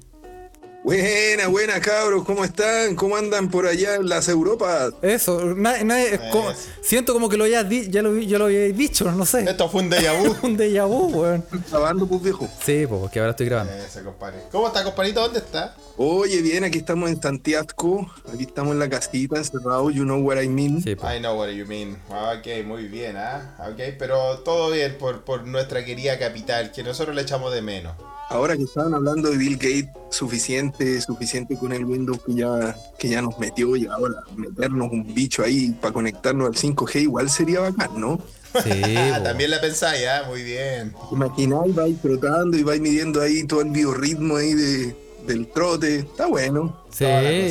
[0.85, 2.95] Buena, buena cabros, ¿cómo están?
[2.95, 4.93] ¿Cómo andan por allá en las Europas?
[5.03, 6.61] Eso, nadie, nadie- es como- Eso.
[6.81, 9.43] siento como que lo hayas di- ya lo, ya lo habíais dicho, no sé.
[9.43, 10.35] Esto fue un déjà vu.
[10.47, 11.45] Un déjà vu, weón.
[11.69, 12.49] Grabando, pues viejo.
[12.65, 13.73] Sí, pues, porque ahora estoy grabando.
[13.75, 14.39] Eso, compadre.
[14.53, 15.21] ¿Cómo está, compadrito?
[15.21, 15.77] ¿Dónde está?
[15.99, 20.41] Oye, bien, aquí estamos en Santiago, aquí estamos en la casita, encerrados, you know what
[20.41, 20.81] I mean.
[20.81, 21.13] Sí, pues.
[21.17, 21.99] I know what you mean.
[22.09, 23.57] Ok, muy bien, ¿ah?
[23.69, 27.95] Ok, pero todo bien por, por nuestra querida capital, que nosotros le echamos de menos.
[28.31, 30.68] Ahora que estaban hablando de Bill Gates, suficiente,
[31.01, 35.43] suficiente con el Windows que ya, que ya nos metió y ahora meternos un bicho
[35.43, 38.21] ahí para conectarnos al 5G igual sería bacán, ¿no?
[38.63, 40.25] Sí, Ah, también la pensáis, ¿ah?
[40.29, 40.95] Muy bien.
[41.13, 44.97] Imagináis, vais trotando y vais midiendo ahí todo el biorritmo ahí de,
[45.27, 46.83] del trote, está bueno.
[46.91, 47.05] Sí,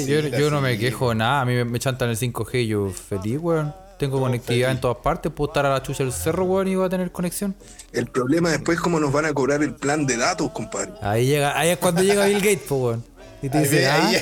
[0.07, 1.41] yo, no me quejo de nada.
[1.41, 3.73] A mí me, me chantan el 5G y yo feliz, weón.
[3.98, 5.32] Tengo conectividad en todas partes.
[5.32, 7.56] Puedo estar a la chucha del cerro, weón, y voy a tener conexión.
[7.91, 10.91] El problema después es cómo nos van a cobrar el plan de datos, compadre.
[11.02, 13.03] Ahí llega, ahí es cuando llega Bill Gates, po, weón.
[13.41, 14.22] Y te Ahí dice, ah, ahí-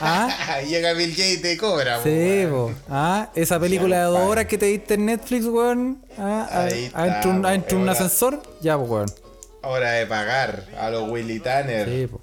[0.00, 0.28] ¿Ah?
[0.48, 2.74] Ahí llega Bill Gates y te cobra, Sí, weón.
[2.74, 2.80] po.
[2.88, 3.30] ¿Ah?
[3.34, 6.02] Esa película de dos horas que te diste en Netflix, weón.
[6.18, 6.48] ¿Ah?
[6.50, 6.64] ¿Ah?
[6.64, 8.42] Ahí está, ¿Adentro un, un ascensor?
[8.60, 9.10] Ya, pues, weón.
[9.62, 11.88] Hora de pagar a los Willy Tanner.
[11.88, 12.20] Sí, po.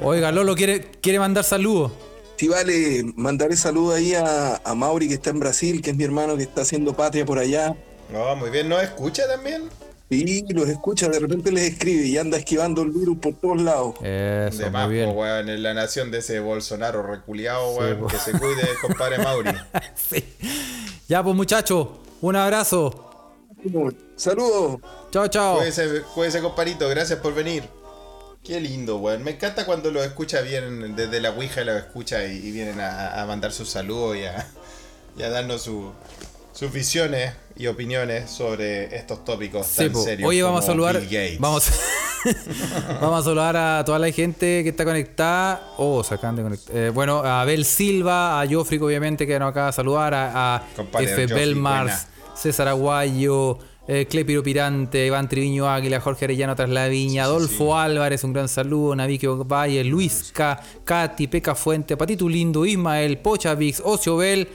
[0.00, 1.92] Oiga, Lolo quiere, quiere mandar saludos.
[2.40, 6.04] Si vale, mandaré saludos ahí a, a Mauri que está en Brasil, que es mi
[6.04, 7.76] hermano que está haciendo patria por allá.
[8.10, 8.66] No, muy bien.
[8.66, 9.68] ¿No escucha también?
[10.08, 13.96] Y los escucha, de repente les escribe y anda esquivando el virus por todos lados.
[13.96, 15.50] Eso, de muy más, weón.
[15.50, 18.06] En la nación de ese Bolsonaro reculeado, weón.
[18.06, 19.50] que se cuide, compadre Mauri.
[19.94, 20.24] Sí.
[21.08, 21.88] Ya, pues, muchachos,
[22.22, 23.34] un abrazo.
[24.16, 24.80] Saludos.
[25.10, 25.58] Chao, chao.
[25.58, 26.88] Cuídese, cuídese, compadrito.
[26.88, 27.64] Gracias por venir.
[28.44, 29.22] Qué lindo, weón.
[29.22, 33.20] Me encanta cuando lo escucha bien desde la Ouija, lo escucha y, y vienen a,
[33.22, 34.46] a mandar sus saludos y a,
[35.18, 35.92] y a darnos su-
[36.52, 40.02] sus visiones y opiniones sobre estos tópicos Sí, tan po.
[40.02, 40.28] serios.
[40.28, 41.00] Oye, vamos a saludar.
[41.38, 41.70] Vamos,
[43.00, 45.62] vamos a saludar a toda la gente que está conectada.
[45.76, 46.76] Oh, se acaban de conectar.
[46.76, 50.14] Eh, bueno, a Abel Silva, a Joffric, obviamente, que nos acaba de saludar.
[50.14, 50.62] A, a
[51.02, 51.26] F.
[51.26, 53.58] Belmars, César Aguayo,
[53.92, 58.48] eh, Clepiro Pirante, Iván Triviño Águila, Jorge Arellano tras la viña, Adolfo Álvarez, un gran
[58.48, 64.46] saludo, Navique Valle, Luis K, Katy, Peca Fuente, Patito Lindo, Ismael, Pocha Vix, Ocio Bell.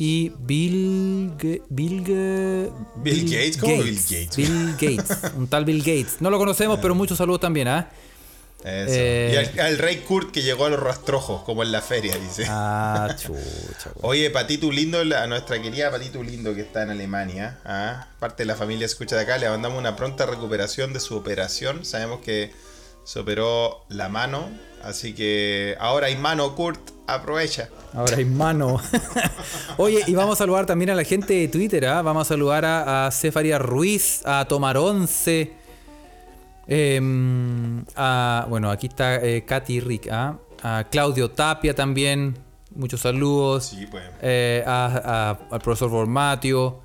[0.00, 2.70] Y Bill, Ge- Bill, Ge-
[3.02, 4.36] Bill Gates, ¿cómo Bill Gates?
[4.36, 6.18] Bill Gates, un tal Bill Gates.
[6.20, 7.90] No lo conocemos, pero muchos saludos también, ¿ah?
[8.64, 8.92] Eso.
[8.92, 12.16] Eh, Y al, al rey Kurt que llegó a los rastrojos, como en la feria,
[12.18, 12.44] dice.
[12.48, 13.90] Ah, chucha.
[14.02, 18.08] Oye, Patito Lindo, a nuestra querida Patito Lindo que está en Alemania, ¿ah?
[18.18, 21.84] parte de la familia escucha de acá, le mandamos una pronta recuperación de su operación.
[21.84, 22.52] Sabemos que
[23.04, 24.48] se operó la mano,
[24.82, 27.68] así que ahora hay mano, Kurt, aprovecha.
[27.94, 28.80] Ahora hay mano.
[29.78, 32.02] Oye, y vamos a saludar también a la gente de Twitter, ¿ah?
[32.02, 34.76] Vamos a saludar a, a Cefaria Ruiz, a Tomar
[36.68, 37.84] 11.
[37.96, 40.38] a, bueno, aquí está eh, Katy Rick, ¿ah?
[40.62, 42.36] A Claudio Tapia también.
[42.74, 43.66] Muchos saludos.
[43.66, 44.04] Sí, pues.
[44.22, 46.80] Eh, a- a- al profesor Formatio.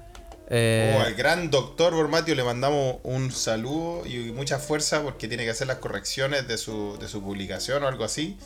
[0.50, 5.46] eh, Oh, al gran doctor Bormatio le mandamos un saludo y mucha fuerza porque tiene
[5.46, 8.38] que hacer las correcciones de su, de su publicación o algo así.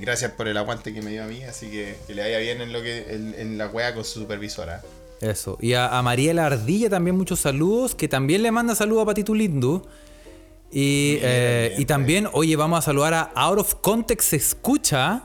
[0.00, 2.60] Gracias por el aguante que me dio a mí, así que que le vaya bien
[2.60, 4.82] en lo que en, en la wea con su supervisora.
[5.20, 5.58] Eso.
[5.60, 9.34] Y a, a Mariela Ardilla también muchos saludos, que también le manda saludos a Patito
[9.34, 9.86] Lindo.
[10.70, 15.22] Y, eh, bien, y también, oye, vamos a saludar a Out of Context Escucha.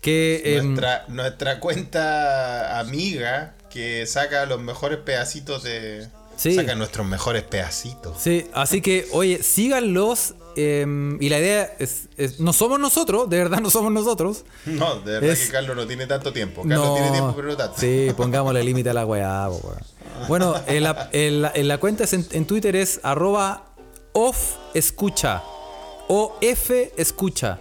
[0.00, 6.06] Que em, Nuestra, nuestra cuenta amiga que saca los mejores pedacitos de.
[6.36, 6.54] Sí.
[6.56, 8.20] Saca nuestros mejores pedacitos.
[8.20, 10.34] sí, así que, oye, síganlos.
[10.56, 14.44] em, y la idea es, es- no somos nosotros, de verdad no somos nosotros.
[14.66, 16.62] No, de verdad Es- que Carlos no tiene tanto tiempo.
[16.62, 17.74] Carlos tiene tiempo, pero no tanto.
[17.80, 19.48] Sí, pongámosle límite a la weá.
[20.28, 23.64] Bueno, en la, en la- en la cuenta es en, en Twitter es arroba
[24.14, 25.42] off escucha.
[26.08, 27.60] O F escucha.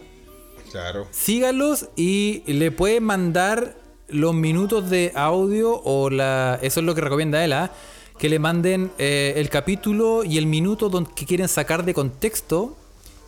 [0.72, 1.08] Claro.
[1.12, 3.76] Sígalos y le pueden mandar
[4.08, 6.58] los minutos de audio o la.
[6.62, 7.72] Eso es lo que recomienda él, ¿ah?
[8.18, 12.76] Que le manden eh, el capítulo y el minuto don- que quieren sacar de contexto.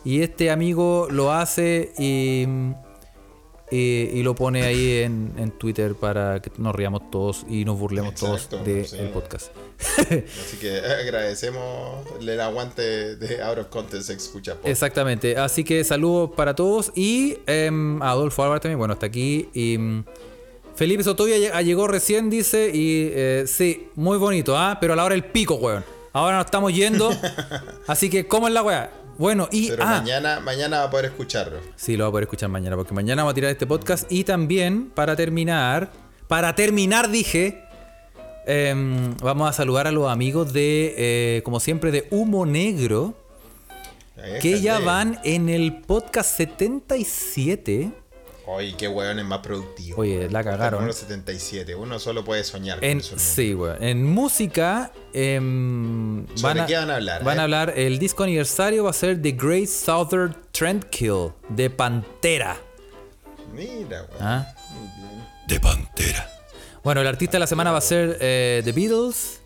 [0.04, 2.46] Y este amigo lo hace y,
[3.70, 3.76] y,
[4.12, 8.12] y lo pone ahí en, en Twitter para que nos riamos todos y nos burlemos
[8.12, 8.96] Exacto, todos del sí.
[9.12, 9.50] podcast.
[9.98, 14.52] Así que agradecemos el aguante de Out of Context Escucha.
[14.52, 14.68] Podcast.
[14.70, 15.36] Exactamente.
[15.36, 16.92] Así que saludos para todos.
[16.94, 18.78] Y em, a Adolfo Álvarez también.
[18.78, 19.48] Bueno, hasta aquí.
[19.52, 20.04] Y, mm,
[20.76, 22.70] Felipe Sotovia lle- llegó recién, dice.
[22.72, 24.78] Y eh, sí, muy bonito, ¿ah?
[24.80, 25.84] Pero a la hora del pico, weón.
[26.12, 27.10] Ahora nos estamos yendo.
[27.86, 28.90] así que, ¿cómo es la weá?
[29.18, 29.68] Bueno, y.
[29.70, 31.58] Pero ah, mañana, mañana va a poder escucharlo.
[31.76, 34.10] Sí, lo va a poder escuchar mañana, porque mañana vamos a tirar este podcast.
[34.10, 35.90] Y también, para terminar,
[36.28, 37.64] para terminar, dije,
[38.46, 43.14] em, vamos a saludar a los amigos de, eh, como siempre, de Humo Negro,
[44.40, 47.90] que ya van en el podcast 77.
[48.48, 50.00] Oye, qué weón es más productivo.
[50.00, 50.80] Oye, la cagaron.
[50.80, 51.74] Número 77.
[51.74, 53.20] Uno solo puede soñar con En, números.
[53.20, 53.82] sí, weón.
[53.82, 57.40] En música, em, ¿Sobre qué van a hablar, Van eh?
[57.40, 62.56] a hablar, el disco aniversario va a ser The Great Southern Trendkill de Pantera.
[63.52, 64.20] Mira, weón.
[64.20, 64.54] ¿Ah?
[65.48, 66.30] De Pantera.
[66.84, 69.40] Bueno, el artista de la semana va a ser eh, The Beatles.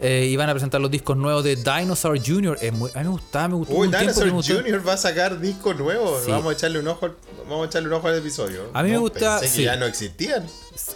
[0.00, 2.58] Eh, y van a presentar los discos nuevos de Dinosaur Jr.
[2.72, 3.74] Muy, a mí me gustaba, me gustó.
[3.74, 4.62] Uy, tiempo Dinosaur.
[4.64, 4.88] Jr.
[4.88, 6.20] va a sacar disco nuevo.
[6.24, 6.30] Sí.
[6.30, 7.16] Vamos a echarle un ojo, al-
[7.48, 8.70] vamos a echarle un ojo al episodio.
[8.74, 10.44] A mí me gusta- Pensé que ya no existían.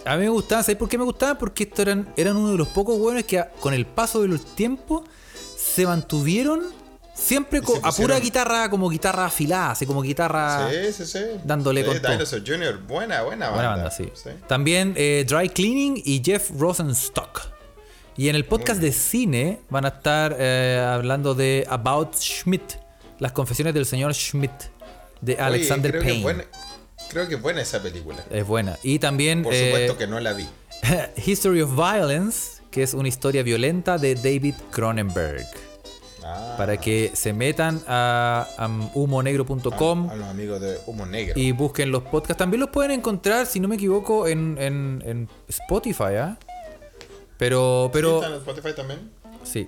[0.05, 1.37] A mí me gustaban, ¿sabes por qué me gustaban?
[1.37, 4.27] Porque estos eran, eran uno de los pocos buenos que a- con el paso de
[4.27, 5.03] los tiempos
[5.57, 6.61] se mantuvieron
[7.13, 10.69] siempre Y co- se a pura guitarra, como guitarra afilada, así como guitarra.
[10.69, 11.19] Sí, sí, sí.
[11.45, 12.11] Dándole Sí, con.
[12.11, 13.49] Dinosaur Jr., buena, buena banda.
[13.51, 14.09] Buena banda, sí.
[14.47, 17.41] También eh, Dry Cleaning y Jeff Rosenstock.
[18.19, 22.73] Y en el podcast de cine van a estar eh, hablando de About Schmidt,
[23.17, 24.51] las confesiones del señor Schmidt,
[25.21, 26.45] de Oye, Alexander creo que Payne.
[27.09, 28.17] Creo que es buena esa película.
[28.29, 28.77] Es buena.
[28.83, 30.45] Y también Por eh, supuesto que no la vi.
[31.25, 35.47] History of Violence, que es una historia violenta de David Cronenberg.
[36.21, 41.39] Ah, Para que se metan a, a humonegro.com a los amigos de Humo Negro.
[41.39, 42.37] y busquen los podcasts.
[42.37, 46.37] También los pueden encontrar, si no me equivoco, en, en- en Spotify, ¿ah?
[47.39, 49.11] Pero, ¿Sí pero está en Spotify también?
[49.43, 49.67] sí,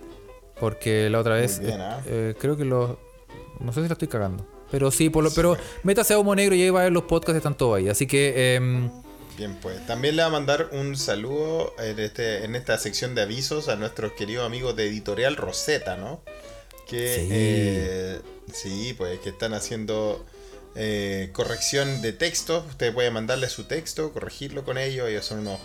[0.59, 2.01] porque la otra vez bien, eh, ¿ah?
[2.05, 2.97] eh, creo que los...
[3.59, 4.45] No sé si la estoy cagando.
[4.69, 7.03] Pero sí, por lo, pero métase a Humo Negro y ahí va a ver los
[7.03, 7.89] podcasts, están todos ahí.
[7.89, 8.55] Así que...
[8.55, 8.91] em,
[9.37, 9.83] Bien, pues.
[9.87, 13.75] También le va a mandar un saludo en, este, en esta sección de avisos a
[13.75, 16.21] nuestros queridos amigos de Editorial Rosetta, ¿no?
[16.87, 17.27] Que Sí.
[17.31, 18.19] eh,
[18.53, 20.25] sí, pues que están haciendo
[20.75, 22.65] eh, corrección de texto.
[22.69, 25.07] Usted puede mandarle su texto, corregirlo con ellos.
[25.09, 25.59] Ellos son unos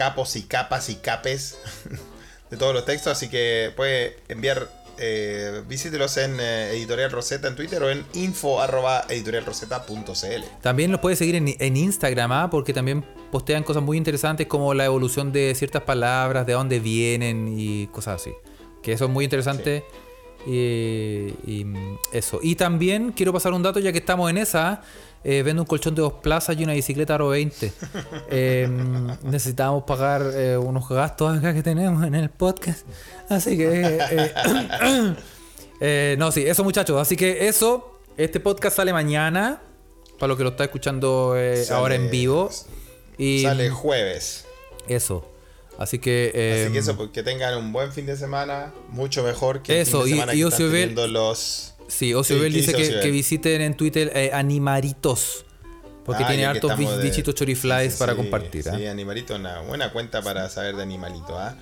[0.00, 1.58] capos y capas y capes
[2.50, 3.12] de todos los textos.
[3.12, 4.80] Así que puede enviar.
[5.02, 10.44] Eh, visítelos en eh, Editorial Rosetta en Twitter o en info arroba editorialrosetta.cl.
[10.60, 12.50] También los puedes seguir en, en Instagram, ¿ah?
[12.50, 13.02] porque también
[13.32, 18.20] postean cosas muy interesantes como la evolución de ciertas palabras, de dónde vienen y cosas
[18.20, 18.32] así.
[18.82, 19.84] Que eso es muy interesante.
[20.46, 22.38] Y, y, mm, eso.
[22.42, 24.82] Y también quiero pasar un dato, ya que estamos en esa.
[25.24, 27.72] Eh, vendo un colchón de dos plazas y una bicicleta Aro 20.
[28.30, 28.68] Eh,
[29.22, 32.86] necesitamos pagar eh, unos gastos acá que tenemos en el podcast.
[33.28, 33.98] Así que.
[34.10, 34.34] eh,
[35.80, 37.00] eh, no, sí, eso muchachos.
[37.00, 37.98] Así que eso.
[38.16, 39.62] Este podcast sale mañana.
[40.18, 42.50] Para lo que lo está escuchando Sale- ahora en vivo.
[43.16, 44.46] Y Sale jueves.
[44.88, 45.26] eso.
[45.78, 46.30] Así que.
[46.34, 49.80] eh, Así que eso, pues, que tengan un buen fin de semana, mucho mejor que
[49.80, 51.74] Eso, el fin de y- semana y que están Bell- teniendo los...
[51.90, 55.44] Sí, Ocio Sí, Bell ¿qué dice que, visiten en Twitter eh, Animaritos.
[56.04, 58.68] Porque Ah, tiene hartos estamos de- bichitos choriflies Sí, para sí, compartir.
[58.68, 58.76] ¿ah?
[58.76, 61.56] Sí, Animalito, una buena cuenta para saber de Animalito, ¿ah?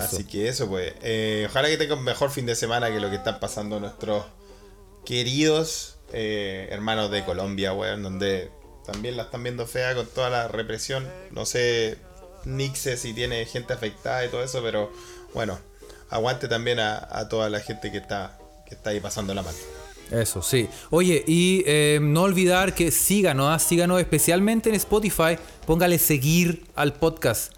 [0.00, 0.94] Así que eso, pues.
[1.02, 4.24] eh, ojalá que tengan un mejor fin de semana que lo que están pasando nuestros
[5.04, 8.50] queridos eh, hermanos de Colombia, weón, donde
[8.84, 11.08] también la están viendo fea con toda la represión.
[11.30, 11.98] No sé,
[12.44, 14.92] Nixe si tiene gente afectada y todo eso, pero
[15.34, 15.58] bueno,
[16.10, 18.38] aguante también a, a toda la gente que está,
[18.70, 19.58] que está ahí pasando la mano.
[20.10, 20.68] Eso, sí.
[20.88, 25.36] Oye, y eh, no olvidar que síganos, síganos especialmente en Spotify.
[25.66, 27.52] Póngale seguir al podcast.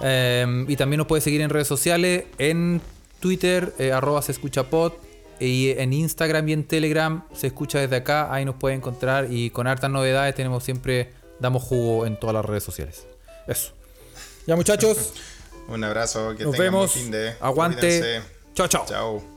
[0.00, 2.80] Eh, y también nos puede seguir en redes sociales, en
[3.20, 4.94] Twitter, eh, arroba se escucha pod,
[5.38, 8.32] y en Instagram y en Telegram se escucha desde acá.
[8.32, 12.44] Ahí nos puede encontrar y con hartas novedades tenemos siempre, damos jugo en todas las
[12.44, 13.06] redes sociales.
[13.46, 13.72] Eso.
[14.46, 15.12] Ya muchachos,
[15.68, 16.92] Un abrazo, que nos vemos.
[16.92, 17.34] fin de.
[17.40, 17.80] Aguante.
[17.80, 18.22] Cuídense.
[18.54, 18.84] Chao, chao.
[18.86, 19.33] Chao.